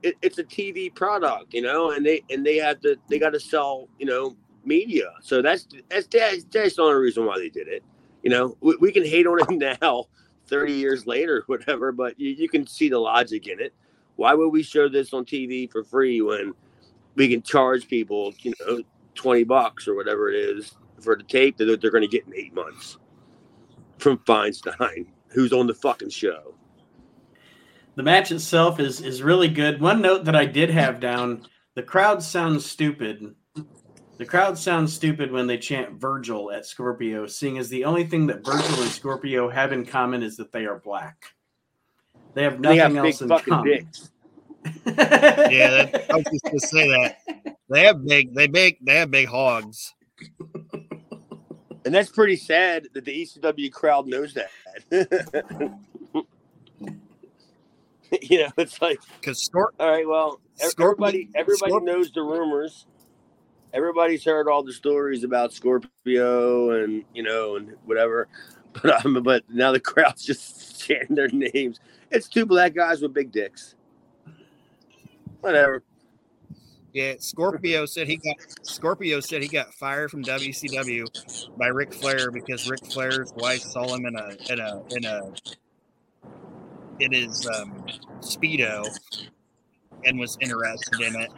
it, 0.07 0.17
it's 0.23 0.39
a 0.39 0.45
TV 0.45 0.95
product, 0.95 1.53
you 1.55 1.63
know, 1.63 1.91
and 1.91 2.05
they 2.05 2.23
and 2.31 2.45
they 2.45 2.57
have 2.57 2.81
to, 2.81 2.97
they 3.09 3.19
got 3.19 3.31
to 3.31 3.41
sell, 3.41 3.89
you 3.99 4.07
know, 4.07 4.37
media. 4.65 5.13
So 5.21 5.43
that's 5.43 5.67
that's 5.89 6.07
that's, 6.07 6.77
the 6.77 6.83
only 6.83 6.95
reason 6.95 7.27
why 7.27 7.39
they 7.39 7.49
did 7.49 7.69
it. 7.69 7.83
You 8.23 8.31
know, 8.31 8.57
we, 8.61 8.77
we 8.81 8.93
can 8.93 9.05
hate 9.05 9.27
on 9.27 9.41
it 9.41 9.79
now, 9.83 10.05
thirty 10.47 10.73
years 10.73 11.07
later, 11.07 11.43
whatever, 11.47 11.93
but 11.93 12.19
you, 12.19 12.31
you 12.31 12.49
can 12.49 12.67
see 12.67 12.89
the 12.89 12.99
logic 12.99 13.47
in 13.49 13.61
it. 13.61 13.75
Why 14.17 14.35
would 14.35 14.49
we 14.49 14.63
show 14.63 14.89
this 14.89 15.13
on 15.13 15.25
TV 15.25 15.71
for 15.71 15.85
free 15.85 16.23
when 16.23 16.55
we 17.15 17.29
can 17.29 17.43
charge 17.43 17.89
people, 17.89 18.33
you 18.41 18.53
know, 18.61 18.83
twenty 19.15 19.45
bucks 19.45 19.87
or 19.87 19.95
whatever 19.95 20.31
it 20.31 20.37
is 20.37 20.75
for 21.01 21.17
the 21.17 21.25
tape 21.25 21.57
that 21.59 21.81
they're 21.81 21.91
going 21.91 22.03
to 22.03 22.09
get 22.09 22.27
in 22.27 22.35
eight 22.35 22.55
months? 22.55 22.99
from 23.99 24.19
Feinstein, 24.19 25.07
who's 25.29 25.53
on 25.53 25.67
the 25.67 25.75
fucking 25.75 26.11
show. 26.11 26.55
The 27.97 28.03
match 28.03 28.31
itself 28.31 28.79
is 28.79 29.01
is 29.01 29.23
really 29.23 29.49
good. 29.49 29.81
One 29.81 30.01
note 30.03 30.25
that 30.27 30.37
I 30.37 30.45
did 30.45 30.71
have 30.71 31.01
down: 31.01 31.47
the 31.75 31.83
crowd 31.83 32.23
sounds 32.23 32.65
stupid. 32.67 33.35
The 34.19 34.25
crowd 34.25 34.57
sounds 34.59 34.95
stupid 34.95 35.31
when 35.31 35.47
they 35.47 35.59
chant 35.59 36.01
Virgil 36.01 36.51
at 36.51 36.65
Scorpio, 36.65 37.27
seeing 37.27 37.59
as 37.59 37.69
the 37.69 37.85
only 37.85 38.05
thing 38.05 38.27
that 38.29 38.45
Virgil 38.45 38.81
and 38.83 38.91
Scorpio 38.91 39.51
have 39.51 39.73
in 39.73 39.85
common 39.85 40.23
is 40.23 40.37
that 40.37 40.53
they 40.53 40.65
are 40.65 40.79
black. 40.79 41.17
They 42.35 42.43
have 42.43 42.61
They 42.63 42.77
nothing 42.77 42.79
have 42.79 42.93
big 42.93 43.13
else 43.13 43.23
in 43.23 43.29
common. 43.29 43.65
dicks. 43.67 44.11
Yeah, 44.87 45.71
that, 45.71 46.07
I 46.11 46.17
was 46.17 46.25
just 46.25 46.45
gonna 46.45 46.61
say 46.61 46.89
that. 46.89 47.57
They 47.71 47.85
have 47.85 48.05
big, 48.05 48.35
they 48.35 48.47
big, 48.47 48.79
they 48.85 48.97
have 48.97 49.11
big 49.11 49.29
hogs. 49.29 49.95
And 51.85 51.95
that's 51.95 52.11
pretty 52.11 52.37
sad 52.37 52.89
that 52.95 53.05
the 53.05 53.23
ECW 53.23 53.73
crowd 53.73 54.07
knows 54.07 54.35
that. 54.35 54.51
you 58.23 58.39
know, 58.39 58.51
it's 58.57 58.81
like, 58.81 59.01
Because 59.21 59.49
Scorp, 59.49 59.69
all 59.81 59.91
right, 59.91 60.07
well, 60.07 60.41
everybody 60.61 61.29
everybody 61.35 61.73
Scorp- 61.73 61.85
knows 61.85 62.11
the 62.13 62.23
rumors. 62.23 62.87
Everybody's 63.73 64.25
heard 64.25 64.49
all 64.49 64.63
the 64.63 64.73
stories 64.73 65.23
about 65.25 65.53
Scorpio 65.53 66.71
and 66.83 67.05
you 67.15 67.23
know 67.23 67.57
and 67.57 67.75
whatever. 67.85 68.29
But 68.83 69.07
um, 69.07 69.23
but 69.23 69.43
now 69.49 69.73
the 69.73 69.81
crowd's 69.81 70.23
just 70.23 70.79
chanting 70.87 71.17
their 71.17 71.29
names. 71.29 71.81
It's 72.11 72.29
two 72.29 72.45
black 72.45 72.75
guys 72.75 73.01
with 73.01 73.15
big 73.15 73.33
dicks. 73.33 73.75
Whatever. 75.41 75.83
yeah, 76.93 77.15
Scorpio 77.19 77.87
said 77.87 78.07
he 78.07 78.17
got 78.17 78.37
Scorpio 78.61 79.21
said 79.21 79.41
he 79.41 79.49
got 79.49 79.73
fired 79.73 80.11
from 80.11 80.23
WCW 80.23 81.07
by 81.57 81.69
Ric 81.69 81.95
Flair 81.95 82.31
because 82.31 82.69
Ric 82.69 82.85
Flair's 82.85 83.33
wife 83.35 83.63
saw 83.63 83.95
him 83.95 84.05
in 84.05 84.15
a 84.15 84.53
in 84.53 84.61
a 84.61 84.83
in 84.91 85.05
a 85.07 85.33
in 87.01 87.13
his 87.13 87.47
um, 87.47 87.85
speedo 88.21 88.87
and 90.05 90.19
was 90.19 90.37
interested 90.41 91.01
in 91.01 91.17
it. 91.17 91.31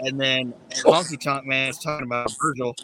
And 0.00 0.20
then 0.20 0.54
Honky 0.70 1.20
Tonk 1.20 1.44
Man 1.44 1.70
is 1.70 1.78
talking 1.78 2.06
about 2.06 2.30
Virgil 2.40 2.76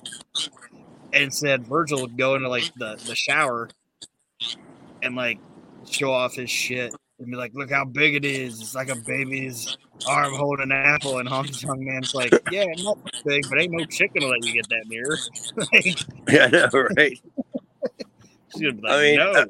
and 1.12 1.32
said 1.32 1.66
Virgil 1.66 2.00
would 2.00 2.18
go 2.18 2.34
into 2.34 2.48
like 2.48 2.72
the, 2.76 3.00
the 3.06 3.14
shower 3.14 3.68
and 5.02 5.14
like 5.14 5.38
show 5.88 6.10
off 6.10 6.34
his 6.34 6.50
shit 6.50 6.94
and 7.18 7.30
be 7.30 7.36
like, 7.36 7.52
look 7.54 7.70
how 7.70 7.84
big 7.84 8.14
it 8.14 8.24
is. 8.24 8.60
It's 8.60 8.74
like 8.74 8.88
a 8.88 8.96
baby's 8.96 9.76
arm 10.08 10.34
holding 10.34 10.64
an 10.64 10.72
apple. 10.72 11.18
And 11.18 11.28
Honky 11.28 11.64
Tonk 11.64 11.80
Man's 11.80 12.14
like, 12.14 12.32
yeah, 12.50 12.64
not 12.78 12.98
big, 13.24 13.48
but 13.48 13.60
ain't 13.60 13.72
no 13.72 13.84
chicken 13.84 14.22
to 14.22 14.28
let 14.28 14.44
you 14.44 14.52
get 14.52 14.68
that 14.68 14.84
near. 14.86 15.18
like, 15.72 15.98
Yeah, 16.28 16.46
I 16.46 16.48
know, 16.50 16.88
right? 16.96 17.20
she's 18.52 18.62
gonna 18.62 18.72
be 18.72 18.82
like, 18.82 18.92
I 18.92 19.02
mean, 19.02 19.16
no. 19.16 19.44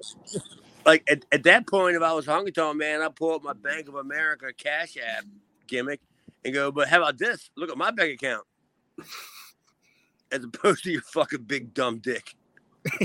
Like 0.87 1.05
at, 1.11 1.25
at 1.33 1.43
that 1.45 1.67
point, 1.67 1.97
if 1.97 2.03
I 2.03 2.13
was 2.13 2.27
Honky 2.27 2.77
Man, 2.77 3.03
I'd 3.03 3.17
pull 3.17 3.35
up 3.35 3.43
my 3.43 3.53
Bank 3.53 3.89
of 3.89 3.95
America 3.95 4.53
Cash 4.57 4.97
App 4.97 5.25
gimmick 5.67 6.01
and 6.45 6.55
go, 6.55 6.71
but 6.71 6.89
how 6.89 6.99
about 6.99 7.19
this? 7.19 7.51
Look 7.57 7.71
at 7.71 7.79
my 7.79 7.91
bank 7.91 8.15
account. 8.15 8.45
As 10.31 10.45
opposed 10.45 10.85
to 10.85 10.91
your 10.91 11.03
fucking 11.03 11.43
big 11.43 11.75
dumb 11.75 11.99
dick. 11.99 12.35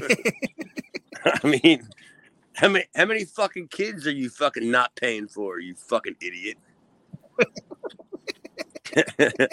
I 1.26 1.48
mean, 1.48 1.88
how 2.54 2.70
many 2.70 2.86
how 2.96 3.06
many 3.06 3.26
fucking 3.26 3.68
kids 3.70 4.08
are 4.08 4.12
you 4.12 4.30
fucking 4.30 4.70
not 4.70 4.96
paying 4.96 5.28
for, 5.28 5.60
you 5.60 5.76
fucking 5.76 6.16
idiot? 6.22 6.58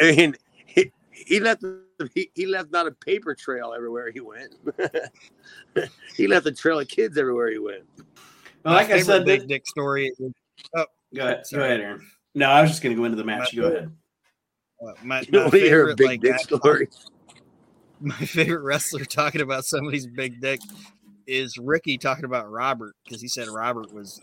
I 0.00 0.12
mean, 0.12 0.36
he, 0.66 0.92
he 1.10 1.40
left 1.40 1.62
he, 2.14 2.30
he 2.34 2.46
left 2.46 2.70
not 2.70 2.86
a 2.86 2.92
paper 2.92 3.34
trail 3.34 3.72
everywhere 3.74 4.10
he 4.10 4.20
went. 4.20 4.54
he 6.16 6.26
left 6.26 6.46
a 6.46 6.52
trail 6.52 6.78
of 6.80 6.88
kids 6.88 7.18
everywhere 7.18 7.50
he 7.50 7.58
went. 7.58 7.84
Well, 8.64 8.74
like 8.74 8.90
I 8.90 9.00
said, 9.02 9.24
big 9.24 9.48
dick 9.48 9.66
story. 9.66 10.08
is- 10.18 10.18
go 10.74 10.86
ahead. 11.24 11.44
Go 11.52 11.60
ahead, 11.60 11.80
Aaron. 11.80 12.06
No, 12.34 12.50
I 12.50 12.60
was 12.62 12.70
just 12.70 12.82
going 12.82 12.94
to 12.94 13.00
go 13.00 13.04
into 13.04 13.16
the 13.16 13.24
match. 13.24 13.54
My- 13.54 13.62
Go 13.62 13.68
ahead. 13.68 13.92
Uh, 14.80 14.92
my, 15.02 15.20
You 15.22 15.40
my 15.40 15.48
when 15.48 15.60
hear 15.60 15.88
a 15.90 15.96
favorite, 15.96 15.96
big 15.96 16.06
like, 16.06 16.20
dick 16.20 16.38
story. 16.40 16.88
my 18.00 18.14
favorite 18.14 18.60
wrestler 18.62 19.04
talking 19.04 19.40
about 19.40 19.64
somebody's 19.64 20.06
big 20.06 20.40
dick 20.40 20.60
is 21.26 21.58
Ricky 21.58 21.98
talking 21.98 22.24
about 22.24 22.48
Robert 22.48 22.94
because 23.04 23.20
he 23.20 23.26
said 23.26 23.48
Robert 23.48 23.92
was, 23.92 24.22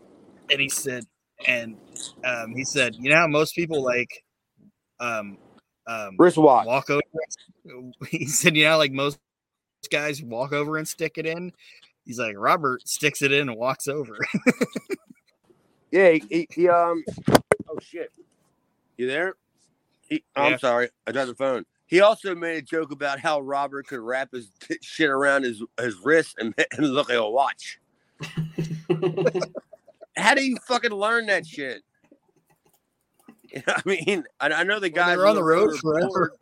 and 0.50 0.60
he 0.60 0.70
said, 0.70 1.04
and 1.46 1.76
um, 2.24 2.54
he 2.54 2.64
said, 2.64 2.94
you 2.96 3.10
know 3.10 3.16
how 3.16 3.26
most 3.26 3.54
people 3.54 3.82
like, 3.84 4.24
um, 4.98 5.36
um, 5.86 6.16
Wristwatch. 6.18 6.66
walk 6.66 6.90
over. 6.90 7.02
He 8.10 8.26
said, 8.26 8.56
you 8.56 8.64
know, 8.64 8.78
like 8.78 8.92
most 8.92 9.18
guys 9.90 10.22
walk 10.22 10.52
over 10.52 10.76
and 10.76 10.86
stick 10.86 11.18
it 11.18 11.26
in. 11.26 11.52
He's 12.04 12.18
like 12.18 12.36
Robert 12.38 12.86
sticks 12.88 13.22
it 13.22 13.32
in 13.32 13.48
and 13.48 13.58
walks 13.58 13.88
over. 13.88 14.16
Yeah, 15.92 16.10
he, 16.10 16.22
he, 16.28 16.46
he 16.50 16.68
um. 16.68 17.04
Oh 17.68 17.78
shit! 17.80 18.12
You 18.96 19.06
there? 19.06 19.34
He, 20.08 20.22
oh, 20.34 20.42
Yeah. 20.42 20.54
I'm 20.54 20.58
sorry, 20.58 20.88
I 21.06 21.12
dropped 21.12 21.28
the 21.28 21.34
phone. 21.36 21.64
He 21.86 22.00
also 22.00 22.34
made 22.34 22.56
a 22.58 22.62
joke 22.62 22.90
about 22.90 23.20
how 23.20 23.40
Robert 23.40 23.86
could 23.86 24.00
wrap 24.00 24.32
his 24.32 24.50
t- 24.60 24.76
shit 24.82 25.08
around 25.08 25.44
his 25.44 25.62
his 25.80 25.94
wrist 26.04 26.36
and, 26.38 26.52
and 26.72 26.92
look 26.92 27.08
at 27.08 27.16
a 27.16 27.24
watch. 27.24 27.78
How 30.16 30.34
do 30.34 30.42
you 30.44 30.56
fucking 30.66 30.90
learn 30.90 31.26
that 31.26 31.46
shit? 31.46 31.82
You 33.52 33.62
know, 33.66 33.74
I 33.74 33.82
mean, 33.84 34.24
I, 34.40 34.48
I 34.48 34.62
know 34.62 34.80
the 34.80 34.90
Well, 34.90 35.06
guys 35.06 35.10
they 35.12 35.16
were 35.16 35.26
on 35.26 35.34
the 35.36 35.44
road 35.44 35.78
forever. 35.80 36.32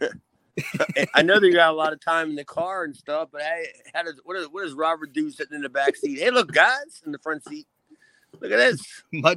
I 1.14 1.22
know 1.22 1.40
they 1.40 1.50
got 1.50 1.72
a 1.72 1.76
lot 1.76 1.92
of 1.92 2.00
time 2.00 2.30
in 2.30 2.36
the 2.36 2.44
car 2.44 2.84
and 2.84 2.94
stuff, 2.96 3.28
but 3.32 3.42
hey, 3.42 3.66
how 3.92 4.04
does 4.04 4.14
what 4.24 4.34
does 4.34 4.46
what 4.50 4.62
does 4.62 4.72
Robert 4.74 5.12
do 5.12 5.30
sitting 5.30 5.56
in 5.56 5.62
the 5.62 5.68
back 5.68 5.96
seat? 5.96 6.18
Hey, 6.18 6.30
look, 6.30 6.52
guys, 6.52 7.02
in 7.04 7.12
the 7.12 7.18
front 7.18 7.44
seat. 7.44 7.66
Look 8.40 8.52
at 8.52 8.56
this. 8.56 9.02
My 9.12 9.36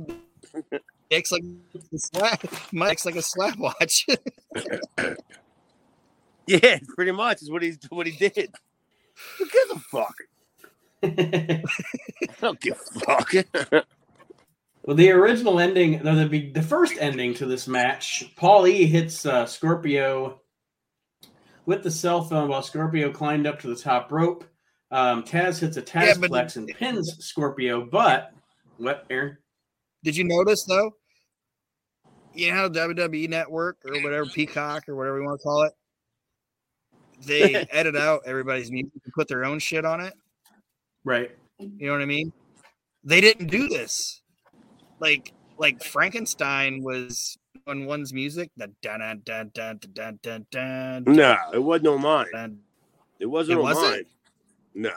dick's 1.09 1.31
like 1.31 1.43
a 1.93 1.97
slap. 1.97 2.43
My 2.71 2.89
dick's 2.89 3.05
like 3.05 3.15
a 3.15 3.21
slap 3.21 3.57
watch. 3.57 4.05
Yeah, 6.47 6.79
pretty 6.95 7.11
much 7.11 7.41
is 7.41 7.51
what 7.51 7.61
he's 7.61 7.77
what 7.89 8.07
he 8.07 8.13
did. 8.13 8.53
Who 9.37 9.49
gives 9.49 9.71
a 9.71 9.79
fuck? 9.79 10.15
I 11.03 11.63
don't 12.41 12.59
give 12.61 12.79
a 12.95 12.99
fuck. 12.99 13.85
Well, 14.87 14.95
the 14.95 15.11
original 15.11 15.59
ending, 15.59 16.01
no, 16.01 16.15
the 16.15 16.49
the 16.51 16.61
first 16.61 16.93
ending 16.97 17.33
to 17.35 17.45
this 17.45 17.67
match, 17.67 18.23
Paul 18.37 18.67
E 18.67 18.85
hits 18.85 19.25
uh, 19.25 19.45
Scorpio 19.45 20.39
with 21.65 21.83
the 21.83 21.91
cell 21.91 22.23
phone 22.23 22.47
while 22.47 22.63
Scorpio 22.63 23.11
climbed 23.11 23.45
up 23.45 23.59
to 23.59 23.67
the 23.67 23.75
top 23.75 24.13
rope. 24.13 24.45
Um, 24.89 25.23
Taz 25.23 25.59
hits 25.59 25.75
a 25.75 25.81
Yeah, 25.81 26.13
Tazplex 26.13 26.55
and 26.55 26.69
pins 26.69 27.17
Scorpio, 27.19 27.85
but 27.85 28.31
what, 28.77 29.05
Aaron? 29.09 29.37
Did 30.05 30.15
you 30.15 30.23
notice 30.23 30.63
though? 30.63 30.91
You 32.33 32.51
know 32.51 32.55
how 32.55 32.69
WWE 32.69 33.27
Network 33.27 33.79
or 33.83 34.01
whatever 34.01 34.25
Peacock 34.27 34.87
or 34.87 34.95
whatever 34.95 35.19
you 35.19 35.25
want 35.25 35.37
to 35.37 35.43
call 35.43 35.63
it, 35.63 35.73
they 37.25 37.55
edit 37.71 37.97
out 37.97 38.21
everybody's 38.25 38.71
music 38.71 39.01
and 39.03 39.13
put 39.13 39.27
their 39.27 39.43
own 39.43 39.59
shit 39.59 39.83
on 39.83 39.99
it. 39.99 40.13
Right. 41.03 41.31
You 41.59 41.87
know 41.87 41.91
what 41.91 42.01
I 42.01 42.05
mean? 42.05 42.31
They 43.03 43.19
didn't 43.19 43.47
do 43.47 43.67
this. 43.67 44.21
Like 44.99 45.33
like 45.57 45.83
Frankenstein 45.83 46.81
was 46.83 47.37
on 47.65 47.85
one's 47.85 48.13
music. 48.13 48.51
The 48.57 48.71
dun 48.81 48.99
dun 48.99 49.21
dun 49.25 49.51
dun 49.53 49.79
dun 49.93 50.19
dun 50.21 50.45
dun. 50.51 51.03
no, 51.07 51.35
it 51.53 51.59
wasn't 51.63 51.87
on 51.87 52.01
mine. 52.01 52.25
dun. 52.31 52.59
It 53.19 53.25
wasn't 53.25 53.57
It 53.57 53.59
on 53.59 53.63
wasn't? 53.63 53.91
mine. 53.91 54.05
No, 54.75 54.93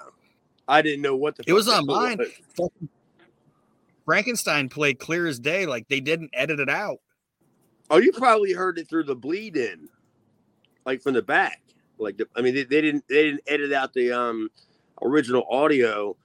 I 0.68 0.82
didn't 0.82 1.02
know 1.02 1.16
what 1.16 1.36
the. 1.36 1.44
It 1.46 1.52
was 1.52 1.68
on 1.68 1.86
mine. 1.86 2.18
was. 2.56 2.70
Frankenstein 4.04 4.68
played 4.68 4.98
clear 4.98 5.26
as 5.26 5.38
day. 5.38 5.66
Like 5.66 5.88
they 5.88 6.00
didn't 6.00 6.30
edit 6.32 6.60
it 6.60 6.68
out. 6.68 6.98
Oh, 7.90 7.98
you 7.98 8.12
probably 8.12 8.52
heard 8.52 8.78
it 8.78 8.88
through 8.88 9.04
the 9.04 9.16
bleed 9.16 9.56
in, 9.56 9.88
like 10.86 11.02
from 11.02 11.14
the 11.14 11.22
back. 11.22 11.60
Like 11.98 12.16
the, 12.16 12.26
I 12.36 12.40
mean, 12.40 12.54
they, 12.54 12.64
they 12.64 12.80
didn't 12.80 13.04
they 13.08 13.24
didn't 13.24 13.42
edit 13.46 13.72
out 13.72 13.92
the 13.92 14.12
um 14.12 14.48
original 15.02 15.44
audio, 15.50 16.16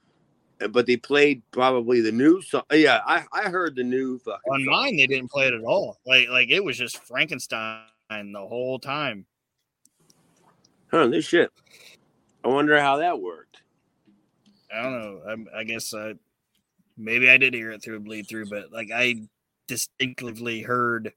but 0.70 0.86
they 0.86 0.96
played 0.96 1.42
probably 1.50 2.00
the 2.00 2.12
new 2.12 2.40
song. 2.42 2.62
Yeah, 2.72 3.00
I 3.06 3.24
I 3.32 3.48
heard 3.48 3.76
the 3.76 3.84
new 3.84 4.18
fucking. 4.18 4.52
On 4.52 4.64
song. 4.64 4.72
mine, 4.72 4.96
they 4.96 5.06
didn't 5.06 5.30
play 5.30 5.48
it 5.48 5.54
at 5.54 5.62
all. 5.62 5.98
Like 6.06 6.28
like 6.28 6.50
it 6.50 6.64
was 6.64 6.78
just 6.78 6.98
Frankenstein 6.98 7.82
the 8.10 8.46
whole 8.46 8.78
time. 8.78 9.26
Huh, 10.90 11.08
this 11.08 11.26
shit. 11.26 11.50
I 12.44 12.48
wonder 12.48 12.80
how 12.80 12.98
that 12.98 13.20
worked. 13.20 13.62
I 14.72 14.82
don't 14.82 15.00
know. 15.00 15.46
I, 15.54 15.60
I 15.60 15.64
guess 15.64 15.92
uh, 15.92 16.14
maybe 16.96 17.28
I 17.28 17.36
did 17.36 17.54
hear 17.54 17.72
it 17.72 17.82
through 17.82 17.96
a 17.96 18.00
bleed 18.00 18.28
through, 18.28 18.46
but 18.46 18.72
like 18.72 18.90
I 18.94 19.22
distinctively 19.66 20.62
heard 20.62 21.12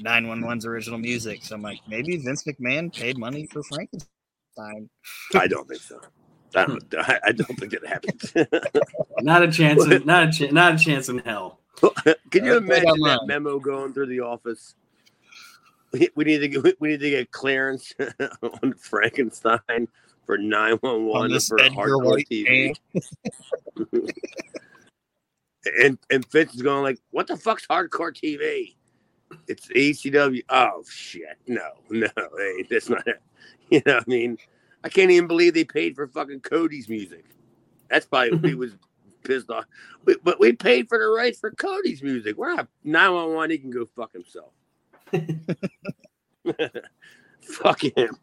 911's 0.00 0.66
original 0.66 0.98
music. 0.98 1.42
So 1.42 1.54
I'm 1.54 1.62
like, 1.62 1.80
maybe 1.88 2.16
Vince 2.18 2.44
McMahon 2.44 2.94
paid 2.94 3.18
money 3.18 3.46
for 3.46 3.62
Frankenstein. 3.62 4.90
I 5.34 5.46
don't 5.46 5.68
think 5.68 5.80
so. 5.80 6.00
I 6.54 6.66
don't, 6.66 6.94
I 6.98 7.20
I 7.26 7.32
don't 7.32 7.58
think 7.58 7.72
it 7.72 7.86
happened. 7.86 8.22
Not 9.22 9.42
a 9.42 9.50
chance. 9.50 9.84
In, 9.86 10.04
not 10.04 10.28
a 10.28 10.30
ch- 10.32 10.52
not 10.52 10.74
a 10.74 10.78
chance 10.78 11.08
in 11.08 11.18
hell. 11.18 11.60
Can 12.30 12.44
you 12.44 12.54
Uh, 12.54 12.58
imagine 12.58 13.00
that 13.02 13.20
memo 13.26 13.58
going 13.58 13.92
through 13.92 14.06
the 14.06 14.20
office? 14.20 14.74
We, 15.92 16.08
we 16.14 16.24
need 16.24 16.38
to 16.38 16.48
get, 16.48 16.80
we 16.80 16.88
need 16.88 17.00
to 17.00 17.10
get 17.10 17.30
clearance 17.32 17.92
on 18.62 18.72
Frankenstein 18.74 19.88
for 20.26 20.38
nine 20.38 20.74
one 20.80 20.94
On 20.94 21.04
one 21.06 21.30
this 21.30 21.48
for 21.48 21.58
hardcore 21.58 22.04
White 22.04 22.28
TV. 22.30 22.74
And 25.80 25.96
and 26.10 26.26
Fitz 26.26 26.54
is 26.56 26.62
going 26.62 26.82
like, 26.82 26.98
"What 27.12 27.28
the 27.28 27.36
fuck's 27.36 27.66
hardcore 27.68 28.12
TV? 28.12 28.74
It's 29.46 29.68
ECW." 29.68 30.42
Oh 30.48 30.82
shit! 30.90 31.38
No, 31.46 31.68
no, 31.88 32.08
hey, 32.36 32.66
that's 32.68 32.88
not. 32.88 33.06
it. 33.06 33.22
You 33.70 33.80
know, 33.86 33.94
what 33.94 34.02
I 34.02 34.10
mean, 34.10 34.38
I 34.84 34.88
can't 34.88 35.10
even 35.10 35.28
believe 35.28 35.54
they 35.54 35.64
paid 35.64 35.94
for 35.94 36.06
fucking 36.08 36.40
Cody's 36.40 36.88
music. 36.88 37.24
That's 37.88 38.06
probably 38.06 38.32
what 38.32 38.44
he 38.44 38.54
was 38.56 38.72
pissed 39.24 39.50
off. 39.50 39.64
We, 40.04 40.16
but 40.22 40.40
we 40.40 40.52
paid 40.52 40.88
for 40.88 40.98
the 40.98 41.06
rights 41.06 41.38
for 41.38 41.50
Cody's 41.52 42.02
music. 42.02 42.36
We're 42.36 42.54
not 42.54 42.68
nine 42.84 43.12
one 43.12 43.34
one. 43.34 43.50
He 43.50 43.58
can 43.58 43.70
go 43.70 43.86
fuck 43.86 44.12
himself. 44.12 44.52
fuck 47.40 47.82
him. 47.82 48.16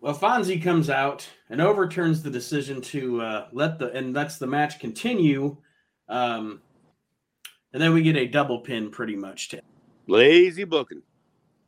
Well, 0.00 0.18
Fonzie 0.18 0.62
comes 0.62 0.90
out 0.90 1.28
and 1.48 1.60
overturns 1.60 2.22
the 2.22 2.30
decision 2.30 2.80
to 2.82 3.22
uh, 3.22 3.48
let 3.52 3.78
the 3.78 3.92
and 3.92 4.12
lets 4.12 4.38
the 4.38 4.46
match 4.46 4.80
continue. 4.80 5.56
Um, 6.08 6.60
and 7.72 7.82
then 7.82 7.94
we 7.94 8.02
get 8.02 8.16
a 8.16 8.26
double 8.26 8.60
pin, 8.60 8.90
pretty 8.90 9.16
much. 9.16 9.48
To 9.50 9.62
Lazy 10.08 10.64
booking. 10.64 11.02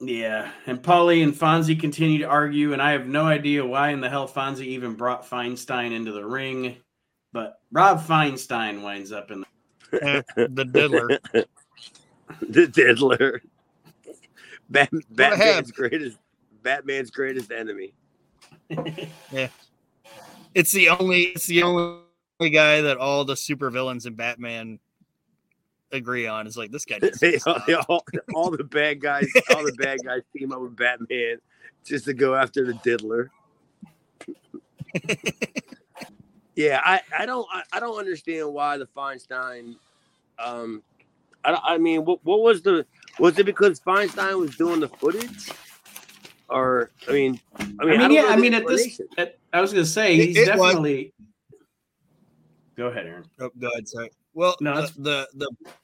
Yeah, 0.00 0.50
and 0.66 0.82
Paulie 0.82 1.22
and 1.22 1.32
Fonzie 1.32 1.78
continue 1.78 2.18
to 2.18 2.24
argue, 2.24 2.72
and 2.72 2.82
I 2.82 2.90
have 2.92 3.06
no 3.06 3.24
idea 3.24 3.64
why 3.64 3.90
in 3.90 4.00
the 4.00 4.10
hell 4.10 4.28
Fonzie 4.28 4.66
even 4.66 4.94
brought 4.94 5.28
Feinstein 5.28 5.92
into 5.92 6.12
the 6.12 6.24
ring, 6.24 6.76
but 7.32 7.60
Rob 7.72 8.04
Feinstein 8.04 8.82
winds 8.82 9.12
up 9.12 9.30
in 9.30 9.44
Eh, 10.02 10.22
the 10.36 10.64
diddler. 10.64 11.18
the 12.48 12.66
diddler. 12.66 13.40
Bat. 14.70 14.90
Batman's 15.10 15.70
greatest. 15.70 16.18
Batman's 16.62 17.10
greatest 17.10 17.52
enemy. 17.52 17.94
the. 19.30 19.48
It's 20.54 20.72
the 20.72 20.88
only 20.88 21.22
it's 21.24 21.46
the 21.46 21.62
only 21.62 22.00
guy 22.40 22.80
that 22.80 22.96
all 22.96 23.24
the 23.24 23.34
supervillains 23.34 24.06
in 24.06 24.14
Batman 24.14 24.78
agree 25.94 26.26
on. 26.26 26.46
Is 26.46 26.56
like 26.56 26.70
this 26.70 26.84
guy. 26.84 26.98
needs 27.02 27.18
to 27.20 27.30
They- 27.32 27.38
stop. 27.38 27.66
they 27.66 27.74
all, 27.74 28.04
all 28.34 28.50
the 28.50 28.64
bad 28.64 29.00
guys, 29.00 29.26
all 29.54 29.64
the 29.64 29.72
bad 29.78 29.98
guys 30.04 30.22
team 30.36 30.52
up 30.52 30.60
with 30.60 30.76
Batman 30.76 31.38
just 31.84 32.04
to 32.06 32.14
go 32.14 32.34
after 32.34 32.64
the 32.64 32.74
diddler. 32.74 33.30
yeah, 36.54 36.80
I, 36.84 37.00
I 37.18 37.26
don't 37.26 37.46
I, 37.52 37.62
I 37.72 37.80
don't 37.80 37.98
understand 37.98 38.52
why 38.52 38.78
the 38.78 38.86
Feinstein. 38.86 39.76
Um, 40.38 40.82
I 41.44 41.58
I 41.62 41.78
mean, 41.78 42.04
what 42.04 42.24
what 42.24 42.40
was 42.40 42.62
the 42.62 42.86
was 43.18 43.38
it 43.38 43.46
because 43.46 43.80
Feinstein 43.80 44.38
was 44.38 44.56
doing 44.56 44.80
the 44.80 44.88
footage, 44.88 45.50
or 46.48 46.90
I 47.08 47.12
mean, 47.12 47.40
I 47.58 47.64
mean, 47.64 47.76
I 47.80 47.84
mean, 47.84 47.98
don't 48.00 48.12
yeah, 48.12 48.26
I 48.28 48.36
mean, 48.36 48.54
at 48.54 48.66
this, 48.66 49.00
at, 49.18 49.36
I 49.52 49.60
was 49.60 49.72
gonna 49.72 49.84
say 49.84 50.16
he's 50.16 50.36
it 50.36 50.40
was- 50.40 50.48
definitely. 50.72 51.12
Go 52.76 52.86
ahead, 52.88 53.06
Aaron. 53.06 53.24
Oh, 53.38 53.50
go 53.56 53.68
ahead. 53.68 53.86
Sorry. 53.88 54.10
Well, 54.34 54.56
No, 54.60 54.82
the, 54.82 54.92
the 54.98 55.28
the 55.34 55.80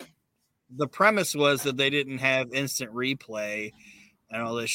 the 0.76 0.86
premise 0.86 1.34
was 1.34 1.62
that 1.62 1.76
they 1.76 1.90
didn't 1.90 2.18
have 2.18 2.52
instant 2.52 2.92
replay 2.92 3.72
and 4.30 4.42
all 4.42 4.54
this 4.54 4.70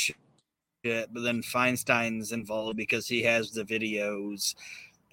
shit, 0.83 1.13
but 1.13 1.21
then 1.21 1.41
Feinstein's 1.41 2.31
involved 2.31 2.77
because 2.77 3.07
he 3.07 3.23
has 3.23 3.51
the 3.51 3.63
videos, 3.63 4.55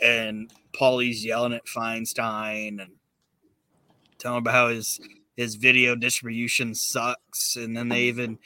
and 0.02 0.52
Paulie's 0.72 1.24
yelling 1.24 1.52
at 1.52 1.66
Feinstein 1.66 2.80
and 2.82 2.92
telling 4.18 4.38
about 4.38 4.54
how 4.54 4.68
his 4.68 5.00
his 5.36 5.54
video 5.54 5.94
distribution 5.94 6.74
sucks, 6.74 7.56
and 7.56 7.76
then 7.76 7.88
they 7.88 8.02
even 8.02 8.38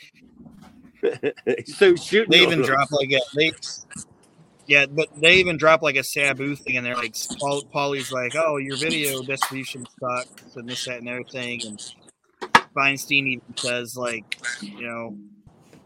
so 1.67 1.95
shooting. 1.97 2.31
they 2.31 2.43
even 2.43 2.63
drop 2.63 2.91
like 2.93 3.13
a 3.13 3.21
they 3.35 3.53
yeah 4.67 4.87
but 4.87 5.09
they 5.21 5.37
even 5.37 5.57
drop 5.57 5.83
like 5.83 5.97
a 5.97 6.05
sabu 6.05 6.55
thing 6.57 6.77
and 6.77 6.85
they're 6.85 6.97
like 6.97 7.17
Paul, 7.41 7.63
Paulie's 7.73 8.13
like 8.13 8.35
oh 8.37 8.57
your 8.57 8.77
video 8.77 9.23
distribution 9.23 9.87
sucks 10.01 10.57
and 10.57 10.69
this 10.69 10.85
that 10.85 10.99
and 10.99 11.09
everything 11.09 11.61
and 11.67 11.93
Feinstein 12.77 13.27
even 13.27 13.57
says 13.57 13.97
like 13.97 14.39
you 14.61 14.87
know 14.87 15.17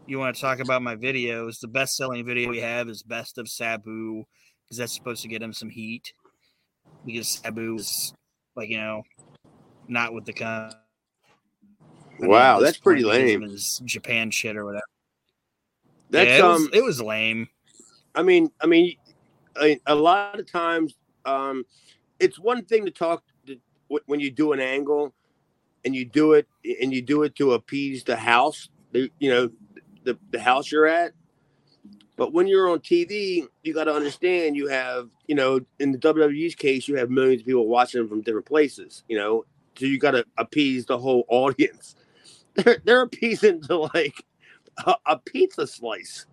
you 0.07 0.19
want 0.19 0.35
to 0.35 0.41
talk 0.41 0.59
about 0.59 0.81
my 0.81 0.95
videos 0.95 1.59
the 1.59 1.67
best 1.67 1.95
selling 1.95 2.25
video 2.25 2.49
we 2.49 2.59
have 2.59 2.89
is 2.89 3.03
best 3.03 3.37
of 3.37 3.47
sabu 3.47 4.23
because 4.65 4.77
that's 4.77 4.95
supposed 4.95 5.21
to 5.21 5.27
get 5.27 5.41
him 5.41 5.53
some 5.53 5.69
heat 5.69 6.13
because 7.05 7.39
sabu 7.43 7.75
is 7.75 8.13
like 8.55 8.69
you 8.69 8.77
know 8.77 9.03
not 9.87 10.13
with 10.13 10.25
the 10.25 10.33
mean, 12.19 12.29
Wow, 12.29 12.59
that's 12.59 12.77
pretty 12.77 13.03
lame. 13.03 13.47
Japan 13.83 14.31
shit 14.31 14.55
or 14.55 14.65
whatever. 14.65 14.83
That's 16.09 16.29
yeah, 16.29 16.37
it, 16.37 16.43
was, 16.43 16.61
um. 16.61 16.69
it 16.73 16.83
was 16.83 17.01
lame. 17.01 17.47
I 18.15 18.23
mean, 18.23 18.51
I 18.61 18.67
mean, 18.67 18.95
a, 19.55 19.95
lot 19.95 20.39
of 20.39 20.49
times, 20.49 20.95
um, 21.25 21.65
it's 22.19 22.39
one 22.39 22.65
thing 22.65 22.85
to 22.85 22.91
talk 22.91 23.23
to, 23.47 23.57
when 24.05 24.19
you 24.19 24.31
do 24.31 24.53
an 24.53 24.59
angle, 24.59 25.13
and 25.83 25.95
you 25.95 26.05
do 26.05 26.33
it, 26.33 26.47
and 26.81 26.93
you 26.93 27.01
do 27.01 27.23
it 27.23 27.35
to 27.35 27.53
appease 27.53 28.03
the 28.03 28.15
house, 28.15 28.69
the, 28.91 29.09
you 29.19 29.29
know, 29.29 29.49
the 30.03 30.17
the 30.31 30.39
house 30.39 30.71
you're 30.71 30.87
at. 30.87 31.13
But 32.17 32.33
when 32.33 32.47
you're 32.47 32.69
on 32.69 32.79
TV, 32.79 33.47
you 33.63 33.73
got 33.73 33.85
to 33.85 33.93
understand 33.93 34.55
you 34.55 34.67
have, 34.67 35.09
you 35.27 35.33
know, 35.33 35.61
in 35.79 35.91
the 35.91 35.97
WWE's 35.97 36.53
case, 36.53 36.87
you 36.87 36.95
have 36.97 37.09
millions 37.09 37.41
of 37.41 37.47
people 37.47 37.67
watching 37.67 38.07
from 38.07 38.21
different 38.21 38.45
places, 38.45 39.03
you 39.07 39.17
know, 39.17 39.45
so 39.75 39.85
you 39.85 39.97
got 39.97 40.11
to 40.11 40.25
appease 40.37 40.85
the 40.85 40.97
whole 40.97 41.25
audience. 41.29 41.95
They're 42.53 42.81
they're 42.83 43.01
appeasing 43.01 43.61
to 43.63 43.77
like 43.77 44.23
a, 44.85 44.95
a 45.05 45.17
pizza 45.17 45.65
slice 45.65 46.25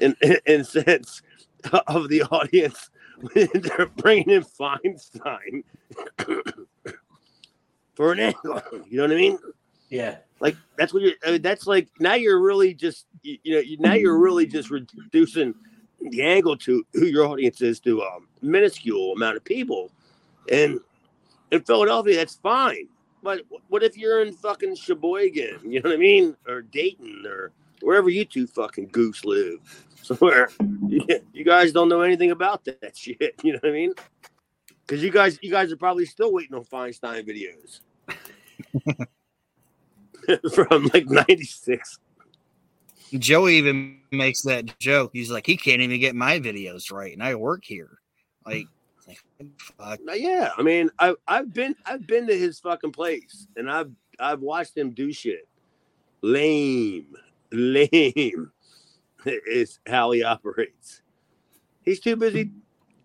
in, 0.00 0.16
in, 0.22 0.36
in 0.46 0.64
sense 0.64 1.22
of 1.86 2.08
the 2.08 2.22
audience 2.22 2.90
when 3.32 3.48
they're 3.54 3.86
bringing 3.86 4.30
in 4.30 4.42
Feinstein 4.42 5.64
for 7.94 8.12
an 8.12 8.20
angle. 8.20 8.62
You 8.88 8.98
know 8.98 9.02
what 9.04 9.12
I 9.12 9.16
mean? 9.16 9.38
Yeah. 9.90 10.16
Like 10.40 10.56
that's 10.76 10.92
what 10.92 11.02
you're. 11.02 11.12
I 11.24 11.32
mean, 11.32 11.42
that's 11.42 11.66
like 11.66 11.88
now 12.00 12.14
you're 12.14 12.40
really 12.40 12.74
just 12.74 13.06
you, 13.22 13.38
you 13.44 13.54
know 13.54 13.60
you, 13.60 13.76
now 13.78 13.94
you're 13.94 14.18
really 14.18 14.46
just 14.46 14.70
reducing 14.70 15.54
the 16.00 16.22
angle 16.22 16.56
to 16.56 16.84
who 16.94 17.06
your 17.06 17.26
audience 17.26 17.60
is 17.60 17.78
to 17.80 18.00
a 18.00 18.18
minuscule 18.40 19.12
amount 19.12 19.36
of 19.36 19.44
people, 19.44 19.92
and 20.50 20.80
in 21.52 21.60
Philadelphia 21.60 22.16
that's 22.16 22.34
fine. 22.34 22.88
But 23.22 23.42
what 23.68 23.84
if 23.84 23.96
you're 23.96 24.22
in 24.22 24.32
fucking 24.32 24.74
Sheboygan? 24.74 25.60
You 25.62 25.80
know 25.80 25.90
what 25.90 25.94
I 25.94 26.00
mean? 26.00 26.36
Or 26.48 26.62
Dayton 26.62 27.24
or 27.24 27.52
wherever 27.82 28.08
you 28.08 28.24
two 28.24 28.46
fucking 28.46 28.88
goose 28.88 29.24
live. 29.24 29.86
Somewhere 30.02 30.48
you, 30.88 31.06
you 31.32 31.44
guys 31.44 31.72
don't 31.72 31.88
know 31.88 32.00
anything 32.00 32.32
about 32.32 32.64
that 32.64 32.96
shit. 32.96 33.34
You 33.42 33.52
know 33.52 33.58
what 33.62 33.70
I 33.70 33.72
mean? 33.72 33.94
Because 34.86 35.02
you 35.02 35.10
guys, 35.10 35.38
you 35.42 35.50
guys 35.50 35.70
are 35.70 35.76
probably 35.76 36.06
still 36.06 36.32
waiting 36.32 36.56
on 36.56 36.64
Feinstein 36.64 37.24
videos 37.24 37.80
from 40.54 40.90
like 40.92 41.06
'96. 41.08 41.98
Joey 43.18 43.56
even 43.56 44.00
makes 44.10 44.42
that 44.42 44.78
joke. 44.78 45.10
He's 45.12 45.30
like, 45.30 45.46
he 45.46 45.56
can't 45.56 45.80
even 45.80 46.00
get 46.00 46.14
my 46.14 46.40
videos 46.40 46.90
right, 46.90 47.12
and 47.12 47.22
I 47.22 47.34
work 47.34 47.64
here. 47.64 47.98
Like, 48.46 48.66
like, 49.06 49.18
fuck. 49.58 50.00
Yeah, 50.14 50.50
I 50.56 50.62
mean, 50.62 50.90
I, 50.98 51.14
I've 51.28 51.52
been, 51.52 51.74
I've 51.84 52.06
been 52.06 52.26
to 52.26 52.38
his 52.38 52.58
fucking 52.60 52.92
place, 52.92 53.46
and 53.56 53.70
I've, 53.70 53.90
I've 54.18 54.40
watched 54.40 54.76
him 54.76 54.90
do 54.92 55.12
shit. 55.12 55.48
Lame, 56.22 57.14
lame 57.52 58.50
is 59.26 59.78
how 59.86 60.10
he 60.10 60.22
operates. 60.22 61.02
He's 61.84 62.00
too 62.00 62.16
busy 62.16 62.50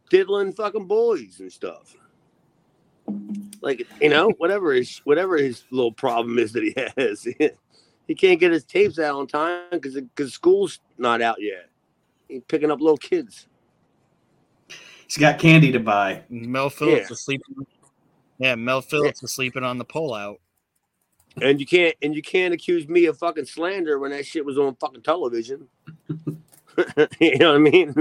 diddling 0.10 0.54
fucking 0.54 0.88
boys 0.88 1.40
and 1.40 1.52
stuff. 1.52 1.96
Like 3.62 3.88
you 4.02 4.10
know, 4.10 4.30
whatever 4.38 4.74
his 4.74 5.00
whatever 5.04 5.38
his 5.38 5.64
little 5.72 5.92
problem 5.92 6.38
is 6.38 6.54
that 6.54 6.64
he 6.64 6.76
has, 6.98 7.24
he 8.08 8.16
can't 8.16 8.40
get 8.40 8.52
his 8.52 8.64
tapes 8.64 9.00
out 9.00 9.16
on 9.16 9.28
time 9.28 9.64
because 9.72 9.96
because 9.96 10.34
school's 10.34 10.80
not 10.98 11.22
out 11.22 11.42
yet. 11.42 11.70
He's 12.28 12.44
picking 12.48 12.72
up 12.72 12.80
little 12.82 12.98
kids. 12.98 13.48
He's 15.08 15.18
got 15.18 15.40
candy 15.40 15.72
to 15.72 15.80
buy. 15.80 16.24
Mel 16.30 16.70
Phillips 16.70 17.04
Yeah. 17.04 17.10
was 17.10 17.22
sleeping. 17.22 17.66
Yeah, 18.40 18.56
Mel 18.56 18.82
Phillips 18.82 19.22
was 19.22 19.34
sleeping 19.34 19.64
on 19.64 19.78
the 19.78 19.86
pullout. 19.86 20.38
And 21.42 21.60
you 21.60 21.66
can't 21.66 21.96
and 22.02 22.16
you 22.16 22.22
can't 22.22 22.54
accuse 22.54 22.88
me 22.88 23.06
of 23.06 23.18
fucking 23.18 23.46
slander 23.46 24.00
when 24.00 24.12
that 24.12 24.26
shit 24.26 24.46
was 24.46 24.58
on 24.58 24.76
fucking 24.76 25.04
television. 25.04 25.68
you 27.20 27.38
know 27.38 27.52
what 27.52 27.56
I 27.56 27.58
mean? 27.58 27.96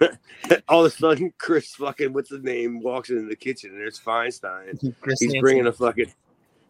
All 0.68 0.84
of 0.84 0.92
a 0.92 0.96
sudden, 0.96 1.32
Chris 1.38 1.74
fucking 1.74 2.12
what's 2.12 2.30
his 2.30 2.42
name 2.42 2.80
walks 2.80 3.10
into 3.10 3.28
the 3.28 3.36
kitchen 3.36 3.70
and 3.70 3.80
there's 3.80 4.00
Feinstein. 4.00 4.78
Chris 5.00 5.20
He's 5.20 5.32
Hansen. 5.32 5.40
bringing 5.40 5.66
a 5.66 5.72
fucking 5.72 6.12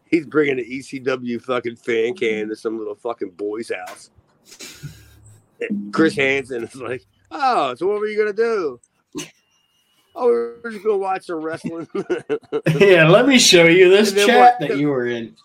he's 0.06 0.26
bringing 0.26 0.58
an 0.58 0.64
ECW 0.64 1.40
fucking 1.40 1.76
fan 1.76 2.14
can 2.14 2.48
to 2.48 2.56
some 2.56 2.78
little 2.78 2.94
fucking 2.94 3.30
boy's 3.30 3.70
house. 3.70 4.10
Chris 5.92 6.16
Hansen 6.16 6.64
is 6.64 6.74
like, 6.74 7.06
oh, 7.30 7.74
so 7.76 7.86
what 7.86 8.00
were 8.00 8.08
you 8.08 8.18
gonna 8.18 8.32
do? 8.32 8.80
Oh, 10.14 10.26
we're 10.62 10.70
just 10.70 10.84
gonna 10.84 10.98
watch 10.98 11.26
some 11.26 11.40
wrestling. 11.40 11.88
yeah, 12.76 13.08
let 13.08 13.26
me 13.26 13.38
show 13.38 13.64
you 13.64 13.88
this 13.88 14.12
chat 14.12 14.58
what- 14.60 14.68
that 14.68 14.78
you 14.78 14.88
were 14.88 15.06
in. 15.06 15.34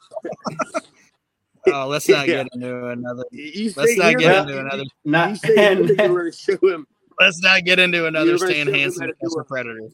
Oh, 1.70 1.86
let's 1.86 2.08
not 2.08 2.30
Yeah. 2.30 2.44
get 2.44 2.48
into 2.54 2.88
another. 2.88 3.26
you 3.30 3.74
Let's 3.76 3.98
not 3.98 4.18
get 4.18 4.28
not- 4.28 4.48
into 4.50 4.62
another. 4.62 4.84
Not 5.04 5.38
say 5.38 5.54
and, 5.58 5.90
you 5.90 6.14
were 6.14 6.32
show 6.32 6.56
him 6.62 6.88
Let's 7.20 7.42
not 7.42 7.66
get 7.66 7.78
into 7.78 8.06
another 8.06 8.38
Stan 8.38 8.68
Hansen 8.68 9.02
how 9.02 9.08
to 9.08 9.14
do 9.14 9.18
Professor 9.20 9.42
a- 9.42 9.44
Predator. 9.44 9.90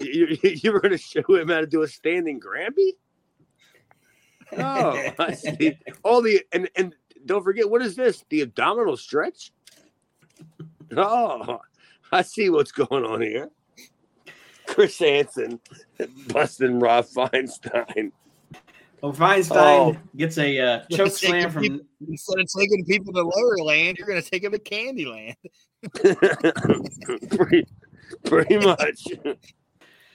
you, 0.00 0.36
you 0.42 0.72
were 0.72 0.80
gonna 0.80 0.98
show 0.98 1.22
him 1.28 1.48
how 1.50 1.60
to 1.60 1.68
do 1.68 1.82
a 1.82 1.88
standing 1.88 2.40
Granby? 2.40 2.94
Oh, 4.56 5.00
I 5.20 5.34
see. 5.34 5.78
All 6.02 6.20
the 6.20 6.42
and 6.52 6.68
and 6.74 6.96
don't 7.24 7.44
forget 7.44 7.70
what 7.70 7.80
is 7.82 7.94
this? 7.94 8.24
The 8.28 8.40
abdominal 8.40 8.96
stretch? 8.96 9.52
Oh, 10.96 11.60
I 12.12 12.22
see 12.22 12.48
what's 12.50 12.72
going 12.72 13.04
on 13.04 13.20
here. 13.20 13.50
Chris 14.66 14.98
Hansen 14.98 15.60
busting 16.28 16.78
Rob 16.78 17.06
Feinstein. 17.06 18.12
well, 19.00 19.12
Feinstein 19.14 19.96
Oh. 19.96 19.96
gets 20.16 20.36
a 20.38 20.58
uh, 20.58 20.84
choke 20.92 21.12
slam 21.12 21.40
your 21.40 21.50
from. 21.50 21.80
Instead 22.08 22.40
of 22.40 22.46
taking 22.58 22.84
people 22.84 23.12
to 23.14 23.22
Lower 23.22 23.58
Land, 23.64 23.96
you're 23.96 24.06
going 24.06 24.22
to 24.22 24.30
take 24.30 24.42
them 24.42 24.52
to 24.52 24.58
Candyland. 24.58 25.34
pretty, 27.36 27.66
pretty 28.24 28.58
much. 28.58 29.04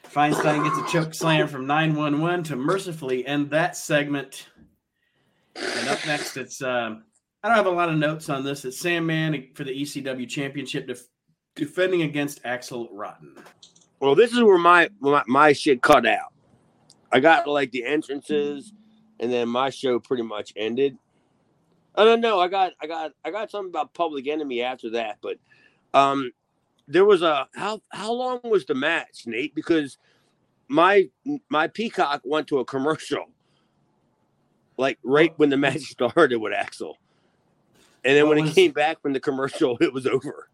Feinstein 0.03 0.63
gets 0.63 0.77
a 0.77 0.91
choke 0.91 1.13
slam 1.15 1.47
from 1.47 1.65
911 1.65 2.43
to 2.45 2.55
mercifully 2.55 3.25
end 3.25 3.49
that 3.49 3.75
segment. 3.75 4.49
And 5.55 5.87
up 5.89 6.05
next, 6.05 6.37
it's 6.37 6.61
um, 6.61 7.03
I 7.43 7.47
don't 7.47 7.57
have 7.57 7.65
a 7.65 7.71
lot 7.71 7.89
of 7.89 7.95
notes 7.97 8.29
on 8.29 8.43
this. 8.43 8.65
It's 8.65 8.79
Sandman 8.79 9.49
for 9.55 9.63
the 9.63 9.71
ECW 9.71 10.29
Championship 10.29 10.87
def- 10.87 11.07
defending 11.55 12.01
against 12.03 12.41
Axel 12.45 12.89
Rotten. 12.91 13.35
Well, 13.99 14.15
this 14.15 14.33
is 14.33 14.41
where 14.41 14.57
my, 14.57 14.89
my 14.99 15.23
my 15.27 15.53
shit 15.53 15.81
cut 15.81 16.05
out. 16.05 16.33
I 17.11 17.19
got 17.19 17.47
like 17.47 17.71
the 17.71 17.85
entrances, 17.85 18.73
and 19.19 19.31
then 19.31 19.47
my 19.47 19.69
show 19.69 19.99
pretty 19.99 20.23
much 20.23 20.51
ended. 20.55 20.97
I 21.95 22.03
don't 22.03 22.21
know. 22.21 22.39
I 22.39 22.47
got 22.47 22.73
I 22.81 22.87
got 22.87 23.11
I 23.23 23.31
got 23.31 23.51
something 23.51 23.69
about 23.69 23.93
Public 23.93 24.27
Enemy 24.27 24.61
after 24.61 24.89
that, 24.91 25.19
but 25.21 25.37
um, 25.93 26.31
there 26.87 27.05
was 27.05 27.21
a 27.21 27.47
how 27.55 27.81
how 27.91 28.11
long 28.11 28.39
was 28.43 28.65
the 28.65 28.73
match, 28.75 29.23
Nate? 29.25 29.53
Because 29.55 29.97
my 30.67 31.07
my 31.49 31.67
Peacock 31.67 32.21
went 32.25 32.47
to 32.47 32.59
a 32.59 32.65
commercial, 32.65 33.25
like 34.77 34.97
right 35.03 35.33
when 35.37 35.49
the 35.49 35.57
match 35.57 35.81
started 35.91 36.37
with 36.39 36.51
Axel, 36.51 36.97
and 38.03 38.17
then 38.17 38.25
What 38.27 38.35
when 38.37 38.45
was- 38.45 38.51
it 38.51 38.55
came 38.55 38.71
back 38.71 39.01
from 39.01 39.13
the 39.13 39.19
commercial, 39.19 39.77
it 39.79 39.93
was 39.93 40.07
over. 40.07 40.49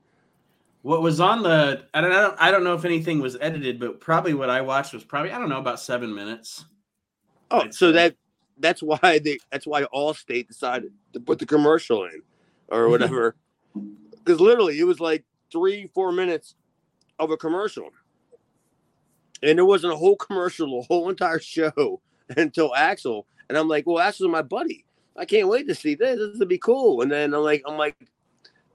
What 0.81 1.01
was 1.01 1.19
on 1.19 1.43
the 1.43 1.83
I 1.93 2.01
don't, 2.01 2.11
I 2.11 2.21
don't 2.21 2.35
I 2.39 2.51
don't 2.51 2.63
know 2.63 2.73
if 2.73 2.85
anything 2.85 3.19
was 3.19 3.37
edited, 3.41 3.79
but 3.79 3.99
probably 3.99 4.33
what 4.33 4.49
I 4.49 4.61
watched 4.61 4.93
was 4.93 5.03
probably 5.03 5.31
I 5.31 5.39
don't 5.39 5.49
know 5.49 5.59
about 5.59 5.79
seven 5.79 6.13
minutes. 6.13 6.65
Oh, 7.51 7.61
I'd 7.61 7.73
so 7.73 7.89
say. 7.89 7.93
that 7.93 8.15
that's 8.59 8.81
why 8.81 9.19
they 9.23 9.39
that's 9.51 9.67
why 9.67 9.83
Allstate 9.93 10.47
decided 10.47 10.91
to 11.13 11.19
put 11.19 11.39
the 11.39 11.45
commercial 11.45 12.05
in 12.05 12.21
or 12.69 12.83
mm-hmm. 12.83 12.91
whatever. 12.91 13.35
Because 14.13 14.39
literally, 14.39 14.79
it 14.79 14.85
was 14.85 14.99
like 14.99 15.25
three 15.51 15.89
four 15.93 16.11
minutes 16.11 16.55
of 17.17 17.31
a 17.31 17.37
commercial, 17.37 17.89
and 19.43 19.57
there 19.57 19.65
wasn't 19.65 19.93
a 19.93 19.97
whole 19.97 20.15
commercial, 20.15 20.81
the 20.81 20.87
whole 20.87 21.09
entire 21.09 21.39
show 21.39 22.01
until 22.37 22.73
Axel. 22.75 23.25
And 23.49 23.57
I'm 23.57 23.67
like, 23.67 23.87
well, 23.87 23.99
Axel's 23.99 24.29
my 24.29 24.43
buddy. 24.43 24.85
I 25.17 25.25
can't 25.25 25.47
wait 25.47 25.67
to 25.67 25.75
see 25.75 25.95
this. 25.95 26.17
This 26.17 26.39
would 26.39 26.47
be 26.47 26.59
cool. 26.59 27.01
And 27.01 27.11
then 27.11 27.33
I'm 27.33 27.43
like, 27.43 27.63
I'm 27.65 27.77
like, 27.77 27.97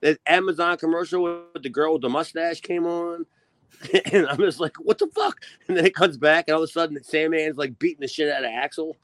that 0.05 0.21
Amazon 0.27 0.77
commercial 0.77 1.23
with 1.23 1.63
the 1.63 1.71
girl 1.71 1.95
with 1.95 2.03
the 2.03 2.11
mustache 2.11 2.61
came 2.61 2.87
on. 2.87 3.27
And 4.13 4.29
I'm 4.29 4.37
just 4.37 4.61
like, 4.61 4.77
what 4.77 4.99
the 4.99 5.09
fuck? 5.09 5.41
And 5.67 5.77
then 5.77 5.85
it 5.85 5.97
comes 5.97 6.17
back, 6.17 6.45
and 6.47 6.55
all 6.55 6.63
of 6.63 6.69
a 6.69 6.73
sudden, 6.73 6.97
Sandman's 7.03 7.57
like 7.57 7.77
beating 7.79 8.03
the 8.03 8.07
shit 8.07 8.33
out 8.33 8.45
of 8.45 8.51
Axel, 8.51 8.97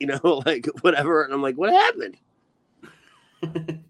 you 0.00 0.08
know, 0.08 0.42
like 0.46 0.66
whatever. 0.80 1.22
And 1.22 1.32
I'm 1.32 1.40
like, 1.40 1.56
what 1.56 1.70
happened? 1.72 2.16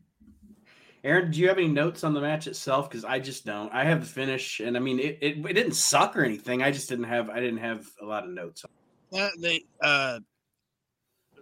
Aaron, 1.05 1.31
do 1.31 1.41
you 1.41 1.49
have 1.49 1.57
any 1.57 1.69
notes 1.69 2.05
on 2.05 2.13
the 2.13 2.21
match 2.21 2.47
itself? 2.47 2.91
Because 2.91 3.05
I 3.05 3.21
just 3.21 3.47
don't. 3.47 3.73
I 3.73 3.85
have 3.85 4.01
the 4.01 4.07
finish, 4.07 4.61
and 4.61 4.77
I 4.77 4.81
mean, 4.81 4.99
it, 4.99 5.19
it, 5.23 5.39
it 5.39 5.53
didn't 5.55 5.75
suck 5.75 6.15
or 6.17 6.25
anything. 6.25 6.63
I 6.63 6.71
just 6.71 6.89
didn't 6.89 7.05
have 7.05 7.31
I 7.31 7.41
didn't 7.41 7.61
have 7.61 7.89
a 8.03 8.05
lot 8.05 8.25
of 8.25 8.31
notes. 8.31 8.67
Yeah, 9.11 9.31
they 9.39 9.65
uh 9.81 10.21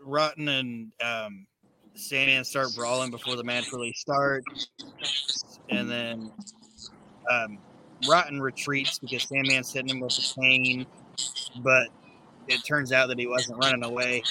Rotten 0.04 0.48
and 0.48 0.92
um 1.02 1.46
Sandman 1.94 2.44
start 2.44 2.68
brawling 2.76 3.10
before 3.10 3.36
the 3.36 3.44
match 3.44 3.72
really 3.72 3.92
starts. 3.92 4.68
And 5.70 5.90
then 5.90 6.32
um 7.30 7.58
Rotten 8.08 8.40
retreats 8.40 8.98
because 8.98 9.22
Sandman's 9.24 9.72
hitting 9.72 9.88
him 9.88 10.00
with 10.00 10.18
a 10.18 10.40
cane, 10.40 10.86
but 11.58 11.88
it 12.48 12.60
turns 12.66 12.92
out 12.92 13.08
that 13.08 13.18
he 13.18 13.26
wasn't 13.26 13.58
running 13.58 13.84
away. 13.84 14.22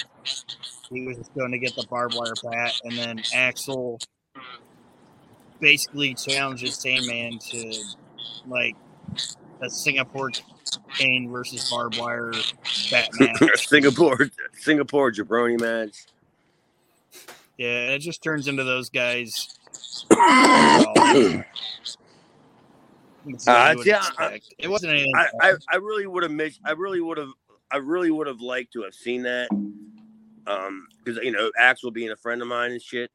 He 0.90 1.06
was 1.06 1.16
just 1.16 1.34
going 1.34 1.50
to 1.50 1.58
get 1.58 1.74
the 1.74 1.84
barbed 1.90 2.14
wire 2.14 2.34
bat, 2.42 2.72
and 2.84 2.96
then 2.96 3.22
Axel 3.34 3.98
basically 5.60 6.14
challenges 6.14 6.76
Sandman 6.76 7.38
to 7.38 7.82
like 8.46 8.76
a 9.62 9.70
Singapore 9.70 10.30
cane 10.96 11.30
versus 11.30 11.70
barbed 11.70 11.98
wire 11.98 12.32
bat 12.90 13.08
match. 13.18 13.66
Singapore, 13.66 14.30
Singapore 14.52 15.10
jabroni 15.10 15.58
match. 15.58 16.04
Yeah, 17.58 17.90
it 17.90 18.00
just 18.00 18.22
turns 18.22 18.48
into 18.48 18.64
those 18.64 18.90
guys. 18.90 19.58
Uh, 23.46 23.74
yeah, 23.84 23.98
expect. 23.98 24.54
it 24.58 24.68
wasn't 24.68 24.92
anything. 24.92 25.12
I, 25.16 25.28
I, 25.40 25.54
I 25.72 25.76
really 25.76 26.06
would 26.06 26.22
have 26.24 26.32
missed. 26.32 26.60
I 26.64 26.72
really 26.72 27.00
would 27.00 27.18
have. 27.18 27.30
I 27.70 27.78
really 27.78 28.10
would 28.10 28.26
have 28.26 28.40
liked 28.40 28.72
to 28.74 28.82
have 28.82 28.94
seen 28.94 29.22
that. 29.22 29.48
Um, 30.46 30.88
because 31.02 31.22
you 31.24 31.30
know 31.30 31.50
Axel 31.58 31.90
being 31.90 32.10
a 32.10 32.16
friend 32.16 32.42
of 32.42 32.48
mine 32.48 32.72
and 32.72 32.82
shit. 32.82 33.10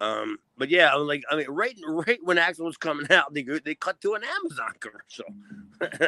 Um, 0.00 0.38
but 0.58 0.68
yeah, 0.68 0.92
I 0.92 0.96
was 0.96 1.06
like, 1.06 1.22
I 1.30 1.36
mean, 1.36 1.46
right, 1.48 1.78
right 1.86 2.18
when 2.24 2.36
Axel 2.36 2.66
was 2.66 2.76
coming 2.76 3.10
out, 3.10 3.32
they 3.32 3.42
they 3.42 3.74
cut 3.74 4.00
to 4.00 4.14
an 4.14 4.22
Amazon 4.24 4.72
commercial, 4.80 5.26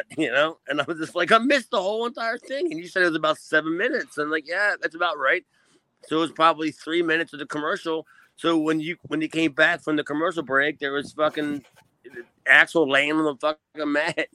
you 0.17 0.31
know, 0.31 0.57
and 0.67 0.81
I 0.81 0.85
was 0.85 0.97
just 0.97 1.15
like, 1.15 1.31
I 1.31 1.37
missed 1.37 1.71
the 1.71 1.81
whole 1.81 2.05
entire 2.05 2.37
thing, 2.37 2.71
and 2.71 2.79
you 2.79 2.87
said 2.87 3.03
it 3.03 3.07
was 3.07 3.15
about 3.15 3.37
seven 3.37 3.77
minutes, 3.77 4.17
and 4.17 4.29
like, 4.29 4.47
yeah, 4.47 4.75
that's 4.81 4.95
about 4.95 5.17
right. 5.17 5.45
So 6.07 6.17
it 6.17 6.19
was 6.19 6.31
probably 6.31 6.71
three 6.71 7.01
minutes 7.01 7.33
of 7.33 7.39
the 7.39 7.45
commercial. 7.45 8.05
So 8.35 8.57
when 8.57 8.79
you 8.79 8.97
when 9.03 9.21
you 9.21 9.29
came 9.29 9.51
back 9.51 9.81
from 9.81 9.95
the 9.95 10.03
commercial 10.03 10.43
break, 10.43 10.79
there 10.79 10.91
was 10.91 11.13
fucking 11.13 11.63
Axel 12.47 12.89
laying 12.89 13.13
on 13.13 13.23
the 13.23 13.35
fucking 13.35 13.91
mat 13.91 14.27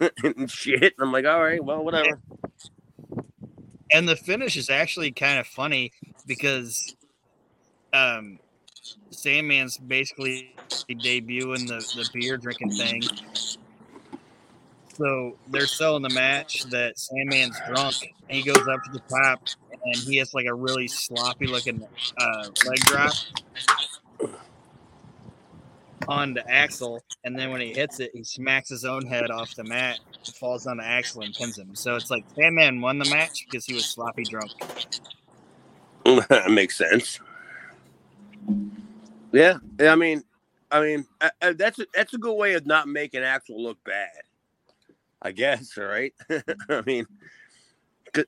and 0.24 0.50
shit. 0.50 0.82
And 0.82 1.06
I'm 1.06 1.12
like, 1.12 1.26
all 1.26 1.42
right, 1.42 1.62
well, 1.62 1.84
whatever. 1.84 2.20
and 3.92 4.08
the 4.08 4.16
finish 4.16 4.56
is 4.56 4.70
actually 4.70 5.12
kind 5.12 5.38
of 5.38 5.46
funny 5.46 5.92
because 6.26 6.96
um 7.92 8.38
Sandman's 9.10 9.78
basically 9.78 10.54
debuting 10.90 11.66
the, 11.66 11.78
the 11.96 12.08
beer 12.12 12.36
drinking 12.36 12.70
thing. 12.70 13.02
So 14.94 15.36
they're 15.48 15.66
selling 15.66 16.02
the 16.02 16.10
match 16.10 16.62
that 16.70 16.94
Sandman's 16.96 17.58
drunk 17.66 17.96
he 18.28 18.42
goes 18.42 18.66
up 18.68 18.82
to 18.84 18.90
the 18.92 19.02
top 19.10 19.40
and 19.86 19.96
he 19.96 20.16
has 20.18 20.34
like 20.34 20.46
a 20.46 20.54
really 20.54 20.88
sloppy 20.88 21.46
looking 21.46 21.86
uh, 22.18 22.48
leg 22.66 22.78
drop 22.80 23.12
on 26.08 26.34
the 26.34 26.48
Axel, 26.50 27.02
and 27.24 27.38
then 27.38 27.50
when 27.50 27.60
he 27.60 27.72
hits 27.72 28.00
it 28.00 28.10
he 28.14 28.22
smacks 28.22 28.68
his 28.68 28.84
own 28.84 29.06
head 29.06 29.30
off 29.30 29.54
the 29.54 29.64
mat 29.64 29.98
falls 30.34 30.66
on 30.66 30.78
the 30.78 30.84
Axel 30.84 31.22
and 31.22 31.34
pins 31.34 31.58
him. 31.58 31.74
So 31.74 31.96
it's 31.96 32.10
like 32.10 32.24
Sandman 32.34 32.80
won 32.80 32.98
the 32.98 33.08
match 33.10 33.46
because 33.46 33.64
he 33.64 33.74
was 33.74 33.86
sloppy 33.86 34.24
drunk. 34.24 34.52
that 36.28 36.50
makes 36.50 36.76
sense. 36.76 37.20
Yeah, 39.32 39.58
I 39.80 39.96
mean, 39.96 40.22
I 40.70 40.80
mean, 40.80 41.06
I, 41.20 41.30
I, 41.42 41.52
that's 41.52 41.78
a, 41.78 41.86
that's 41.94 42.14
a 42.14 42.18
good 42.18 42.34
way 42.34 42.54
of 42.54 42.66
not 42.66 42.88
making 42.88 43.22
Axel 43.22 43.62
look 43.62 43.82
bad. 43.84 44.10
I 45.22 45.32
guess, 45.32 45.76
right? 45.76 46.14
I 46.68 46.82
mean, 46.86 47.06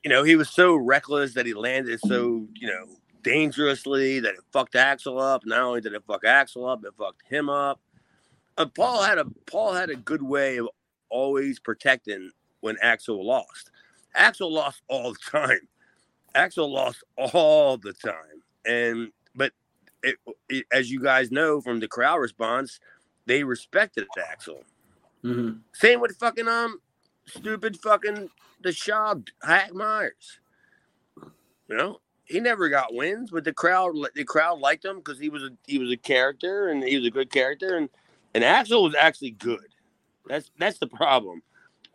you 0.03 0.09
know, 0.09 0.23
he 0.23 0.35
was 0.35 0.49
so 0.49 0.75
reckless 0.75 1.33
that 1.33 1.45
he 1.45 1.53
landed 1.53 1.99
so, 2.01 2.47
you 2.55 2.67
know, 2.67 2.87
dangerously 3.23 4.19
that 4.19 4.35
it 4.35 4.41
fucked 4.51 4.75
Axel 4.75 5.19
up. 5.19 5.45
Not 5.45 5.61
only 5.61 5.81
did 5.81 5.93
it 5.93 6.03
fuck 6.07 6.25
Axel 6.25 6.67
up, 6.67 6.83
it 6.85 6.93
fucked 6.97 7.23
him 7.27 7.49
up. 7.49 7.79
Uh, 8.57 8.65
Paul 8.65 9.03
had 9.03 9.17
a 9.17 9.25
Paul 9.45 9.73
had 9.73 9.89
a 9.89 9.95
good 9.95 10.21
way 10.21 10.57
of 10.57 10.67
always 11.09 11.59
protecting 11.59 12.31
when 12.61 12.77
Axel 12.81 13.25
lost. 13.25 13.71
Axel 14.15 14.51
lost 14.51 14.81
all 14.87 15.13
the 15.13 15.19
time. 15.31 15.67
Axel 16.35 16.71
lost 16.71 17.03
all 17.17 17.77
the 17.77 17.93
time, 17.93 18.43
and 18.65 19.11
but 19.35 19.53
it, 20.03 20.17
it, 20.49 20.65
as 20.71 20.91
you 20.91 21.01
guys 21.01 21.31
know 21.31 21.61
from 21.61 21.79
the 21.79 21.87
crowd 21.87 22.17
response, 22.17 22.79
they 23.25 23.43
respected 23.43 24.07
Axel. 24.29 24.63
Mm-hmm. 25.23 25.59
Same 25.73 26.01
with 26.01 26.17
fucking 26.17 26.47
um 26.47 26.79
stupid 27.29 27.77
fucking 27.79 28.29
the 28.61 28.71
Shaw 28.71 29.15
Hack 29.43 29.73
Myers. 29.73 30.39
You 31.67 31.77
know, 31.77 32.01
he 32.25 32.39
never 32.39 32.69
got 32.69 32.93
wins, 32.93 33.31
but 33.31 33.43
the 33.43 33.53
crowd 33.53 33.95
the 34.15 34.23
crowd 34.23 34.59
liked 34.59 34.85
him 34.85 34.97
because 34.97 35.19
he 35.19 35.29
was 35.29 35.43
a 35.43 35.51
he 35.65 35.79
was 35.79 35.91
a 35.91 35.97
character 35.97 36.69
and 36.69 36.83
he 36.83 36.97
was 36.97 37.07
a 37.07 37.11
good 37.11 37.31
character 37.31 37.77
and 37.77 37.89
and 38.33 38.43
Axel 38.43 38.83
was 38.83 38.95
actually 38.95 39.31
good. 39.31 39.67
That's 40.27 40.51
that's 40.59 40.79
the 40.79 40.87
problem. 40.87 41.41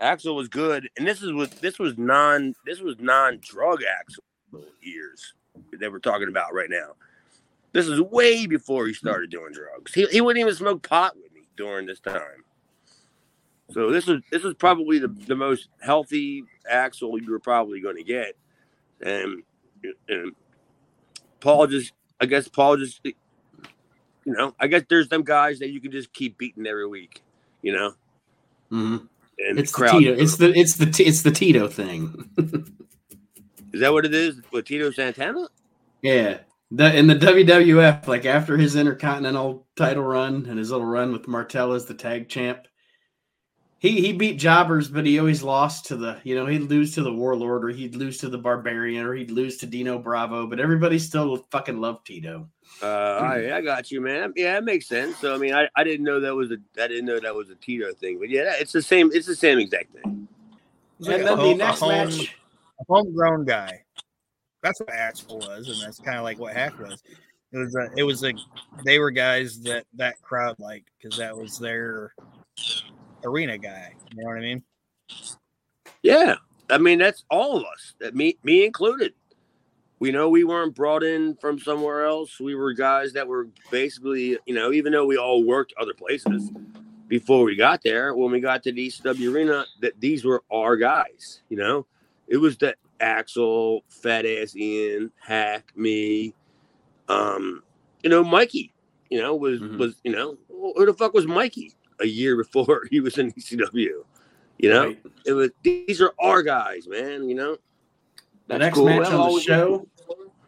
Axel 0.01 0.35
was 0.35 0.49
good, 0.49 0.89
and 0.97 1.07
this 1.07 1.23
is 1.23 1.33
what 1.33 1.53
this 1.61 1.79
was 1.79 1.97
non 1.97 2.55
this 2.67 2.81
was 2.81 2.97
non 2.99 3.39
drug 3.41 3.83
Axel 4.01 4.25
years 4.81 5.35
that 5.79 5.91
we're 5.91 5.99
talking 5.99 6.29
about 6.29 6.53
right 6.53 6.71
now. 6.71 6.95
This 7.73 7.87
is 7.87 8.01
way 8.01 8.47
before 8.47 8.87
he 8.87 8.93
started 8.93 9.31
doing 9.31 9.53
drugs. 9.53 9.93
He, 9.93 10.07
he 10.07 10.21
wouldn't 10.21 10.41
even 10.41 10.55
smoke 10.55 10.89
pot 10.89 11.17
with 11.17 11.33
me 11.33 11.43
during 11.57 11.87
this 11.87 12.01
time. 12.01 12.45
So 13.73 13.91
this 13.91 14.09
is 14.09 14.21
this 14.31 14.45
is 14.45 14.55
probably 14.55 14.99
the, 14.99 15.09
the 15.09 15.35
most 15.35 15.69
healthy 15.81 16.45
Axel 16.69 17.19
you're 17.19 17.39
probably 17.39 17.81
going 17.81 17.97
to 17.97 18.05
get, 18.05 18.37
and 19.01 19.43
and 20.09 20.33
Paul 21.41 21.67
just 21.67 21.93
I 22.21 22.27
guess 22.27 22.47
Paul 22.47 22.77
just 22.77 23.01
you 23.05 23.13
know 24.27 24.55
I 24.61 24.67
guess 24.67 24.83
there's 24.89 25.09
them 25.09 25.23
guys 25.23 25.59
that 25.61 25.71
you 25.71 25.81
can 25.81 25.93
just 25.93 26.13
keep 26.13 26.37
beating 26.37 26.67
every 26.67 26.87
week, 26.87 27.23
you 27.63 27.73
know. 27.73 27.95
Mm-hmm. 28.71 29.07
And 29.39 29.59
it's 29.59 29.73
the, 29.73 29.85
the 29.85 29.91
Tito. 29.91 30.13
It's 30.13 30.37
the 30.37 30.53
it's 30.59 30.77
the 30.77 31.05
it's 31.05 31.23
the 31.23 31.31
Tito 31.31 31.69
thing. 31.69 32.31
is 33.73 33.81
that 33.81 33.93
what 33.93 34.05
it 34.05 34.15
is 34.15 34.41
with 34.53 34.67
Tito 34.67 34.91
Santana? 34.91 35.49
Yeah, 36.03 36.39
the 36.71 36.97
in 36.97 37.07
the 37.07 37.15
WWF, 37.15 38.07
like 38.07 38.27
after 38.27 38.57
his 38.57 38.77
Intercontinental 38.77 39.67
title 39.75 40.05
run 40.05 40.47
and 40.47 40.59
his 40.59 40.71
little 40.71 40.87
run 40.87 41.13
with 41.13 41.27
Martel 41.27 41.73
as 41.73 41.87
the 41.87 41.95
tag 41.95 42.29
champ, 42.29 42.67
he 43.85 44.01
he 44.01 44.15
beat 44.15 44.39
jobbers, 44.39 44.89
but 44.89 45.05
he 45.05 45.19
always 45.19 45.43
lost 45.43 45.85
to 45.87 45.97
the 45.97 46.19
you 46.25 46.35
know 46.35 46.47
he'd 46.47 46.63
lose 46.63 46.95
to 46.95 47.03
the 47.03 47.13
Warlord 47.13 47.67
or 47.67 47.69
he'd 47.69 47.95
lose 47.95 48.17
to 48.19 48.31
the 48.31 48.39
Barbarian 48.39 49.05
or 49.05 49.13
he'd 49.13 49.31
lose 49.31 49.59
to 49.59 49.67
Dino 49.67 49.99
Bravo, 49.99 50.47
but 50.47 50.59
everybody 50.59 50.99
still 50.99 51.47
fucking 51.51 51.79
loved 51.79 52.07
Tito. 52.07 52.49
Uh, 52.83 52.87
I, 52.87 53.59
I 53.59 53.61
got 53.61 53.91
you, 53.91 54.01
man. 54.01 54.33
Yeah, 54.37 54.57
it 54.57 54.65
makes 54.65 54.89
sense. 54.89 55.19
So 55.19 55.35
I 55.35 55.39
mean, 55.39 55.53
I, 55.53 55.69
I 55.77 55.85
didn't 55.85 56.07
know 56.07 56.19
that 56.19 56.35
was 56.35 56.51
a 56.51 56.57
I 56.83 56.89
didn't 56.89 57.05
know 57.05 57.21
that 57.21 57.35
was 57.35 57.51
a 57.51 57.57
Tito 57.57 57.93
thing, 57.93 58.19
but 58.19 58.31
yeah, 58.31 58.55
it's 58.59 58.73
the 58.73 58.81
same. 58.81 59.11
It's 59.13 59.27
the 59.27 59.37
same 59.37 59.59
exact 59.59 59.93
thing. 59.93 60.29
Like 61.01 61.19
and 61.19 61.29
then 61.29 61.37
the 61.37 61.55
next 61.55 61.81
home, 61.81 61.91
match, 61.91 62.35
a 62.81 62.85
homegrown 62.89 63.45
guy. 63.45 63.83
That's 64.63 64.81
what 64.81 64.95
Axel 64.95 65.41
was, 65.41 65.69
and 65.69 65.83
that's 65.83 65.99
kind 65.99 66.17
of 66.17 66.25
like 66.25 66.39
what 66.39 66.55
Hack 66.55 66.79
was. 66.79 67.03
It 67.53 67.59
was 67.59 67.77
a, 67.77 67.91
it 67.99 68.03
was 68.03 68.23
like 68.23 68.37
they 68.87 68.99
were 68.99 69.11
guys 69.11 69.61
that 69.61 69.85
that 69.97 70.23
crowd 70.23 70.59
liked 70.59 70.89
because 70.97 71.19
that 71.19 71.37
was 71.37 71.59
their 71.59 72.15
arena 73.25 73.59
guy. 73.59 73.95
You 74.11 74.23
know 74.23 74.29
what 74.29 74.39
I 74.39 74.41
mean? 74.41 74.63
Yeah, 76.03 76.37
I 76.71 76.79
mean 76.79 76.99
that's 76.99 77.25
all 77.31 77.57
of 77.57 77.65
us. 77.65 77.95
That 78.01 78.15
me 78.15 78.37
me 78.43 78.65
included. 78.65 79.15
We 80.01 80.11
know 80.11 80.29
we 80.29 80.45
weren't 80.45 80.75
brought 80.75 81.03
in 81.03 81.37
from 81.37 81.59
somewhere 81.59 82.05
else. 82.05 82.39
We 82.39 82.55
were 82.55 82.73
guys 82.73 83.13
that 83.15 83.27
were 83.27 83.49
basically, 83.71 84.37
you 84.45 84.55
know, 84.55 84.73
even 84.73 84.93
though 84.93 85.07
we 85.07 85.17
all 85.17 85.45
worked 85.45 85.73
other 85.81 85.95
places 85.95 86.51
before 87.09 87.45
we 87.45 87.57
got 87.57 87.83
there, 87.83 88.15
when 88.15 88.31
we 88.31 88.41
got 88.41 88.63
to 88.65 88.73
the 88.73 88.89
ECW 88.89 89.33
arena, 89.33 89.65
that 89.81 89.99
these 90.01 90.25
were 90.25 90.43
our 90.53 90.77
guys. 90.77 91.41
You 91.49 91.57
know, 91.57 91.87
it 92.29 92.37
was 92.37 92.57
the 92.59 92.75
Axel, 93.01 93.85
Fat 93.89 94.27
Ass 94.27 94.57
Ian, 94.57 95.11
Hack, 95.21 95.73
me, 95.77 96.35
um, 97.09 97.63
you 98.03 98.11
know, 98.11 98.25
Mikey. 98.25 98.73
You 99.11 99.21
know, 99.21 99.37
was 99.37 99.61
mm-hmm. 99.61 99.79
was 99.79 99.95
you 100.03 100.13
know 100.13 100.37
who 100.49 100.87
the 100.87 100.95
fuck 100.95 101.15
was 101.15 101.27
Mikey? 101.27 101.75
A 102.01 102.07
year 102.07 102.37
before 102.37 102.83
he 102.91 103.01
was 103.01 103.19
in 103.19 103.33
ECW. 103.33 104.05
You 104.59 104.71
know, 104.71 104.87
right. 104.87 105.03
it 105.27 105.33
was 105.33 105.51
these 105.63 106.01
are 106.01 106.13
our 106.21 106.43
guys, 106.43 106.87
man. 106.87 107.29
You 107.29 107.35
know, 107.35 107.57
the 108.47 108.59
next 108.59 108.77
cool. 108.77 108.87
match 108.87 109.07
on 109.09 109.35
the 109.35 109.41
show. 109.41 109.89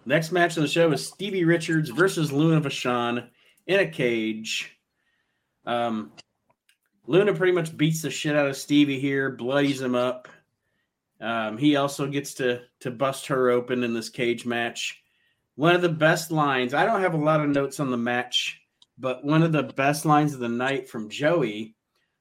Next 0.04 0.30
match 0.30 0.56
on 0.56 0.62
the 0.62 0.68
show 0.68 0.92
is 0.92 1.04
Stevie 1.04 1.44
Richards 1.44 1.90
versus 1.90 2.32
Luna 2.32 2.60
Vachon 2.60 3.28
in 3.66 3.80
a 3.80 3.86
cage. 3.88 4.78
Um, 5.64 6.12
Luna 7.08 7.34
pretty 7.34 7.52
much 7.52 7.76
beats 7.76 8.02
the 8.02 8.10
shit 8.10 8.36
out 8.36 8.46
of 8.46 8.56
Stevie 8.56 9.00
here, 9.00 9.30
bloodies 9.30 9.80
him 9.80 9.96
up. 9.96 10.28
Um, 11.20 11.58
he 11.58 11.76
also 11.76 12.06
gets 12.06 12.34
to 12.34 12.62
to 12.80 12.90
bust 12.90 13.26
her 13.26 13.50
open 13.50 13.82
in 13.82 13.94
this 13.94 14.08
cage 14.08 14.46
match. 14.46 15.02
One 15.56 15.74
of 15.74 15.82
the 15.82 15.88
best 15.88 16.30
lines. 16.30 16.74
I 16.74 16.84
don't 16.84 17.00
have 17.00 17.14
a 17.14 17.18
lot 17.18 17.40
of 17.40 17.48
notes 17.48 17.80
on 17.80 17.90
the 17.90 17.96
match 17.96 18.60
but 18.98 19.24
one 19.24 19.42
of 19.42 19.52
the 19.52 19.62
best 19.62 20.04
lines 20.04 20.34
of 20.34 20.40
the 20.40 20.48
night 20.48 20.88
from 20.88 21.08
Joey 21.08 21.74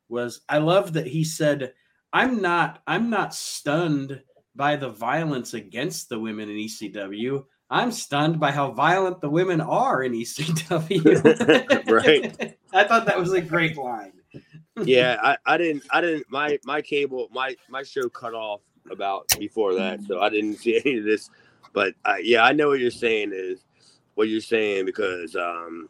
was 0.09 0.41
I 0.49 0.57
love 0.59 0.93
that 0.93 1.07
he 1.07 1.23
said, 1.23 1.73
I'm 2.13 2.41
not 2.41 2.82
I'm 2.88 3.09
not 3.09 3.34
stunned 3.34 4.21
by 4.55 4.76
the 4.76 4.89
violence 4.89 5.53
against 5.53 6.09
the 6.09 6.19
women 6.19 6.49
in 6.49 6.55
ECW. 6.55 7.45
I'm 7.69 7.91
stunned 7.91 8.39
by 8.39 8.51
how 8.51 8.71
violent 8.71 9.21
the 9.21 9.30
women 9.30 9.59
are 9.59 10.03
in 10.03 10.13
ECW. 10.13 11.91
right. 11.91 12.57
I 12.73 12.84
thought 12.84 13.05
that 13.05 13.19
was 13.19 13.34
a 13.34 13.41
great 13.41 13.78
line. 13.78 14.13
yeah, 14.84 15.17
I, 15.21 15.38
I 15.45 15.57
didn't 15.57 15.84
I 15.91 16.01
didn't 16.01 16.26
my 16.30 16.59
my 16.63 16.82
cable 16.82 17.28
my 17.32 17.55
my 17.69 17.84
show 17.84 18.09
cut 18.09 18.34
off 18.34 18.61
about 18.91 19.28
before 19.39 19.73
that, 19.76 20.03
so 20.03 20.21
I 20.21 20.30
didn't 20.30 20.57
see 20.57 20.80
any 20.84 20.99
of 20.99 21.05
this. 21.05 21.30
But 21.73 21.95
uh, 22.05 22.15
yeah, 22.21 22.43
I 22.43 22.53
know 22.53 22.67
what 22.69 22.80
you're 22.80 22.91
saying 22.91 23.32
is 23.34 23.65
what 24.13 24.30
you're 24.30 24.41
saying 24.41 24.86
because 24.86 25.36
um 25.36 25.89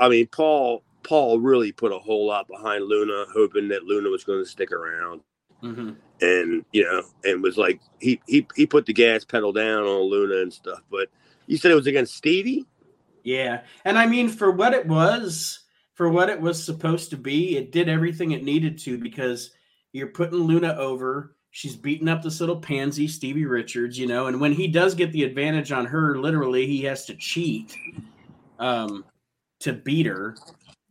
I 0.00 0.08
mean, 0.08 0.26
Paul 0.26 0.82
Paul 1.02 1.40
really 1.40 1.72
put 1.72 1.92
a 1.92 1.98
whole 1.98 2.26
lot 2.26 2.48
behind 2.48 2.84
Luna, 2.84 3.26
hoping 3.32 3.68
that 3.68 3.84
Luna 3.84 4.08
was 4.08 4.24
going 4.24 4.42
to 4.42 4.48
stick 4.48 4.72
around. 4.72 5.20
Mm-hmm. 5.62 5.90
And 6.20 6.64
you 6.72 6.84
know, 6.84 7.02
and 7.24 7.42
was 7.42 7.56
like 7.56 7.80
he 8.00 8.20
he 8.26 8.46
he 8.56 8.66
put 8.66 8.86
the 8.86 8.92
gas 8.92 9.24
pedal 9.24 9.52
down 9.52 9.84
on 9.84 10.10
Luna 10.10 10.42
and 10.42 10.52
stuff. 10.52 10.80
But 10.90 11.08
you 11.46 11.56
said 11.56 11.70
it 11.70 11.76
was 11.76 11.86
against 11.86 12.16
Stevie. 12.16 12.66
Yeah, 13.24 13.62
and 13.84 13.98
I 13.98 14.06
mean, 14.06 14.28
for 14.28 14.50
what 14.50 14.74
it 14.74 14.86
was, 14.86 15.60
for 15.94 16.08
what 16.08 16.28
it 16.28 16.40
was 16.40 16.62
supposed 16.62 17.10
to 17.10 17.16
be, 17.16 17.56
it 17.56 17.70
did 17.70 17.88
everything 17.88 18.32
it 18.32 18.42
needed 18.42 18.78
to 18.80 18.98
because 18.98 19.50
you're 19.92 20.08
putting 20.08 20.38
Luna 20.38 20.74
over. 20.74 21.36
She's 21.52 21.76
beating 21.76 22.08
up 22.08 22.22
this 22.22 22.40
little 22.40 22.56
pansy, 22.56 23.06
Stevie 23.06 23.44
Richards, 23.44 23.98
you 23.98 24.06
know, 24.06 24.26
and 24.26 24.40
when 24.40 24.52
he 24.52 24.66
does 24.66 24.94
get 24.94 25.12
the 25.12 25.22
advantage 25.22 25.70
on 25.70 25.84
her, 25.86 26.18
literally, 26.18 26.66
he 26.66 26.82
has 26.84 27.04
to 27.06 27.14
cheat. 27.14 27.76
Um, 28.58 29.04
to 29.62 29.72
beat 29.72 30.06
her, 30.06 30.36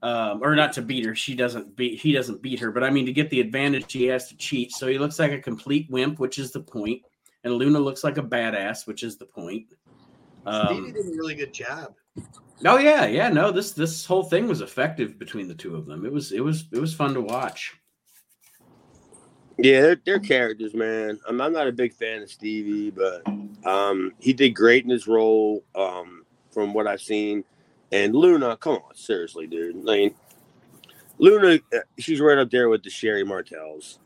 um, 0.02 0.42
or 0.42 0.56
not 0.56 0.74
to 0.74 0.82
beat 0.82 1.06
her. 1.06 1.16
She 1.16 1.36
doesn't 1.36 1.76
beat. 1.76 2.00
He 2.00 2.12
doesn't 2.12 2.42
beat 2.42 2.60
her, 2.60 2.72
but 2.72 2.84
I 2.84 2.90
mean 2.90 3.06
to 3.06 3.14
get 3.14 3.30
the 3.30 3.40
advantage, 3.40 3.92
he 3.94 4.06
has 4.06 4.28
to 4.30 4.38
cheat. 4.38 4.72
So 4.72 4.88
he 4.88 4.98
looks 4.98 5.20
like 5.20 5.32
a 5.32 5.40
complete 5.40 5.90
wimp, 5.90 6.20
which 6.20 6.40
is 6.40 6.52
the 6.52 6.62
point, 6.62 7.02
and 7.44 7.54
Luna 7.54 7.80
looks 7.80 8.04
like 8.04 8.18
a 8.18 8.24
badass, 8.24 8.88
which 8.88 9.04
is 9.04 9.18
the 9.18 9.26
point. 9.26 9.68
Um, 10.46 10.68
Stevie 10.68 10.92
did 10.92 11.06
a 11.06 11.18
really 11.18 11.36
good 11.36 11.54
job. 11.54 11.94
Oh 12.66 12.78
yeah, 12.78 13.06
yeah. 13.06 13.30
No, 13.30 13.52
this 13.52 13.72
this 13.72 14.06
whole 14.06 14.24
thing 14.24 14.48
was 14.48 14.62
effective 14.62 15.18
between 15.18 15.48
the 15.48 15.56
two 15.56 15.76
of 15.76 15.86
them. 15.86 16.06
It 16.06 16.12
was 16.12 16.32
it 16.32 16.42
was 16.42 16.66
it 16.72 16.80
was 16.80 16.94
fun 16.94 17.14
to 17.14 17.22
watch. 17.22 17.74
Yeah, 19.58 19.82
they're, 19.82 20.02
they're 20.06 20.20
characters, 20.20 20.74
man. 20.74 21.20
I'm, 21.28 21.40
I'm 21.40 21.54
not 21.54 21.68
a 21.68 21.72
big 21.72 21.94
fan 21.94 22.24
of 22.24 22.32
Stevie, 22.32 22.90
but 22.90 23.22
um, 23.66 24.14
he 24.20 24.34
did 24.34 24.52
great 24.52 24.84
in 24.84 24.90
his 24.90 25.08
role. 25.08 25.64
Um, 25.76 26.26
from 26.52 26.74
what 26.74 26.88
I've 26.88 27.02
seen, 27.02 27.44
and 27.92 28.16
Luna, 28.16 28.58
come 28.58 28.76
on, 28.76 28.96
seriously, 28.96 29.48
dude. 29.48 29.78
I 29.78 29.98
mean, 29.98 30.16
Luna, 31.18 31.60
uh, 31.74 31.80
she's 32.00 32.20
right 32.20 32.38
up 32.38 32.50
there 32.50 32.70
with 32.70 32.84
the 32.84 32.90
Sherri 32.90 33.24
Martels. 33.24 34.00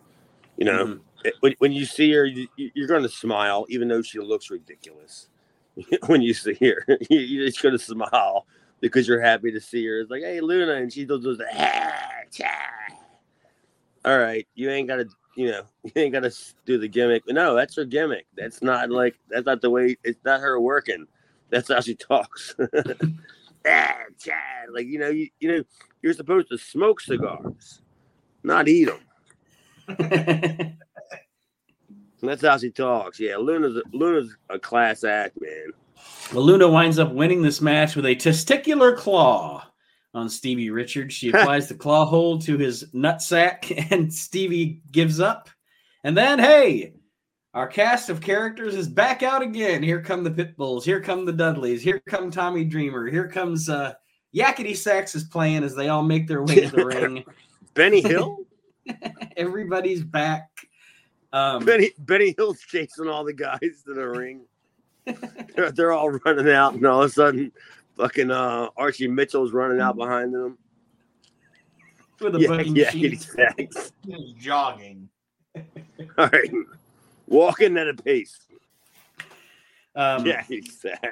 You 0.58 0.66
know, 0.66 0.86
mm-hmm. 0.86 1.30
when, 1.42 1.56
when 1.60 1.72
you 1.72 1.86
see 1.86 2.12
her, 2.14 2.26
you, 2.26 2.48
are 2.58 2.88
going 2.88 3.04
to 3.04 3.10
smile, 3.10 3.66
even 3.70 3.88
though 3.88 4.02
she 4.02 4.20
looks 4.20 4.50
ridiculous. 4.50 5.30
when 6.08 6.22
you 6.22 6.34
see 6.34 6.56
her, 6.62 6.86
you're 7.10 7.48
just 7.48 7.62
going 7.62 7.78
to 7.78 7.84
smile 7.84 8.46
because 8.80 9.08
you're 9.08 9.22
happy 9.22 9.52
to 9.52 9.60
see 9.60 9.86
her. 9.86 10.00
It's 10.00 10.10
like, 10.10 10.22
hey, 10.22 10.40
Luna, 10.42 10.74
and 10.74 10.92
she 10.92 11.06
does 11.06 11.24
the 11.24 11.46
ah, 11.54 12.06
all 14.06 14.20
right, 14.20 14.48
you 14.54 14.70
ain't 14.70 14.88
got 14.88 14.98
to, 14.98 15.08
you 15.36 15.52
know, 15.52 15.64
you 15.84 15.92
ain't 15.96 16.14
got 16.14 16.24
to 16.24 16.32
do 16.66 16.78
the 16.78 16.88
gimmick. 16.88 17.24
No, 17.28 17.56
that's 17.56 17.76
her 17.76 17.86
gimmick. 17.86 18.28
That's 18.38 18.62
not 18.62 18.92
like 18.92 19.16
that's 19.30 19.46
not 19.46 19.62
the 19.62 19.70
way. 19.70 19.98
It's 20.04 20.24
not 20.24 20.42
her 20.42 20.60
working. 20.60 21.08
That's 21.50 21.70
how 21.70 21.82
she 21.82 21.96
talks. 21.96 22.56
Ah, 23.68 23.98
Like 24.72 24.88
you 24.88 25.00
know, 25.00 25.10
you, 25.10 25.30
you 25.40 25.52
know, 25.52 25.64
you're 26.02 26.14
supposed 26.14 26.50
to 26.50 26.58
smoke 26.58 27.02
cigars, 27.02 27.82
not 28.44 28.68
eat 28.68 28.86
them. 28.86 29.00
That's 32.22 32.42
how 32.42 32.58
she 32.58 32.72
talks. 32.72 33.20
Yeah, 33.20 33.38
Luna's 33.38 33.82
Luna's 33.94 34.36
a 34.50 34.58
class 34.58 35.04
act, 35.04 35.40
man. 35.40 35.72
well, 36.34 36.44
Luna 36.44 36.68
winds 36.70 37.00
up 37.00 37.12
winning 37.12 37.42
this 37.42 37.62
match 37.62 37.96
with 37.96 38.06
a 38.06 38.16
testicular 38.16 38.98
claw 38.98 39.64
on 40.14 40.30
Stevie 40.30 40.72
Richards. 40.72 41.14
She 41.14 41.30
applies 41.34 41.68
the 41.68 41.76
claw 41.76 42.06
hold 42.06 42.42
to 42.44 42.58
his 42.58 42.86
nutsack, 42.94 43.88
and 43.92 44.12
Stevie 44.12 44.82
gives 44.92 45.20
up. 45.20 45.50
And 46.04 46.16
then, 46.18 46.40
hey, 46.40 46.94
our 47.56 47.66
cast 47.68 48.10
of 48.10 48.22
characters 48.22 48.76
is 48.76 48.88
back 48.88 49.24
out 49.24 49.42
again. 49.42 49.82
Here 49.82 50.02
come 50.02 50.24
the 50.24 50.30
Pitbulls. 50.30 50.84
Here 50.84 51.02
come 51.02 51.26
the 51.26 51.32
Dudleys. 51.34 51.82
Here 51.82 52.02
come 52.08 52.30
Tommy 52.30 52.64
Dreamer. 52.66 53.08
Here 53.08 53.28
comes 53.28 53.70
uh, 53.70 53.94
Yakety 54.36 54.76
Sax 54.76 55.16
is 55.16 55.24
playing 55.24 55.64
as 55.64 55.74
they 55.74 55.88
all 55.90 56.04
make 56.04 56.28
their 56.28 56.44
way 56.44 56.68
to 56.68 56.70
the 56.70 56.86
ring. 56.86 57.24
Benny 57.74 58.02
Hill. 58.08 58.40
Everybody's 59.38 60.04
back. 60.04 60.50
Um, 61.34 61.66
Benny 61.66 61.92
Benny 61.98 62.36
Hill's 62.38 62.60
chasing 62.60 63.08
all 63.08 63.24
the 63.24 63.34
guys 63.34 63.84
to 63.86 63.94
the 63.94 64.08
ring. 64.08 64.46
they're, 65.56 65.72
they're 65.76 65.92
all 65.92 66.10
running 66.12 66.50
out, 66.50 66.74
and 66.76 66.86
all 66.86 67.04
of 67.04 67.10
a 67.10 67.14
sudden, 67.14 67.52
fucking 67.98 68.32
uh, 68.32 68.68
Archie 68.78 69.08
Mitchell's 69.08 69.54
running 69.54 69.80
out 69.82 69.96
behind 69.96 70.34
them. 70.34 70.58
with 72.20 72.36
a 72.36 72.40
Yeah, 72.40 72.48
booking 72.50 72.76
yeah, 72.76 72.90
sheet. 72.92 73.14
exactly. 73.14 73.70
He's 74.06 74.32
jogging. 74.34 75.10
All 76.18 76.28
right, 76.28 76.52
walking 77.28 77.78
at 77.78 77.88
a 77.88 77.94
pace. 77.94 78.40
Um, 79.96 80.26
Yeah, 80.26 80.44
exactly. 80.50 81.12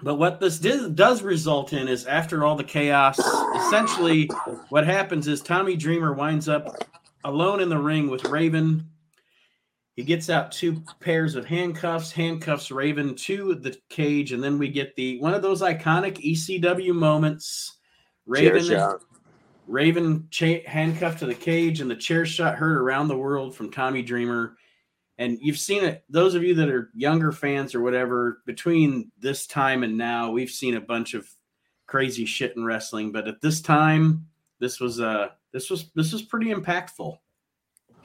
But 0.00 0.14
what 0.14 0.38
this 0.38 0.58
does, 0.60 0.90
does 0.90 1.22
result 1.22 1.72
in 1.72 1.88
is 1.88 2.06
after 2.06 2.44
all 2.44 2.54
the 2.54 2.62
chaos, 2.62 3.18
essentially 3.18 4.30
what 4.68 4.86
happens 4.86 5.26
is 5.26 5.40
Tommy 5.40 5.74
Dreamer 5.76 6.12
winds 6.12 6.48
up 6.48 6.84
alone 7.24 7.60
in 7.60 7.68
the 7.68 7.78
ring 7.78 8.08
with 8.08 8.24
Raven. 8.26 8.88
He 9.96 10.04
gets 10.04 10.30
out 10.30 10.52
two 10.52 10.80
pairs 11.00 11.34
of 11.34 11.44
handcuffs, 11.44 12.12
handcuffs 12.12 12.70
Raven 12.70 13.16
to 13.16 13.56
the 13.56 13.76
cage, 13.88 14.30
and 14.30 14.40
then 14.40 14.56
we 14.56 14.68
get 14.68 14.94
the 14.94 15.18
one 15.18 15.34
of 15.34 15.42
those 15.42 15.60
iconic 15.60 16.18
ECW 16.24 16.94
moments. 16.94 17.78
Chair 18.32 18.52
Raven, 18.54 18.64
shot. 18.64 19.00
Raven 19.66 20.28
cha- 20.30 20.64
handcuffed 20.66 21.18
to 21.18 21.26
the 21.26 21.34
cage, 21.34 21.80
and 21.80 21.90
the 21.90 21.96
chair 21.96 22.24
shot 22.24 22.54
heard 22.54 22.76
around 22.76 23.08
the 23.08 23.16
world 23.18 23.56
from 23.56 23.72
Tommy 23.72 24.02
Dreamer. 24.02 24.56
And 25.18 25.38
you've 25.40 25.58
seen 25.58 25.84
it, 25.84 26.04
those 26.08 26.34
of 26.34 26.44
you 26.44 26.54
that 26.54 26.68
are 26.68 26.90
younger 26.94 27.32
fans 27.32 27.74
or 27.74 27.80
whatever, 27.80 28.40
between 28.46 29.10
this 29.18 29.48
time 29.48 29.82
and 29.82 29.98
now, 29.98 30.30
we've 30.30 30.50
seen 30.50 30.76
a 30.76 30.80
bunch 30.80 31.14
of 31.14 31.28
crazy 31.86 32.24
shit 32.24 32.56
in 32.56 32.64
wrestling. 32.64 33.10
But 33.10 33.26
at 33.26 33.40
this 33.40 33.60
time, 33.60 34.26
this 34.60 34.78
was 34.78 35.00
uh 35.00 35.30
this 35.52 35.70
was 35.70 35.90
this 35.94 36.12
was 36.12 36.22
pretty 36.22 36.52
impactful. 36.52 37.18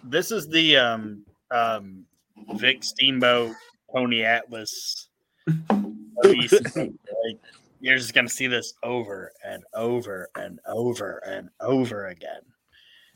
This 0.03 0.31
is 0.31 0.47
the 0.47 0.77
um 0.77 1.23
um 1.51 2.05
Vic 2.55 2.83
Steamboat 2.83 3.53
Tony 3.93 4.23
Atlas. 4.23 5.09
like, 5.47 7.39
you're 7.79 7.97
just 7.97 8.13
gonna 8.15 8.29
see 8.29 8.47
this 8.47 8.73
over 8.81 9.31
and 9.45 9.63
over 9.75 10.29
and 10.35 10.59
over 10.65 11.17
and 11.27 11.49
over 11.59 12.07
again. 12.07 12.41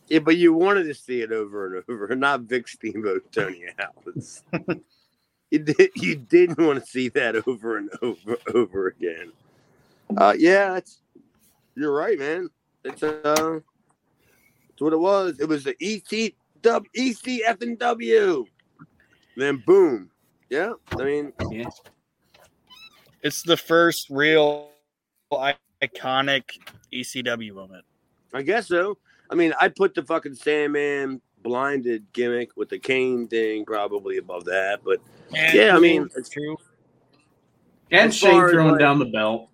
Yeah, 0.07 0.19
but 0.19 0.37
you 0.37 0.53
wanted 0.53 0.83
to 0.83 0.93
see 0.93 1.21
it 1.21 1.31
over 1.31 1.77
and 1.77 1.83
over, 1.89 2.15
not 2.15 2.41
Vic 2.41 2.67
Steamboat, 2.67 3.31
Tony 3.31 3.65
Atlas. 3.77 4.43
you 5.51 5.59
did. 5.59 5.91
You 5.95 6.15
didn't 6.15 6.59
want 6.59 6.79
to 6.79 6.89
see 6.89 7.09
that 7.09 7.47
over 7.47 7.77
and 7.77 7.89
over, 8.01 8.37
over 8.53 8.87
again. 8.87 9.31
Uh, 10.15 10.33
yeah, 10.37 10.77
it's, 10.77 11.01
you're 11.75 11.93
right, 11.93 12.17
man. 12.17 12.49
It's 12.85 13.03
uh, 13.03 13.59
it's 14.69 14.81
what 14.81 14.93
it 14.93 14.99
was. 14.99 15.39
It 15.39 15.49
was 15.49 15.65
the 15.65 15.75
EC 15.81 16.33
W 16.61 16.89
ECF 16.95 17.61
and 17.61 17.77
W. 17.77 18.45
Then 19.35 19.63
boom. 19.65 20.09
Yeah, 20.49 20.73
I 20.91 21.03
mean, 21.03 21.33
Yeah. 21.51 21.69
It's 23.23 23.41
the 23.41 23.57
first 23.57 24.09
real 24.09 24.69
iconic 25.31 26.43
ECW 26.93 27.53
moment. 27.53 27.83
I 28.33 28.41
guess 28.41 28.67
so. 28.67 28.97
I 29.29 29.35
mean, 29.35 29.53
I 29.59 29.67
put 29.67 29.93
the 29.93 30.03
fucking 30.03 30.35
Sandman 30.35 31.21
blinded 31.43 32.05
gimmick 32.13 32.55
with 32.55 32.69
the 32.69 32.79
cane 32.79 33.27
thing 33.27 33.65
probably 33.65 34.17
above 34.17 34.45
that, 34.45 34.81
but 34.83 34.99
Yeah, 35.31 35.75
I 35.75 35.79
mean, 35.79 36.09
it's 36.15 36.29
true. 36.29 36.57
And 37.91 38.13
Shane 38.13 38.49
throwing 38.49 38.71
like- 38.71 38.79
down 38.79 38.99
the 38.99 39.05
belt. 39.05 39.49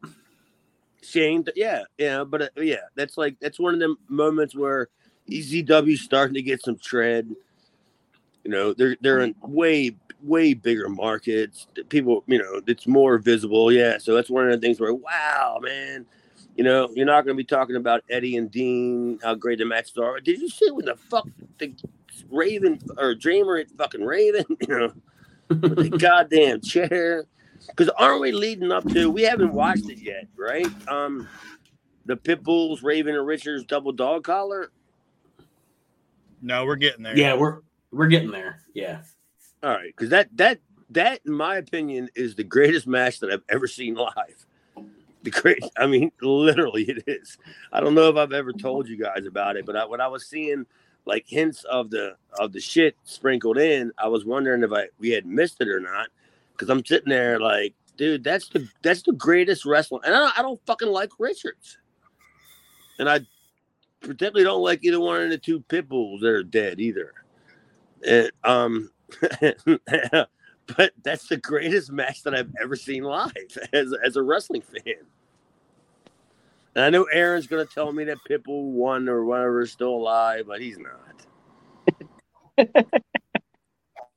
Shane, 1.04 1.46
yeah, 1.56 1.84
yeah, 1.98 2.24
but 2.24 2.42
uh, 2.44 2.50
yeah, 2.58 2.78
that's 2.96 3.18
like 3.18 3.36
that's 3.40 3.60
one 3.60 3.74
of 3.74 3.80
the 3.80 3.96
moments 4.08 4.56
where 4.56 4.88
ECW's 5.30 6.02
starting 6.02 6.34
to 6.34 6.42
get 6.42 6.64
some 6.64 6.78
tread. 6.78 7.30
You 8.44 8.52
know, 8.52 8.74
they're 8.74 8.96
they're 9.02 9.20
in 9.20 9.36
way 9.42 9.96
way 10.22 10.54
bigger 10.54 10.90
markets. 10.90 11.68
People, 11.90 12.24
you 12.28 12.40
know, 12.40 12.62
it's 12.68 12.88
more 12.88 13.18
visible. 13.18 13.72
Yeah, 13.72 13.98
so 13.98 14.16
that's 14.16 14.30
one 14.30 14.50
of 14.50 14.52
the 14.60 14.66
things 14.66 14.80
where 14.80 14.94
wow, 14.94 15.60
man. 15.62 16.06
You 16.56 16.64
know, 16.64 16.90
you're 16.94 17.06
not 17.06 17.26
going 17.26 17.36
to 17.36 17.42
be 17.42 17.46
talking 17.46 17.76
about 17.76 18.04
Eddie 18.10 18.38
and 18.38 18.52
Dean, 18.52 19.20
how 19.24 19.36
great 19.36 19.58
the 19.58 19.66
matches 19.66 19.98
are. 19.98 20.20
Did 20.20 20.40
you 20.40 20.50
see 20.50 20.70
when 20.70 20.86
the 20.86 20.96
fuck 20.96 21.28
the 21.58 21.74
Raven 22.30 22.80
or 22.98 23.16
Dreamer 23.16 23.58
hit 23.58 23.72
fucking 23.72 24.04
Raven? 24.04 24.46
You 24.68 24.68
know, 24.68 24.94
with 25.50 25.76
the 25.76 25.90
goddamn 25.98 26.62
chair. 26.62 27.26
Because 27.68 27.90
aren't 27.98 28.22
we 28.22 28.32
leading 28.32 28.72
up 28.72 28.88
to? 28.90 29.10
We 29.10 29.24
haven't 29.24 29.54
watched 29.54 29.90
it 29.90 30.00
yet, 30.00 30.28
right? 30.36 30.68
Um, 30.88 31.28
the 32.06 32.16
Pitbulls, 32.16 32.84
Raven 32.84 33.16
and 33.16 33.26
Richards 33.26 33.64
double 33.64 33.92
dog 33.92 34.24
collar. 34.24 34.72
No, 36.42 36.66
we're 36.66 36.76
getting 36.76 37.04
there. 37.04 37.18
Yeah, 37.18 37.36
we're 37.36 37.60
we're 37.92 38.08
getting 38.08 38.32
there. 38.32 38.62
Yeah. 38.74 39.02
All 39.64 39.72
right, 39.72 39.94
because 39.96 40.10
that 40.10 40.28
that 40.36 40.60
that, 40.90 41.22
in 41.26 41.34
my 41.34 41.58
opinion, 41.58 42.10
is 42.16 42.36
the 42.36 42.44
greatest 42.44 42.86
match 42.86 43.20
that 43.20 43.32
I've 43.32 43.44
ever 43.50 43.68
seen 43.68 43.96
live. 43.96 44.46
The 45.24 45.32
great, 45.42 45.64
I 45.78 45.88
mean, 45.88 46.12
literally, 46.22 46.84
it 46.84 47.04
is. 47.08 47.38
I 47.72 47.80
don't 47.80 47.96
know 47.96 48.10
if 48.10 48.16
I've 48.18 48.34
ever 48.34 48.54
told 48.54 48.88
you 48.88 48.98
guys 48.98 49.26
about 49.26 49.56
it, 49.56 49.66
but 49.66 49.76
I, 49.76 49.86
when 49.86 50.02
I 50.02 50.08
was 50.08 50.28
seeing 50.28 50.66
like 51.06 51.26
hints 51.28 51.64
of 51.66 51.90
the 51.90 52.16
of 52.40 52.54
the 52.54 52.60
shit 52.60 52.96
sprinkled 53.04 53.58
in, 53.58 53.92
I 53.98 54.08
was 54.08 54.26
wondering 54.26 54.64
if 54.64 54.72
I 54.72 54.88
we 55.00 55.10
had 55.10 55.26
missed 55.26 55.62
it 55.62 55.68
or 55.68 55.80
not. 55.80 56.08
Because 56.52 56.70
I'm 56.70 56.86
sitting 56.86 57.10
there 57.10 57.40
like, 57.40 57.74
dude, 57.98 58.24
that's 58.24 58.48
the 58.50 58.68
that's 58.84 59.02
the 59.02 59.14
greatest 59.14 59.66
wrestling, 59.66 60.02
and 60.06 60.14
I, 60.14 60.32
I 60.38 60.42
don't 60.42 60.64
fucking 60.66 60.90
like 60.90 61.12
Richards, 61.18 61.78
and 63.00 63.10
I 63.10 63.22
particularly 64.02 64.44
don't 64.44 64.62
like 64.62 64.84
either 64.84 65.00
one 65.00 65.22
of 65.22 65.30
the 65.30 65.38
two 65.38 65.62
pit 65.62 65.90
bulls 65.90 66.22
that 66.22 66.30
are 66.30 66.44
dead 66.44 66.80
either. 66.80 67.14
And, 68.06 68.32
um, 68.44 68.92
but 70.78 70.92
that's 71.04 71.28
the 71.28 71.38
greatest 71.38 71.92
match 71.92 72.24
that 72.24 72.34
I've 72.34 72.54
ever 72.62 72.76
seen 72.76 73.04
live 73.04 73.34
as 73.74 73.94
as 74.06 74.16
a 74.16 74.24
wrestling 74.24 74.62
fan. 74.62 74.96
And 76.76 76.84
I 76.84 76.90
know 76.90 77.04
Aaron's 77.04 77.48
gonna 77.48 77.66
tell 77.66 77.92
me 77.92 78.04
that 78.06 78.18
Pitbull 78.30 78.72
won 78.72 79.08
or 79.10 79.26
whatever 79.26 79.62
is 79.62 79.72
still 79.72 79.94
alive, 79.94 80.46
but 80.48 80.62
he's 80.62 80.78
not. 80.78 81.26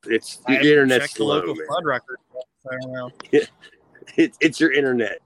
it's 0.05 0.39
I 0.45 0.51
the 0.51 0.53
haven't 0.53 0.67
internet's 0.67 1.03
checked 1.03 1.13
the 1.13 1.17
slow, 1.17 1.35
local 1.35 1.55
man. 1.55 1.67
flood 1.67 1.85
record. 1.85 2.17
I 2.69 2.75
don't 2.81 2.93
know. 2.93 3.11
It's 4.15 4.37
it's 4.39 4.59
your 4.59 4.71
internet. 4.71 5.19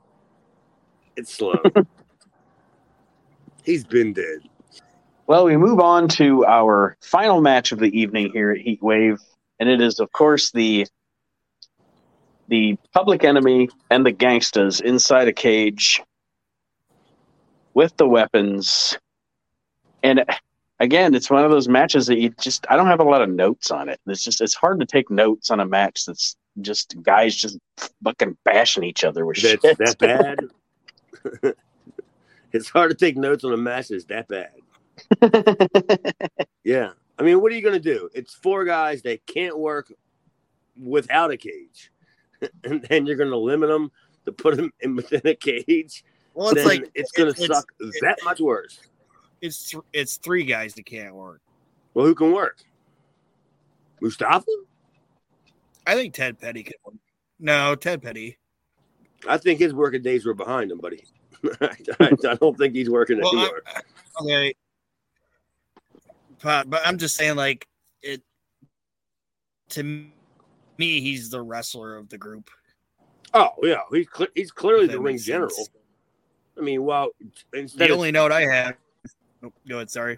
It's 1.15 1.33
slow. 1.33 1.61
he's 3.63 3.83
been 3.83 4.13
dead. 4.13 4.39
Well, 5.27 5.45
we 5.45 5.55
move 5.55 5.79
on 5.79 6.07
to 6.09 6.45
our 6.45 6.97
final 7.01 7.41
match 7.41 7.71
of 7.71 7.79
the 7.79 7.97
evening 7.97 8.31
here 8.33 8.51
at 8.51 8.57
Heat 8.57 8.81
Wave, 8.81 9.19
and 9.59 9.69
it 9.69 9.79
is, 9.79 9.99
of 9.99 10.11
course, 10.11 10.51
the 10.51 10.87
the 12.51 12.77
Public 12.93 13.23
Enemy 13.23 13.69
and 13.89 14.05
the 14.05 14.11
Gangstas 14.11 14.81
inside 14.81 15.29
a 15.29 15.33
cage 15.33 16.03
with 17.73 17.95
the 17.95 18.05
weapons. 18.05 18.97
And 20.03 20.25
again, 20.81 21.15
it's 21.15 21.29
one 21.29 21.45
of 21.45 21.49
those 21.49 21.69
matches 21.69 22.07
that 22.07 22.19
you 22.19 22.29
just 22.41 22.65
I 22.69 22.75
don't 22.75 22.87
have 22.87 22.99
a 22.99 23.05
lot 23.05 23.21
of 23.21 23.29
notes 23.29 23.71
on 23.71 23.87
it. 23.87 24.01
It's 24.05 24.21
just 24.21 24.41
it's 24.41 24.53
hard 24.53 24.81
to 24.81 24.85
take 24.85 25.09
notes 25.09 25.49
on 25.49 25.61
a 25.61 25.65
match 25.65 26.03
that's 26.05 26.35
just 26.59 27.01
guys 27.01 27.37
just 27.37 27.57
fucking 28.03 28.37
bashing 28.43 28.83
each 28.83 29.05
other 29.05 29.25
with 29.25 29.41
That's 29.41 29.61
shit. 29.61 29.77
that 29.77 29.97
bad. 29.97 31.53
it's 32.51 32.67
hard 32.67 32.91
to 32.91 32.97
take 32.97 33.15
notes 33.15 33.45
on 33.45 33.53
a 33.53 33.57
match 33.57 33.87
that's 33.87 34.03
that 34.05 34.27
bad. 34.27 34.51
Yeah. 36.63 36.91
I 37.17 37.23
mean, 37.23 37.41
what 37.41 37.51
are 37.51 37.55
you 37.55 37.61
going 37.63 37.73
to 37.73 37.79
do? 37.79 38.07
It's 38.13 38.35
four 38.35 38.65
guys 38.65 39.01
that 39.03 39.25
can't 39.25 39.57
work 39.57 39.91
without 40.79 41.31
a 41.31 41.37
cage. 41.37 41.91
and 42.63 42.81
then 42.89 43.05
you're 43.05 43.15
going 43.15 43.29
to 43.29 43.37
limit 43.37 43.69
them 43.69 43.91
to 44.25 44.31
put 44.31 44.57
them 44.57 44.71
in 44.81 44.95
within 44.95 45.21
a 45.25 45.35
cage. 45.35 46.03
Well, 46.33 46.49
it's 46.49 46.65
like 46.65 46.89
it's 46.95 47.11
going 47.11 47.33
to 47.33 47.43
it's- 47.43 47.57
suck 47.57 47.71
that 48.01 48.17
much 48.23 48.39
worse. 48.39 48.79
it's 49.41 49.71
th- 49.71 49.83
it's 49.93 50.17
three 50.17 50.43
guys 50.43 50.73
that 50.75 50.85
can't 50.85 51.13
work. 51.13 51.41
Well, 51.93 52.05
who 52.05 52.15
can 52.15 52.31
work? 52.31 52.59
Mustafa? 54.01 54.45
I 55.85 55.95
think 55.95 56.13
Ted 56.13 56.39
Petty 56.39 56.63
could. 56.63 56.75
Work. 56.85 56.95
No, 57.39 57.75
Ted 57.75 58.01
Petty. 58.01 58.37
I 59.27 59.37
think 59.37 59.59
his 59.59 59.73
working 59.73 60.01
days 60.01 60.25
were 60.25 60.33
behind 60.33 60.71
him, 60.71 60.79
buddy. 60.79 61.03
I, 61.61 61.75
I 61.99 62.35
don't 62.35 62.57
think 62.57 62.75
he's 62.75 62.89
working 62.89 63.19
Well, 63.19 63.29
anymore. 63.31 63.61
I, 63.67 63.81
okay. 64.23 64.53
but, 66.41 66.69
but 66.69 66.81
I'm 66.85 66.97
just 66.97 67.15
saying, 67.15 67.35
like 67.35 67.67
it. 68.01 68.21
To 69.69 70.05
me, 70.81 70.99
he's 70.99 71.29
the 71.29 71.41
wrestler 71.41 71.95
of 71.95 72.09
the 72.09 72.17
group. 72.17 72.49
Oh 73.33 73.51
yeah, 73.63 73.81
he's 73.91 74.07
cl- 74.13 74.29
he's 74.35 74.51
clearly 74.51 74.87
the 74.87 74.99
ring 74.99 75.17
general. 75.17 75.49
sense. 75.51 75.69
I 76.57 76.61
mean, 76.61 76.83
well, 76.83 77.09
instead 77.53 77.87
The 77.87 77.93
of 77.93 77.97
only 77.97 78.11
note 78.11 78.31
I 78.31 78.41
have. 78.41 78.75
Oh, 79.43 79.53
go 79.67 79.75
ahead. 79.77 79.89
Sorry. 79.89 80.17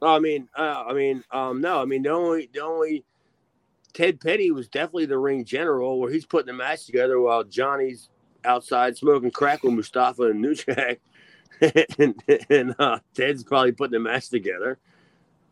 I 0.00 0.18
mean, 0.18 0.48
uh, 0.56 0.84
I 0.86 0.92
mean, 0.92 1.24
um, 1.30 1.60
no, 1.60 1.80
I 1.80 1.84
mean 1.84 2.02
the 2.02 2.10
only 2.10 2.50
the 2.52 2.60
only 2.60 3.04
Ted 3.94 4.20
Petty 4.20 4.50
was 4.50 4.68
definitely 4.68 5.06
the 5.06 5.18
ring 5.18 5.44
general, 5.44 5.98
where 5.98 6.10
he's 6.12 6.26
putting 6.26 6.46
the 6.46 6.52
match 6.52 6.86
together 6.86 7.20
while 7.20 7.42
Johnny's 7.44 8.10
outside 8.44 8.96
smoking 8.96 9.30
crack 9.30 9.62
with 9.62 9.72
Mustafa 9.74 10.24
and 10.30 10.40
New 10.40 10.54
Jack, 10.54 11.00
and, 11.98 12.14
and 12.50 12.74
uh, 12.78 12.98
Ted's 13.14 13.44
probably 13.44 13.72
putting 13.72 13.92
the 13.92 13.98
match 14.00 14.28
together. 14.28 14.78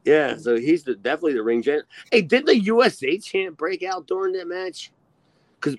Yeah, 0.05 0.37
so 0.37 0.57
he's 0.57 0.83
the, 0.85 0.95
definitely 0.95 1.35
the 1.35 1.43
ring 1.43 1.63
general. 1.63 1.85
Hey, 2.11 2.23
did 2.23 2.47
the 2.47 2.59
USA 2.61 3.19
chant 3.19 3.57
break 3.57 3.83
out 3.83 4.07
during 4.07 4.33
that 4.35 4.49
match? 4.49 4.93
Because 5.61 5.79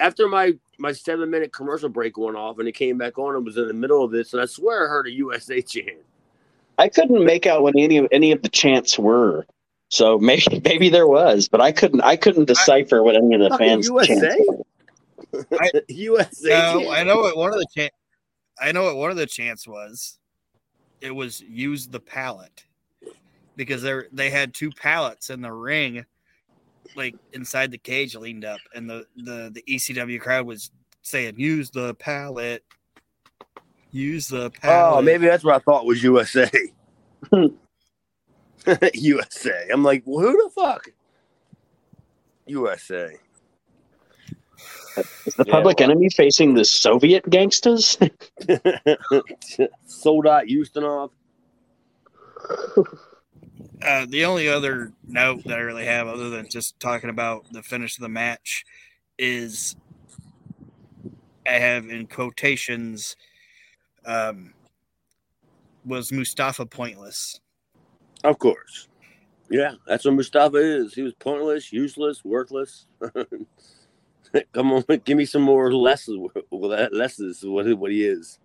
after 0.00 0.28
my 0.28 0.54
my 0.78 0.92
seven 0.92 1.30
minute 1.30 1.52
commercial 1.52 1.88
break 1.88 2.16
went 2.16 2.36
off 2.36 2.58
and 2.58 2.66
it 2.66 2.72
came 2.72 2.98
back 2.98 3.18
on, 3.18 3.36
it 3.36 3.44
was 3.44 3.56
in 3.56 3.68
the 3.68 3.74
middle 3.74 4.02
of 4.04 4.10
this, 4.10 4.32
and 4.32 4.42
I 4.42 4.46
swear 4.46 4.86
I 4.86 4.88
heard 4.88 5.06
a 5.06 5.12
USA 5.12 5.62
chant. 5.62 5.98
I 6.78 6.88
couldn't 6.88 7.24
make 7.24 7.46
out 7.46 7.62
what 7.62 7.74
any 7.76 7.98
of 7.98 8.08
any 8.10 8.32
of 8.32 8.42
the 8.42 8.48
chants 8.48 8.98
were. 8.98 9.46
So 9.88 10.18
maybe 10.18 10.60
maybe 10.64 10.88
there 10.88 11.06
was, 11.06 11.48
but 11.48 11.60
I 11.60 11.70
couldn't 11.70 12.00
I 12.00 12.16
couldn't 12.16 12.46
decipher 12.46 13.02
what 13.04 13.14
any 13.14 13.34
of 13.34 13.40
the 13.40 13.56
fans 13.56 13.86
USA? 13.86 14.16
chants 14.16 14.36
were. 15.50 15.82
USA. 15.88 16.48
No, 16.48 16.80
chant? 16.80 16.90
I 16.90 17.04
know 17.04 17.18
what 17.18 17.36
one 17.36 17.52
of 17.52 17.60
the 17.60 17.66
chan- 17.72 17.90
I 18.60 18.72
know 18.72 18.84
what 18.84 18.96
one 18.96 19.10
of 19.12 19.16
the 19.16 19.26
chants 19.26 19.68
was. 19.68 20.18
It 21.00 21.14
was 21.14 21.40
use 21.40 21.86
the 21.86 22.00
pallet 22.00 22.64
because 23.60 23.82
they 23.82 24.00
they 24.10 24.30
had 24.30 24.54
two 24.54 24.70
pallets 24.70 25.28
in 25.28 25.42
the 25.42 25.52
ring, 25.52 26.06
like 26.96 27.14
inside 27.34 27.70
the 27.70 27.76
cage 27.76 28.14
leaned 28.16 28.42
up, 28.42 28.60
and 28.74 28.88
the 28.88 29.04
the 29.16 29.50
the 29.52 29.62
ECW 29.68 30.18
crowd 30.18 30.46
was 30.46 30.70
saying 31.02 31.34
use 31.36 31.68
the 31.68 31.92
pallet, 31.96 32.64
use 33.90 34.28
the 34.28 34.44
oh, 34.44 34.50
pallet. 34.50 34.98
Oh, 34.98 35.02
maybe 35.02 35.26
that's 35.26 35.44
what 35.44 35.56
I 35.56 35.58
thought 35.58 35.84
was 35.84 36.02
USA. 36.02 36.50
USA. 38.94 39.68
I'm 39.72 39.82
like, 39.82 40.04
well, 40.06 40.26
who 40.26 40.32
the 40.32 40.50
fuck? 40.54 40.88
USA. 42.46 43.14
Is 45.26 45.34
the 45.34 45.44
Yeah, 45.46 45.52
public 45.52 45.80
well- 45.80 45.90
enemy 45.90 46.08
facing 46.16 46.54
the 46.54 46.64
Soviet 46.64 47.28
gangsters? 47.28 47.98
Sold 49.86 50.26
out 50.26 50.46
Houstonov. 50.46 51.10
Uh, 53.82 54.06
the 54.08 54.24
only 54.24 54.48
other 54.48 54.92
note 55.06 55.42
that 55.44 55.58
I 55.58 55.62
really 55.62 55.86
have, 55.86 56.06
other 56.06 56.28
than 56.28 56.48
just 56.48 56.78
talking 56.80 57.10
about 57.10 57.46
the 57.52 57.62
finish 57.62 57.96
of 57.96 58.02
the 58.02 58.08
match, 58.08 58.64
is 59.18 59.74
I 61.46 61.52
have 61.52 61.88
in 61.88 62.06
quotations, 62.06 63.16
um, 64.04 64.52
was 65.84 66.12
Mustafa 66.12 66.66
pointless? 66.66 67.40
Of 68.22 68.38
course. 68.38 68.88
Yeah, 69.50 69.72
that's 69.86 70.04
what 70.04 70.14
Mustafa 70.14 70.58
is. 70.58 70.94
He 70.94 71.02
was 71.02 71.14
pointless, 71.14 71.72
useless, 71.72 72.24
worthless. 72.24 72.86
Come 74.52 74.72
on, 74.72 74.84
give 75.04 75.16
me 75.16 75.24
some 75.24 75.42
more 75.42 75.72
lessons. 75.74 76.30
Well, 76.50 76.70
that 76.70 76.92
lessons 76.92 77.42
what 77.42 77.66
what 77.78 77.90
he 77.90 78.04
is. 78.04 78.38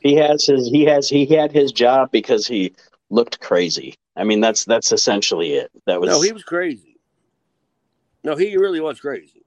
he 0.00 0.14
has 0.16 0.46
his 0.46 0.68
he 0.68 0.84
has 0.84 1.08
he 1.08 1.26
had 1.26 1.52
his 1.52 1.70
job 1.72 2.10
because 2.10 2.46
he 2.46 2.74
looked 3.10 3.38
crazy. 3.40 3.94
I 4.18 4.24
mean 4.24 4.40
that's 4.40 4.64
that's 4.64 4.92
essentially 4.92 5.54
it. 5.54 5.70
That 5.86 6.00
was 6.00 6.10
No, 6.10 6.20
he 6.20 6.32
was 6.32 6.42
crazy. 6.42 6.98
No, 8.24 8.36
he 8.36 8.56
really 8.56 8.80
was 8.80 9.00
crazy. 9.00 9.44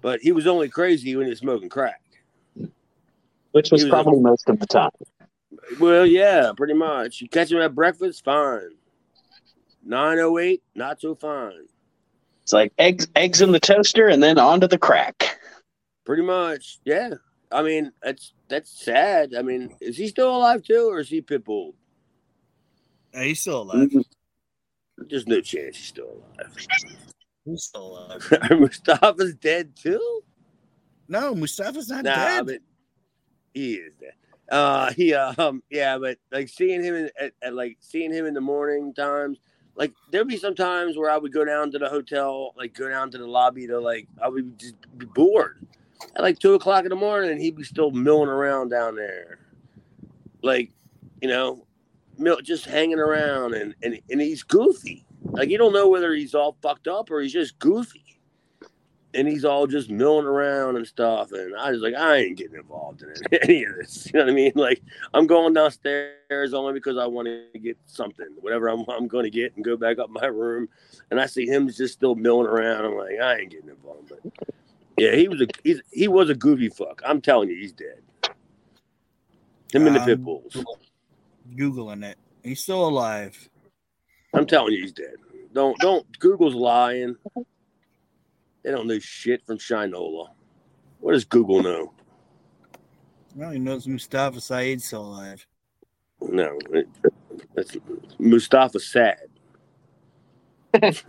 But 0.00 0.20
he 0.20 0.32
was 0.32 0.46
only 0.46 0.68
crazy 0.68 1.14
when 1.16 1.26
he 1.26 1.30
was 1.30 1.40
smoking 1.40 1.68
crack. 1.68 2.00
which 3.50 3.70
was 3.70 3.84
was 3.84 3.90
probably 3.90 4.20
most 4.20 4.48
of 4.48 4.58
the 4.58 4.66
time. 4.66 4.90
Well, 5.78 6.06
yeah, 6.06 6.52
pretty 6.56 6.74
much. 6.74 7.20
You 7.20 7.28
catch 7.28 7.50
him 7.50 7.60
at 7.60 7.74
breakfast, 7.74 8.24
fine. 8.24 8.70
908, 9.84 10.62
not 10.74 11.00
so 11.00 11.14
fine. 11.14 11.66
It's 12.42 12.52
like 12.52 12.72
eggs 12.78 13.06
eggs 13.16 13.40
in 13.40 13.52
the 13.52 13.60
toaster 13.60 14.08
and 14.08 14.22
then 14.22 14.38
onto 14.38 14.66
the 14.66 14.78
crack. 14.78 15.40
Pretty 16.04 16.22
much. 16.22 16.78
Yeah. 16.84 17.14
I 17.50 17.62
mean, 17.62 17.92
that's 18.02 18.32
that's 18.48 18.70
sad. 18.70 19.34
I 19.36 19.42
mean, 19.42 19.74
is 19.80 19.96
he 19.96 20.08
still 20.08 20.34
alive 20.36 20.62
too, 20.62 20.88
or 20.90 21.00
is 21.00 21.08
he 21.08 21.20
pitbull? 21.20 21.74
Uh, 23.14 23.20
he's 23.20 23.40
still 23.40 23.62
alive. 23.62 23.90
There's 24.98 25.26
no 25.26 25.40
chance 25.40 25.76
he's 25.76 25.86
still 25.86 26.22
alive. 26.38 26.56
He's 27.44 27.64
still 27.64 27.98
alive. 27.98 28.28
Mustafa's 28.60 29.34
dead 29.34 29.74
too? 29.76 30.22
No, 31.08 31.34
Mustafa's 31.34 31.88
not 31.88 32.04
Nah, 32.04 32.14
dead. 32.14 32.46
but 32.46 32.58
he 33.54 33.74
is 33.74 33.92
dead. 34.00 34.12
Uh, 34.50 34.92
he 34.92 35.14
um, 35.14 35.62
yeah, 35.70 35.98
but 35.98 36.18
like 36.30 36.48
seeing 36.48 36.82
him 36.82 36.94
in, 36.94 37.10
at, 37.18 37.32
at 37.42 37.54
like 37.54 37.78
seeing 37.80 38.12
him 38.12 38.26
in 38.26 38.34
the 38.34 38.40
morning 38.40 38.92
times, 38.92 39.38
like 39.76 39.92
there'd 40.10 40.28
be 40.28 40.36
some 40.36 40.54
times 40.54 40.96
where 40.96 41.10
I 41.10 41.16
would 41.16 41.32
go 41.32 41.44
down 41.44 41.70
to 41.72 41.78
the 41.78 41.88
hotel, 41.88 42.52
like 42.56 42.74
go 42.74 42.88
down 42.88 43.10
to 43.12 43.18
the 43.18 43.26
lobby 43.26 43.66
to 43.66 43.78
like 43.80 44.08
I 44.22 44.28
would 44.28 44.58
just 44.58 44.74
be 44.98 45.06
bored 45.06 45.66
at 46.16 46.22
like 46.22 46.38
two 46.38 46.54
o'clock 46.54 46.84
in 46.84 46.90
the 46.90 46.96
morning, 46.96 47.30
and 47.30 47.40
he'd 47.40 47.56
be 47.56 47.62
still 47.64 47.90
milling 47.92 48.28
around 48.28 48.68
down 48.68 48.94
there, 48.94 49.38
like 50.42 50.70
you 51.22 51.28
know, 51.28 51.64
just 52.42 52.64
hanging 52.66 52.98
around, 52.98 53.54
and 53.54 53.74
and 53.82 54.00
and 54.10 54.20
he's 54.20 54.42
goofy. 54.42 55.04
Like 55.24 55.48
you 55.48 55.58
don't 55.58 55.72
know 55.72 55.88
whether 55.88 56.12
he's 56.12 56.34
all 56.34 56.56
fucked 56.62 56.88
up 56.88 57.10
or 57.10 57.20
he's 57.20 57.32
just 57.32 57.58
goofy 57.58 58.12
and 59.14 59.28
he's 59.28 59.44
all 59.44 59.66
just 59.66 59.90
milling 59.90 60.26
around 60.26 60.76
and 60.76 60.86
stuff. 60.86 61.32
And 61.32 61.54
I 61.56 61.70
was 61.70 61.80
like, 61.80 61.94
I 61.94 62.16
ain't 62.16 62.38
getting 62.38 62.56
involved 62.56 63.02
in 63.02 63.12
any 63.42 63.64
of 63.64 63.76
this. 63.76 64.06
You 64.06 64.18
know 64.18 64.24
what 64.24 64.32
I 64.32 64.34
mean? 64.34 64.52
Like, 64.54 64.82
I'm 65.14 65.26
going 65.26 65.52
downstairs 65.52 66.54
only 66.54 66.72
because 66.72 66.96
I 66.96 67.06
want 67.06 67.28
to 67.28 67.58
get 67.58 67.76
something, 67.86 68.26
whatever 68.40 68.68
I'm, 68.68 68.84
I'm 68.88 69.08
going 69.08 69.24
to 69.24 69.30
get, 69.30 69.54
and 69.56 69.64
go 69.64 69.76
back 69.76 69.98
up 69.98 70.10
my 70.10 70.26
room. 70.26 70.68
And 71.10 71.20
I 71.20 71.26
see 71.26 71.46
him 71.46 71.68
just 71.68 71.94
still 71.94 72.14
milling 72.14 72.46
around. 72.46 72.84
I'm 72.84 72.96
like, 72.96 73.18
I 73.20 73.38
ain't 73.38 73.50
getting 73.50 73.70
involved. 73.70 74.10
But 74.10 74.54
yeah, 74.96 75.14
he 75.14 75.28
was 75.28 75.40
a 75.40 75.46
he's, 75.62 75.82
he 75.90 76.08
was 76.08 76.30
a 76.30 76.34
goofy 76.34 76.68
fuck. 76.68 77.02
I'm 77.04 77.20
telling 77.20 77.48
you, 77.50 77.56
he's 77.56 77.72
dead. 77.72 78.00
Him 79.72 79.86
and 79.86 79.96
the 79.96 80.00
Um, 80.00 80.06
pit 80.06 80.24
bulls. 80.24 80.56
Googling 81.56 82.04
it. 82.04 82.18
He's 82.42 82.60
still 82.60 82.86
alive. 82.86 83.48
I'm 84.34 84.46
telling 84.46 84.72
you, 84.72 84.82
he's 84.82 84.92
dead. 84.92 85.14
Don't 85.52 85.78
don't. 85.78 86.06
Google's 86.18 86.54
lying. 86.54 87.16
They 88.62 88.70
don't 88.70 88.86
know 88.86 88.98
shit 88.98 89.44
from 89.46 89.58
Shinola. 89.58 90.28
What 91.00 91.12
does 91.12 91.24
Google 91.24 91.62
know? 91.62 91.92
Well, 93.34 93.50
he 93.50 93.58
knows 93.58 93.86
Mustafa 93.86 94.40
Saeed's 94.40 94.84
still 94.84 95.06
alive. 95.06 95.46
No, 96.20 96.58
it, 96.70 96.88
that's 97.54 97.76
Mustafa 98.18 98.78
Sad. 98.78 99.16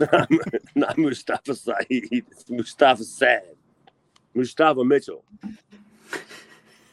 Not 0.74 0.98
Mustafa 0.98 1.54
Saeed. 1.54 2.08
It's 2.10 2.50
Mustafa 2.50 3.04
Sad. 3.04 3.54
Mustafa 4.34 4.84
Mitchell. 4.84 5.24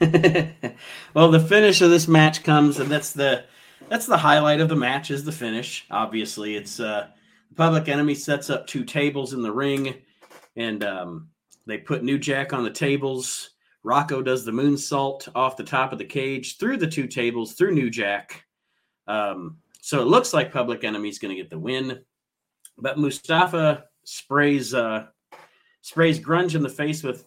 well, 1.13 1.29
the 1.29 1.39
finish 1.39 1.81
of 1.81 1.91
this 1.91 2.07
match 2.07 2.43
comes, 2.43 2.79
and 2.79 2.89
that's 2.89 3.11
the 3.11 3.45
that's 3.87 4.07
the 4.07 4.17
highlight 4.17 4.59
of 4.59 4.67
the 4.69 4.75
match 4.75 5.11
is 5.11 5.23
the 5.23 5.31
finish. 5.31 5.85
Obviously, 5.91 6.55
it's 6.55 6.79
uh, 6.79 7.07
Public 7.55 7.87
Enemy 7.87 8.15
sets 8.15 8.49
up 8.49 8.65
two 8.65 8.83
tables 8.83 9.33
in 9.33 9.43
the 9.43 9.51
ring, 9.51 9.95
and 10.55 10.83
um, 10.83 11.29
they 11.67 11.77
put 11.77 12.03
New 12.03 12.17
Jack 12.17 12.51
on 12.51 12.63
the 12.63 12.71
tables. 12.71 13.51
Rocco 13.83 14.23
does 14.23 14.43
the 14.43 14.51
moonsault 14.51 15.27
off 15.35 15.57
the 15.57 15.63
top 15.63 15.91
of 15.91 15.99
the 15.99 16.05
cage 16.05 16.57
through 16.57 16.77
the 16.77 16.87
two 16.87 17.05
tables 17.05 17.53
through 17.53 17.73
New 17.73 17.89
Jack. 17.89 18.45
Um, 19.07 19.57
so 19.81 20.01
it 20.01 20.07
looks 20.07 20.33
like 20.33 20.51
Public 20.51 20.83
Enemy's 20.83 21.19
going 21.19 21.35
to 21.35 21.41
get 21.41 21.49
the 21.51 21.59
win, 21.59 21.99
but 22.77 22.97
Mustafa 22.97 23.85
sprays 24.03 24.73
uh, 24.73 25.07
sprays 25.81 26.19
Grunge 26.19 26.55
in 26.55 26.63
the 26.63 26.69
face 26.69 27.03
with 27.03 27.25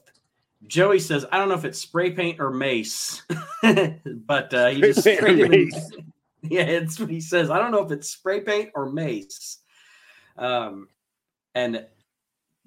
Joey 0.66 0.98
says, 0.98 1.26
I 1.30 1.38
don't 1.38 1.48
know 1.48 1.54
if 1.54 1.64
it's 1.64 1.78
spray 1.78 2.10
paint 2.10 2.40
or 2.40 2.50
mace, 2.50 3.22
but 3.62 4.54
uh, 4.54 4.68
he 4.68 4.80
just 4.80 5.00
sprayed 5.00 5.22
or 5.22 5.28
him 5.28 5.40
in- 5.40 5.50
mace. 5.50 5.90
yeah, 6.42 6.62
it's 6.62 6.98
what 6.98 7.10
he 7.10 7.20
says. 7.20 7.50
I 7.50 7.58
don't 7.58 7.70
know 7.70 7.84
if 7.84 7.90
it's 7.92 8.10
spray 8.10 8.40
paint 8.40 8.70
or 8.74 8.90
mace. 8.90 9.58
Um, 10.36 10.88
and 11.54 11.86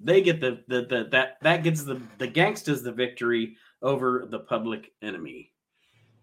they 0.00 0.22
get 0.22 0.40
the, 0.40 0.62
the, 0.68 0.82
the 0.82 1.08
that 1.10 1.38
that 1.42 1.62
gets 1.62 1.82
the 1.82 2.00
the 2.18 2.28
Gangstas 2.28 2.82
the 2.82 2.92
victory 2.92 3.56
over 3.82 4.26
the 4.30 4.40
public 4.40 4.92
enemy. 5.02 5.52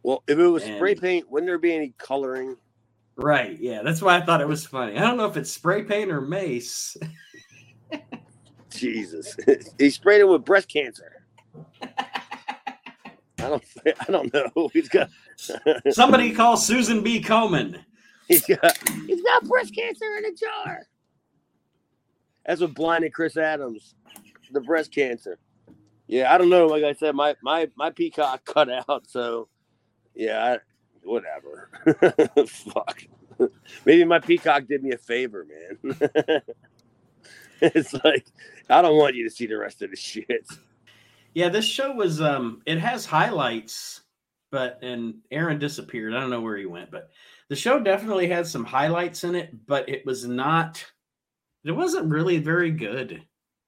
Well, 0.04 0.24
if 0.28 0.38
it 0.38 0.48
was 0.48 0.64
spray 0.64 0.96
paint, 0.96 1.30
wouldn't 1.30 1.50
there 1.50 1.58
be 1.58 1.76
any 1.76 1.94
coloring? 1.98 2.58
Right. 3.18 3.58
Yeah, 3.60 3.82
that's 3.82 4.02
why 4.02 4.18
I 4.18 4.22
thought 4.22 4.42
it 4.42 4.48
was 4.48 4.66
funny. 4.66 4.98
I 4.98 5.02
don't 5.02 5.18
know 5.18 5.26
if 5.26 5.38
it's 5.38 5.52
spray 5.52 5.84
paint 5.84 6.12
or 6.12 6.22
mace. 6.22 6.98
Jesus, 8.70 9.38
he 9.78 9.90
sprayed 9.90 10.22
it 10.22 10.28
with 10.28 10.44
breast 10.44 10.68
cancer. 10.68 11.25
I 13.46 13.50
don't. 13.50 13.64
I 13.86 14.12
don't 14.12 14.34
know. 14.34 14.70
He's 14.74 14.90
got. 14.90 15.10
Somebody 15.92 16.34
call 16.34 16.58
Susan 16.58 17.02
B. 17.02 17.22
Komen. 17.22 17.80
he's 18.28 18.46
got 18.46 18.76
he's 19.06 19.22
got 19.22 19.44
breast 19.44 19.76
cancer 19.76 20.06
in 20.18 20.26
a 20.26 20.34
jar. 20.34 20.88
That's 22.46 22.62
what 22.62 22.74
blinded 22.74 23.14
Chris 23.14 23.38
Adams, 23.38 23.96
the 24.52 24.62
breast 24.62 24.94
cancer. 24.94 25.38
Yeah, 26.08 26.34
I 26.34 26.38
don't 26.38 26.50
know. 26.50 26.68
Like 26.68 26.84
I 26.84 26.94
said, 26.94 27.16
my 27.16 27.36
my 27.44 27.70
my 27.76 27.92
peacock 27.92 28.46
cut 28.46 28.70
out, 28.70 29.08
so 29.08 29.48
yeah, 30.16 30.56
I, 30.56 30.60
whatever. 31.04 31.70
Fuck. 32.48 33.04
Maybe 33.86 34.06
my 34.06 34.20
peacock 34.20 34.66
did 34.68 34.82
me 34.82 34.94
a 34.94 34.98
favor, 34.98 35.46
man. 35.46 35.96
it's 37.62 37.94
like 38.04 38.26
I 38.70 38.82
don't 38.82 38.98
want 38.98 39.16
you 39.16 39.24
to 39.26 39.36
see 39.36 39.46
the 39.46 39.58
rest 39.58 39.82
of 39.82 39.92
the 39.92 39.98
shit. 39.98 40.48
Yeah, 41.36 41.50
this 41.50 41.66
show 41.66 41.92
was 41.92 42.22
um 42.22 42.62
it 42.66 42.80
has 42.80 43.06
highlights, 43.06 44.02
but 44.52 44.80
and 44.82 45.16
Aaron 45.30 45.60
disappeared. 45.60 46.16
I 46.16 46.22
don't 46.22 46.30
know 46.30 46.42
where 46.42 46.58
he 46.58 46.66
went, 46.66 46.90
but 46.90 47.10
the 47.50 47.58
show 47.58 47.78
definitely 47.78 48.28
had 48.28 48.48
some 48.48 48.64
highlights 48.64 49.26
in 49.26 49.36
it, 49.36 49.54
but 49.68 49.88
it 49.90 50.06
was 50.06 50.26
not 50.26 50.84
it 51.66 51.74
wasn't 51.74 52.10
really 52.10 52.38
very 52.38 52.72
good. 52.72 53.22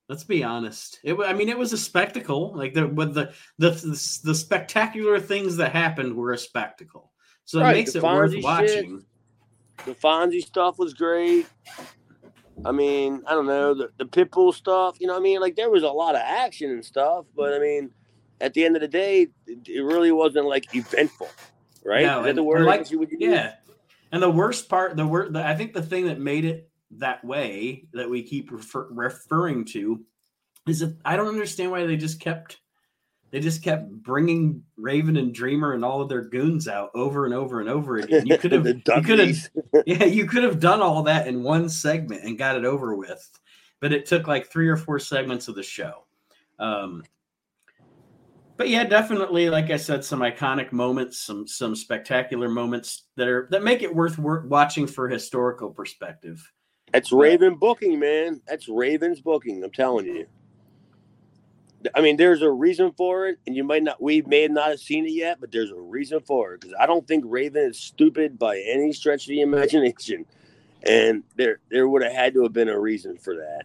Let's 0.08 0.24
be 0.24 0.46
honest. 0.46 1.00
It 1.04 1.16
I 1.20 1.34
mean 1.34 1.50
it 1.50 1.58
was 1.58 1.74
a 1.74 1.78
spectacle. 1.78 2.56
Like 2.56 2.74
the 2.74 2.88
with 2.88 3.14
the 3.14 3.34
the 3.58 3.72
the, 3.72 4.20
the 4.24 4.36
spectacular 4.36 5.20
things 5.20 5.58
that 5.58 5.74
happened 5.74 6.16
were 6.16 6.32
a 6.32 6.38
spectacle. 6.38 7.12
So 7.44 7.60
Right, 7.60 7.72
it 7.72 7.74
makes 7.74 7.96
it 7.96 8.04
worth 8.04 8.32
shit. 8.32 8.44
watching. 8.44 9.04
The 9.86 9.94
Fonzie 9.94 10.42
stuff 10.42 10.80
was 10.80 10.94
great. 10.94 11.48
I 12.66 12.72
mean, 12.72 13.24
I 13.28 13.32
don't 13.32 13.46
know 13.46 13.74
the 13.74 13.90
the 13.98 14.06
Pitbull 14.06 14.54
stuff. 14.54 14.98
You 15.00 15.08
know, 15.08 15.14
what 15.14 15.20
I 15.20 15.24
mean, 15.24 15.40
like 15.40 15.56
there 15.56 15.70
was 15.70 15.84
a 15.84 15.90
lot 15.90 16.16
of 16.16 16.22
action 16.24 16.72
and 16.72 16.84
stuff, 16.84 17.26
but 17.36 17.54
I 17.54 17.60
mean, 17.60 17.92
at 18.42 18.54
the 18.54 18.66
end 18.66 18.76
of 18.76 18.82
the 18.82 18.88
day, 18.88 19.28
it, 19.46 19.68
it 19.68 19.82
really 19.82 20.12
wasn't 20.12 20.46
like 20.46 20.74
eventful, 20.76 21.30
right? 21.86 22.06
No, 22.06 22.24
and- 22.24 22.38
the 22.38 22.44
word? 22.44 22.66
like- 22.66 22.90
you 22.92 23.00
would 23.00 23.12
use? 23.12 23.20
Yeah. 23.22 23.54
And 24.12 24.24
the 24.24 24.30
worst 24.32 24.70
part, 24.70 24.96
the 24.96 25.06
word, 25.06 25.36
I 25.36 25.54
think 25.56 25.74
the 25.74 25.82
thing 25.82 26.06
that 26.06 26.20
made 26.20 26.46
it 26.46 26.70
that 26.92 27.24
way 27.26 27.88
that 27.92 28.10
we 28.10 28.24
keep 28.24 28.52
refer, 28.52 28.88
referring 28.90 29.66
to 29.66 30.06
is 30.66 30.80
that 30.80 30.96
I 31.04 31.18
don't 31.18 31.28
understand 31.28 31.72
why 31.72 31.86
they 31.86 31.98
just 31.98 32.22
kept, 32.22 32.58
they 33.32 33.40
just 33.40 33.64
kept 33.64 33.90
bringing 33.90 34.64
Raven 34.78 35.18
and 35.18 35.34
Dreamer 35.34 35.74
and 35.74 35.84
all 35.84 36.02
of 36.02 36.10
their 36.10 36.24
goons 36.24 36.68
out 36.68 36.92
over 36.96 37.26
and 37.26 37.34
over 37.34 37.60
and 37.60 37.70
over 37.70 37.98
again. 37.98 38.26
You 38.26 38.38
could 38.38 38.52
have, 38.54 38.66
you 38.66 39.02
could 39.04 39.20
have, 39.20 39.38
yeah, 39.86 40.06
you 40.06 40.26
could 40.26 40.44
have 40.44 40.60
done 40.60 40.82
all 40.82 41.04
that 41.04 41.28
in 41.28 41.44
one 41.44 41.70
segment 41.70 42.24
and 42.24 42.38
got 42.38 42.56
it 42.56 42.66
over 42.66 42.96
with, 42.96 43.30
but 43.82 43.92
it 43.92 44.06
took 44.06 44.28
like 44.28 44.48
three 44.48 44.70
or 44.70 44.78
four 44.78 45.00
segments 45.00 45.48
of 45.48 45.56
the 45.56 45.64
show. 45.64 46.06
Um, 46.60 47.04
but 48.56 48.70
yeah, 48.70 48.84
definitely, 48.86 49.50
like 49.50 49.70
I 49.70 49.78
said, 49.78 50.04
some 50.04 50.22
iconic 50.22 50.72
moments, 50.72 51.20
some 51.20 51.48
some 51.48 51.76
spectacular 51.76 52.50
moments 52.50 53.04
that 53.16 53.28
are 53.28 53.48
that 53.52 53.64
make 53.64 53.84
it 53.84 53.94
worth 53.94 54.18
watching 54.18 54.88
for 54.88 55.08
historical 55.08 55.70
perspective. 55.70 56.52
That's 56.92 57.12
Raven 57.12 57.56
booking, 57.56 58.00
man. 58.00 58.42
That's 58.48 58.68
Raven's 58.68 59.22
booking. 59.22 59.64
I'm 59.64 59.72
telling 59.72 60.08
you. 60.08 60.26
I 61.94 62.02
mean, 62.02 62.18
there's 62.18 62.42
a 62.42 62.50
reason 62.50 62.92
for 62.98 63.28
it, 63.28 63.38
and 63.46 63.56
you 63.56 63.64
might 63.64 63.84
not. 63.84 64.02
We 64.02 64.22
may 64.24 64.48
not 64.48 64.70
have 64.70 64.80
seen 64.80 65.06
it 65.06 65.12
yet, 65.12 65.40
but 65.40 65.52
there's 65.52 65.72
a 65.72 65.76
reason 65.80 66.20
for 66.22 66.54
it 66.54 66.62
because 66.62 66.76
I 66.80 66.86
don't 66.86 67.08
think 67.08 67.24
Raven 67.28 67.64
is 67.70 67.80
stupid 67.80 68.40
by 68.40 68.60
any 68.60 68.92
stretch 68.94 69.26
of 69.26 69.30
the 69.30 69.42
imagination, 69.42 70.26
and 70.84 71.24
there 71.36 71.60
there 71.70 71.88
would 71.88 72.02
have 72.04 72.14
had 72.14 72.34
to 72.34 72.44
have 72.44 72.54
been 72.54 72.70
a 72.70 72.80
reason 72.80 73.18
for 73.18 73.36
that. 73.36 73.64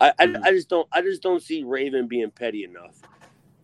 I 0.00 0.12
I, 0.18 0.26
Mhm. 0.26 0.42
I 0.44 0.50
just 0.50 0.68
don't 0.68 0.88
I 0.92 1.00
just 1.02 1.22
don't 1.22 1.42
see 1.42 1.62
Raven 1.64 2.06
being 2.06 2.30
petty 2.30 2.64
enough 2.64 3.00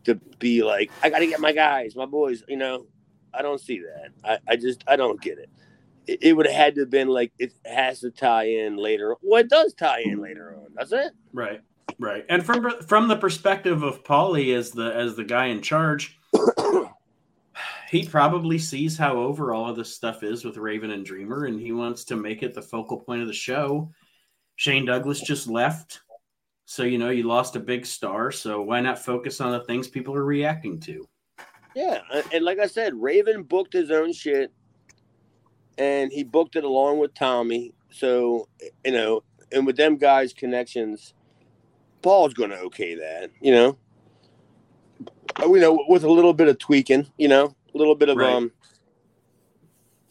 to 0.04 0.14
be 0.38 0.62
like 0.62 0.90
I 1.02 1.10
got 1.10 1.18
to 1.18 1.26
get 1.26 1.40
my 1.40 1.52
guys, 1.52 1.94
my 1.94 2.06
boys. 2.06 2.42
You 2.48 2.56
know, 2.56 2.86
I 3.34 3.42
don't 3.42 3.60
see 3.60 3.80
that. 3.80 4.10
I 4.24 4.52
I 4.52 4.56
just 4.56 4.82
I 4.86 4.96
don't 4.96 5.20
get 5.20 5.38
it 5.38 5.50
it, 6.06 6.18
it 6.22 6.32
would 6.32 6.46
have 6.46 6.54
had 6.56 6.74
to 6.76 6.80
have 6.82 6.90
been 6.90 7.08
like 7.08 7.32
it 7.38 7.52
has 7.66 8.00
to 8.00 8.10
tie 8.10 8.44
in 8.44 8.76
later. 8.76 9.14
Well, 9.22 9.40
it 9.42 9.50
does 9.50 9.74
tie 9.74 10.00
in 10.00 10.20
later 10.20 10.56
on, 10.56 10.74
doesn't 10.74 10.98
it? 10.98 11.12
Right, 11.34 11.60
right. 11.98 12.24
And 12.28 12.44
from 12.44 12.82
from 12.82 13.08
the 13.08 13.16
perspective 13.16 13.82
of 13.82 14.04
Paulie 14.04 14.56
as 14.56 14.70
the 14.70 14.94
as 14.94 15.16
the 15.16 15.24
guy 15.24 15.46
in 15.46 15.62
charge, 15.62 16.18
he 17.90 18.06
probably 18.06 18.58
sees 18.58 18.96
how 18.96 19.18
over 19.18 19.52
all 19.52 19.68
of 19.68 19.76
this 19.76 19.94
stuff 19.94 20.22
is 20.22 20.44
with 20.44 20.56
Raven 20.56 20.90
and 20.92 21.04
Dreamer, 21.04 21.46
and 21.46 21.60
he 21.60 21.72
wants 21.72 22.04
to 22.04 22.16
make 22.16 22.42
it 22.42 22.54
the 22.54 22.62
focal 22.62 22.98
point 22.98 23.22
of 23.22 23.28
the 23.28 23.34
show. 23.34 23.90
Shane 24.56 24.84
Douglas 24.84 25.20
just 25.20 25.48
left. 25.48 26.00
So, 26.66 26.84
you 26.84 26.98
know, 26.98 27.10
you 27.10 27.24
lost 27.24 27.56
a 27.56 27.60
big 27.60 27.84
star. 27.84 28.30
So, 28.30 28.62
why 28.62 28.80
not 28.80 28.98
focus 28.98 29.40
on 29.40 29.50
the 29.50 29.64
things 29.64 29.88
people 29.88 30.14
are 30.14 30.24
reacting 30.24 30.78
to? 30.80 31.08
Yeah, 31.74 32.02
and- 32.12 32.26
and 32.32 32.44
like 32.44 32.60
I 32.60 32.66
said, 32.66 32.94
Raven 32.94 33.42
booked 33.42 33.72
his 33.72 33.90
own 33.90 34.12
shit, 34.12 34.52
and 35.78 36.12
he 36.12 36.22
booked 36.22 36.56
it 36.56 36.64
along 36.64 36.98
with 36.98 37.14
Tommy. 37.14 37.72
So 37.90 38.48
you 38.84 38.92
know, 38.92 39.22
and 39.50 39.66
with 39.66 39.76
them 39.76 39.96
guys' 39.96 40.32
connections, 40.32 41.14
Paul's 42.02 42.34
going 42.34 42.50
to 42.50 42.58
okay 42.58 42.94
that. 42.96 43.30
You 43.40 43.52
know, 43.52 43.78
Uh, 45.40 45.46
you 45.52 45.60
know, 45.60 45.84
with 45.88 46.04
a 46.04 46.10
little 46.10 46.32
bit 46.32 46.48
of 46.48 46.58
tweaking. 46.58 47.06
You 47.18 47.28
know, 47.28 47.54
a 47.74 47.78
little 47.78 47.94
bit 47.94 48.08
of 48.08 48.16
Right. 48.16 48.34
um, 48.34 48.52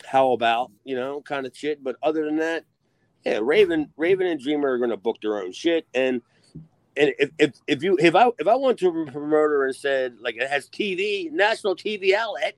how 0.06 0.32
about 0.32 0.72
you 0.84 0.96
know, 0.96 1.22
kind 1.22 1.46
of 1.46 1.56
shit. 1.56 1.84
But 1.84 1.96
other 2.02 2.26
than 2.26 2.38
that, 2.38 2.64
yeah, 3.26 3.40
Raven, 3.42 3.92
Raven 3.98 4.28
and 4.28 4.40
Dreamer 4.40 4.70
are 4.72 4.78
going 4.78 4.90
to 4.90 4.98
book 4.98 5.18
their 5.22 5.38
own 5.38 5.52
shit, 5.52 5.86
and 5.94 6.22
and 6.98 7.14
if, 7.20 7.32
if 7.38 7.52
if 7.68 7.84
you 7.84 7.98
if 8.00 8.16
I 8.16 8.30
if 8.40 8.48
I 8.48 8.56
went 8.56 8.80
to 8.80 8.88
a 8.88 9.12
promoter 9.12 9.66
and 9.66 9.76
said 9.76 10.18
like 10.20 10.36
it 10.36 10.50
has 10.50 10.70
TV 10.70 11.32
national 11.32 11.76
TV 11.76 12.14
outlet, 12.14 12.56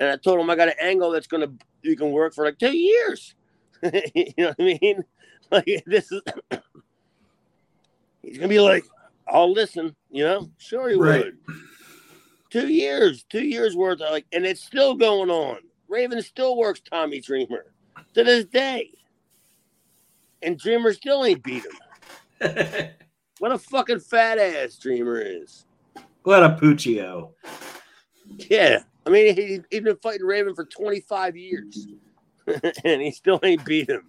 and 0.00 0.10
I 0.10 0.16
told 0.16 0.38
him 0.38 0.50
I 0.50 0.56
got 0.56 0.68
an 0.68 0.74
angle 0.80 1.10
that's 1.10 1.26
gonna 1.26 1.52
you 1.82 1.96
can 1.96 2.10
work 2.10 2.34
for 2.34 2.44
like 2.44 2.58
two 2.58 2.76
years, 2.76 3.34
you 4.14 4.32
know 4.38 4.48
what 4.48 4.56
I 4.58 4.78
mean? 4.80 5.04
Like 5.50 5.84
this 5.84 6.10
is 6.10 6.22
he's 8.22 8.36
gonna 8.38 8.48
be 8.48 8.60
like, 8.60 8.84
I'll 9.28 9.52
listen, 9.52 9.94
you 10.10 10.24
know? 10.24 10.50
Sure 10.58 10.88
he 10.88 10.96
Right. 10.96 11.24
would. 11.24 11.38
Two 12.50 12.68
years, 12.68 13.24
two 13.30 13.44
years 13.44 13.74
worth 13.76 14.00
of 14.00 14.10
like, 14.10 14.26
and 14.32 14.44
it's 14.44 14.62
still 14.62 14.94
going 14.94 15.30
on. 15.30 15.58
Raven 15.88 16.20
still 16.22 16.56
works 16.56 16.80
Tommy 16.80 17.20
Dreamer 17.20 17.66
to 18.14 18.24
this 18.24 18.44
day, 18.46 18.90
and 20.42 20.58
Dreamer 20.58 20.92
still 20.92 21.24
ain't 21.24 21.42
beat 21.42 21.64
him. 22.40 22.88
What 23.38 23.50
a 23.50 23.58
fucking 23.58 23.98
fat 24.00 24.38
ass 24.38 24.76
Dreamer 24.76 25.20
is. 25.20 25.64
what 26.22 26.44
a 26.44 26.50
Puccio. 26.50 27.30
Yeah. 28.48 28.84
I 29.04 29.10
mean, 29.10 29.34
he, 29.34 29.58
he's 29.68 29.80
been 29.80 29.96
fighting 29.96 30.24
Raven 30.24 30.54
for 30.54 30.64
25 30.64 31.36
years, 31.36 31.88
and 32.84 33.02
he 33.02 33.10
still 33.10 33.40
ain't 33.42 33.64
beat 33.64 33.88
him. 33.90 34.08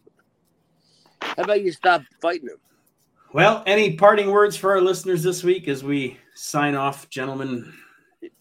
How 1.20 1.44
about 1.46 1.64
you 1.64 1.72
stop 1.72 2.04
fighting 2.22 2.50
him? 2.50 2.58
Well, 3.34 3.64
any 3.66 3.96
parting 3.96 4.30
words 4.30 4.56
for 4.56 4.74
our 4.74 4.82
listeners 4.82 5.24
this 5.24 5.44
week 5.44 5.68
as 5.68 5.84
we 5.84 6.20
sign 6.36 6.76
off, 6.76 7.10
gentlemen? 7.10 7.74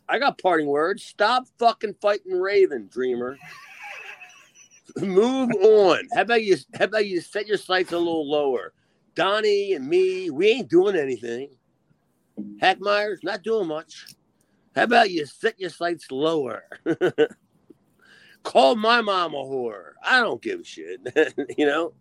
I 0.07 0.19
got 0.19 0.37
parting 0.37 0.67
words. 0.67 1.03
Stop 1.03 1.45
fucking 1.59 1.95
fighting 2.03 2.39
Raven, 2.39 2.91
Dreamer. 2.93 3.39
Move 5.01 5.51
on. 5.63 6.07
How 6.15 6.21
about 6.21 6.45
you? 6.45 6.59
How 6.75 6.85
about 6.85 7.07
you 7.07 7.23
set 7.23 7.47
your 7.47 7.57
sights 7.57 7.93
a 7.93 7.99
little 7.99 8.31
lower? 8.31 8.75
Donnie 9.15 9.73
and 9.73 9.89
me, 9.89 10.29
we 10.29 10.51
ain't 10.51 10.69
doing 10.69 10.95
anything. 10.95 11.49
Hack 12.61 12.79
Meyers 12.79 13.21
not 13.23 13.43
doing 13.43 13.69
much. 13.69 14.09
How 14.77 14.83
about 14.83 15.11
you 15.11 15.25
set 15.25 15.59
your 15.59 15.71
sights 15.71 16.11
lower? 16.11 16.65
Call 18.43 18.77
my 18.77 19.01
mom 19.01 19.33
a 19.33 19.39
whore. 19.39 19.93
I 20.05 20.21
don't 20.21 20.43
give 20.43 20.61
a 20.61 20.65
shit. 20.65 21.01
you 21.57 21.65
know, 21.65 21.95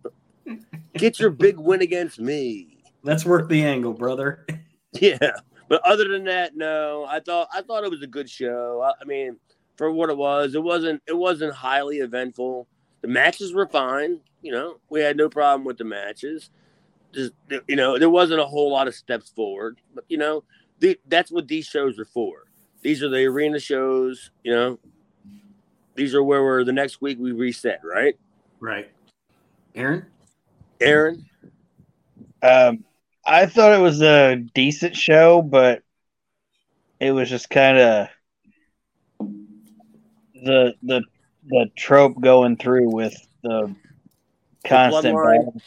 get 0.96 1.20
your 1.22 1.30
big 1.30 1.58
win 1.58 1.82
against 1.82 2.20
me. 2.20 2.71
Let's 3.04 3.26
work 3.26 3.50
the 3.50 3.64
angle, 3.64 3.94
brother. 3.94 4.46
Yeah, 5.00 5.38
but 5.70 5.82
other 5.86 6.10
than 6.10 6.26
that, 6.26 6.58
no. 6.58 7.06
I 7.08 7.22
thought 7.22 7.48
I 7.54 7.62
thought 7.62 7.86
it 7.86 7.90
was 7.90 8.02
a 8.02 8.08
good 8.08 8.30
show. 8.30 8.82
I, 8.84 8.92
I 9.02 9.06
mean, 9.06 9.38
for 9.78 9.90
what 9.90 10.10
it 10.10 10.18
was, 10.18 10.54
it 10.54 10.62
wasn't 10.62 11.02
it 11.08 11.18
wasn't 11.18 11.54
highly 11.54 12.00
eventful. 12.00 12.68
The 13.00 13.08
matches 13.08 13.54
were 13.54 13.68
fine. 13.68 14.20
You 14.42 14.52
know, 14.52 14.82
we 14.90 15.00
had 15.00 15.16
no 15.16 15.30
problem 15.30 15.64
with 15.64 15.78
the 15.78 15.86
matches. 15.86 16.50
Just 17.14 17.32
you 17.70 17.78
know, 17.78 17.98
there 17.98 18.10
wasn't 18.10 18.42
a 18.42 18.46
whole 18.46 18.70
lot 18.70 18.90
of 18.90 18.94
steps 18.94 19.30
forward. 19.30 19.80
But 19.96 20.04
you 20.10 20.18
know, 20.18 20.44
the, 20.80 21.00
that's 21.08 21.32
what 21.32 21.48
these 21.48 21.68
shows 21.68 21.98
are 22.00 22.06
for. 22.06 22.48
These 22.82 23.02
are 23.02 23.08
the 23.10 23.24
arena 23.24 23.60
shows. 23.60 24.30
You 24.44 24.52
know, 24.52 24.80
these 25.96 26.14
are 26.14 26.22
where 26.22 26.44
we're 26.44 26.66
the 26.66 26.74
next 26.74 27.00
week 27.00 27.18
we 27.18 27.32
reset. 27.32 27.80
Right, 27.82 28.18
Right. 28.60 28.92
Aaron? 29.74 30.06
Aaron? 30.82 31.26
Um, 32.44 32.84
I 33.32 33.46
thought 33.46 33.72
it 33.72 33.82
was 33.82 34.02
a 34.02 34.36
decent 34.36 34.98
show, 34.98 35.42
but 35.42 35.84
it 37.00 37.14
was 37.14 37.30
just 37.30 37.50
kind 37.50 37.78
of 37.78 38.08
the 40.34 40.74
the 40.84 41.04
the 41.48 41.68
trope 41.78 42.20
going 42.20 42.58
through 42.58 42.94
with 42.94 43.16
the 43.42 43.74
constant 44.66 45.16
battle 45.16 45.62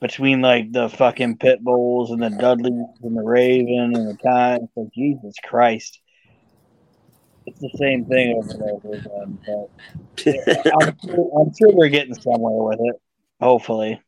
between 0.00 0.40
like 0.40 0.72
the 0.72 0.88
fucking 0.88 1.36
pit 1.36 1.62
bulls 1.62 2.10
and 2.10 2.22
the 2.22 2.30
Dudleys 2.30 2.86
and 3.02 3.14
the 3.14 3.22
Raven 3.22 3.94
and 3.94 4.08
the. 4.08 4.58
It's 4.62 4.72
like 4.74 4.92
Jesus 4.94 5.34
Christ. 5.44 6.00
it's 7.44 7.60
the 7.60 7.70
same 7.78 8.06
thing 8.06 8.36
over 8.38 8.52
and 8.52 8.62
over 8.62 8.94
again. 8.94 9.38
But 9.46 10.24
I'm, 10.80 10.96
sure, 11.04 11.30
I'm 11.38 11.52
sure 11.54 11.72
they're 11.78 11.90
getting 11.90 12.14
somewhere 12.14 12.62
with 12.64 12.80
it. 12.80 12.96
Hopefully, 13.38 14.00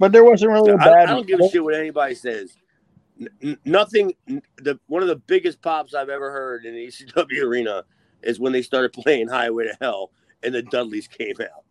but 0.00 0.12
there 0.12 0.24
wasn't 0.24 0.50
really 0.50 0.72
a 0.72 0.76
I, 0.76 0.84
bad. 0.84 1.08
I 1.08 1.12
don't 1.12 1.26
give 1.26 1.38
a 1.40 1.48
shit 1.48 1.62
what 1.62 1.74
anybody 1.74 2.14
says. 2.14 2.56
N- 3.42 3.58
nothing. 3.66 4.14
The 4.56 4.80
one 4.86 5.02
of 5.02 5.08
the 5.08 5.16
biggest 5.16 5.60
pops 5.60 5.94
I've 5.94 6.08
ever 6.08 6.32
heard 6.32 6.64
in 6.64 6.74
the 6.74 6.86
ECW 6.86 7.42
arena 7.44 7.84
is 8.22 8.40
when 8.40 8.52
they 8.52 8.62
started 8.62 8.94
playing 8.94 9.28
Highway 9.28 9.64
to 9.64 9.76
Hell 9.80 10.10
and 10.42 10.54
the 10.54 10.62
Dudleys 10.62 11.06
came 11.06 11.36
out. 11.40 11.64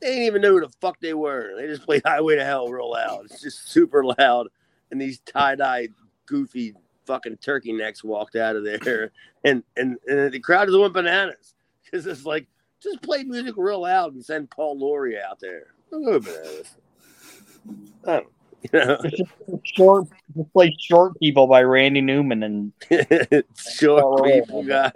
They 0.00 0.08
didn't 0.08 0.24
even 0.24 0.42
know 0.42 0.52
who 0.52 0.60
the 0.60 0.72
fuck 0.80 0.98
they 1.00 1.12
were. 1.12 1.52
They 1.56 1.66
just 1.66 1.82
played 1.82 2.02
Highway 2.04 2.36
to 2.36 2.44
Hell 2.44 2.70
real 2.70 2.90
loud. 2.90 3.26
It's 3.26 3.42
just 3.42 3.68
super 3.68 4.04
loud, 4.04 4.48
and 4.90 4.98
these 4.98 5.20
tie 5.20 5.54
dye 5.54 5.88
goofy 6.24 6.74
fucking 7.04 7.36
turkey 7.38 7.72
necks 7.72 8.02
walked 8.02 8.36
out 8.36 8.56
of 8.56 8.64
there, 8.64 9.12
and 9.44 9.62
and, 9.76 9.98
and 10.06 10.32
the 10.32 10.40
crowd 10.40 10.68
just 10.68 10.78
went 10.78 10.94
bananas 10.94 11.54
because 11.84 12.06
it's 12.06 12.24
like 12.24 12.46
just 12.82 13.02
play 13.02 13.22
music 13.22 13.54
real 13.58 13.82
loud 13.82 14.14
and 14.14 14.24
send 14.24 14.48
Paul 14.48 14.78
Laurie 14.78 15.20
out 15.20 15.40
there. 15.40 15.74
Bananas. 15.90 16.76
Don't, 18.04 18.26
you 18.62 18.70
know. 18.72 18.98
short, 19.64 20.08
just 20.36 20.52
play 20.52 20.74
short 20.80 21.18
people 21.20 21.46
by 21.46 21.62
Randy 21.62 22.00
Newman 22.00 22.42
and 22.42 22.72
Short 23.56 24.04
Oh, 24.04 24.22
people 24.24 24.64
got 24.64 24.94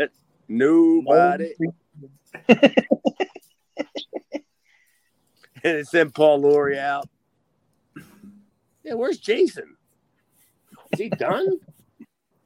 nobody. 0.48 1.54
And 5.64 5.76
it 5.76 5.86
sent 5.86 6.14
Paul 6.14 6.40
Laurie 6.40 6.78
out. 6.78 7.08
Yeah, 8.82 8.94
where's 8.94 9.18
Jason? 9.18 9.76
Is 10.92 10.98
he 10.98 11.08
done? 11.08 11.58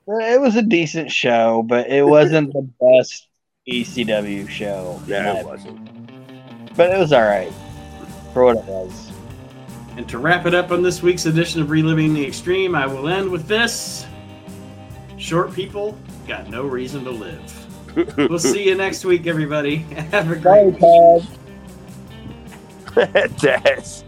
It 0.08 0.40
was 0.40 0.54
a 0.54 0.62
decent 0.62 1.10
show, 1.10 1.64
but 1.64 1.88
it 1.88 2.06
wasn't 2.06 2.52
the 2.52 2.62
best 2.80 3.26
ECW 3.68 4.48
show. 4.48 5.02
No, 5.08 5.36
it 5.38 5.44
wasn't. 5.44 6.76
But 6.76 6.92
it 6.92 6.98
was 6.98 7.12
all 7.12 7.22
right 7.22 7.52
for 8.32 8.44
what 8.44 8.58
it 8.58 8.64
was. 8.66 9.05
And 9.96 10.08
to 10.10 10.18
wrap 10.18 10.44
it 10.44 10.54
up 10.54 10.70
on 10.72 10.82
this 10.82 11.02
week's 11.02 11.24
edition 11.24 11.62
of 11.62 11.70
Reliving 11.70 12.12
the 12.12 12.24
Extreme, 12.26 12.74
I 12.74 12.86
will 12.86 13.08
end 13.08 13.30
with 13.30 13.48
this. 13.48 14.06
Short 15.16 15.54
people 15.54 15.98
got 16.28 16.50
no 16.50 16.64
reason 16.66 17.02
to 17.04 17.10
live. 17.10 18.16
we'll 18.16 18.38
see 18.38 18.68
you 18.68 18.74
next 18.74 19.06
week, 19.06 19.26
everybody. 19.26 19.76
Have 20.12 20.30
a 20.30 20.36
great 20.36 20.78
Bye, 20.78 21.26
Todd. 22.94 23.38
Tess. 23.38 24.04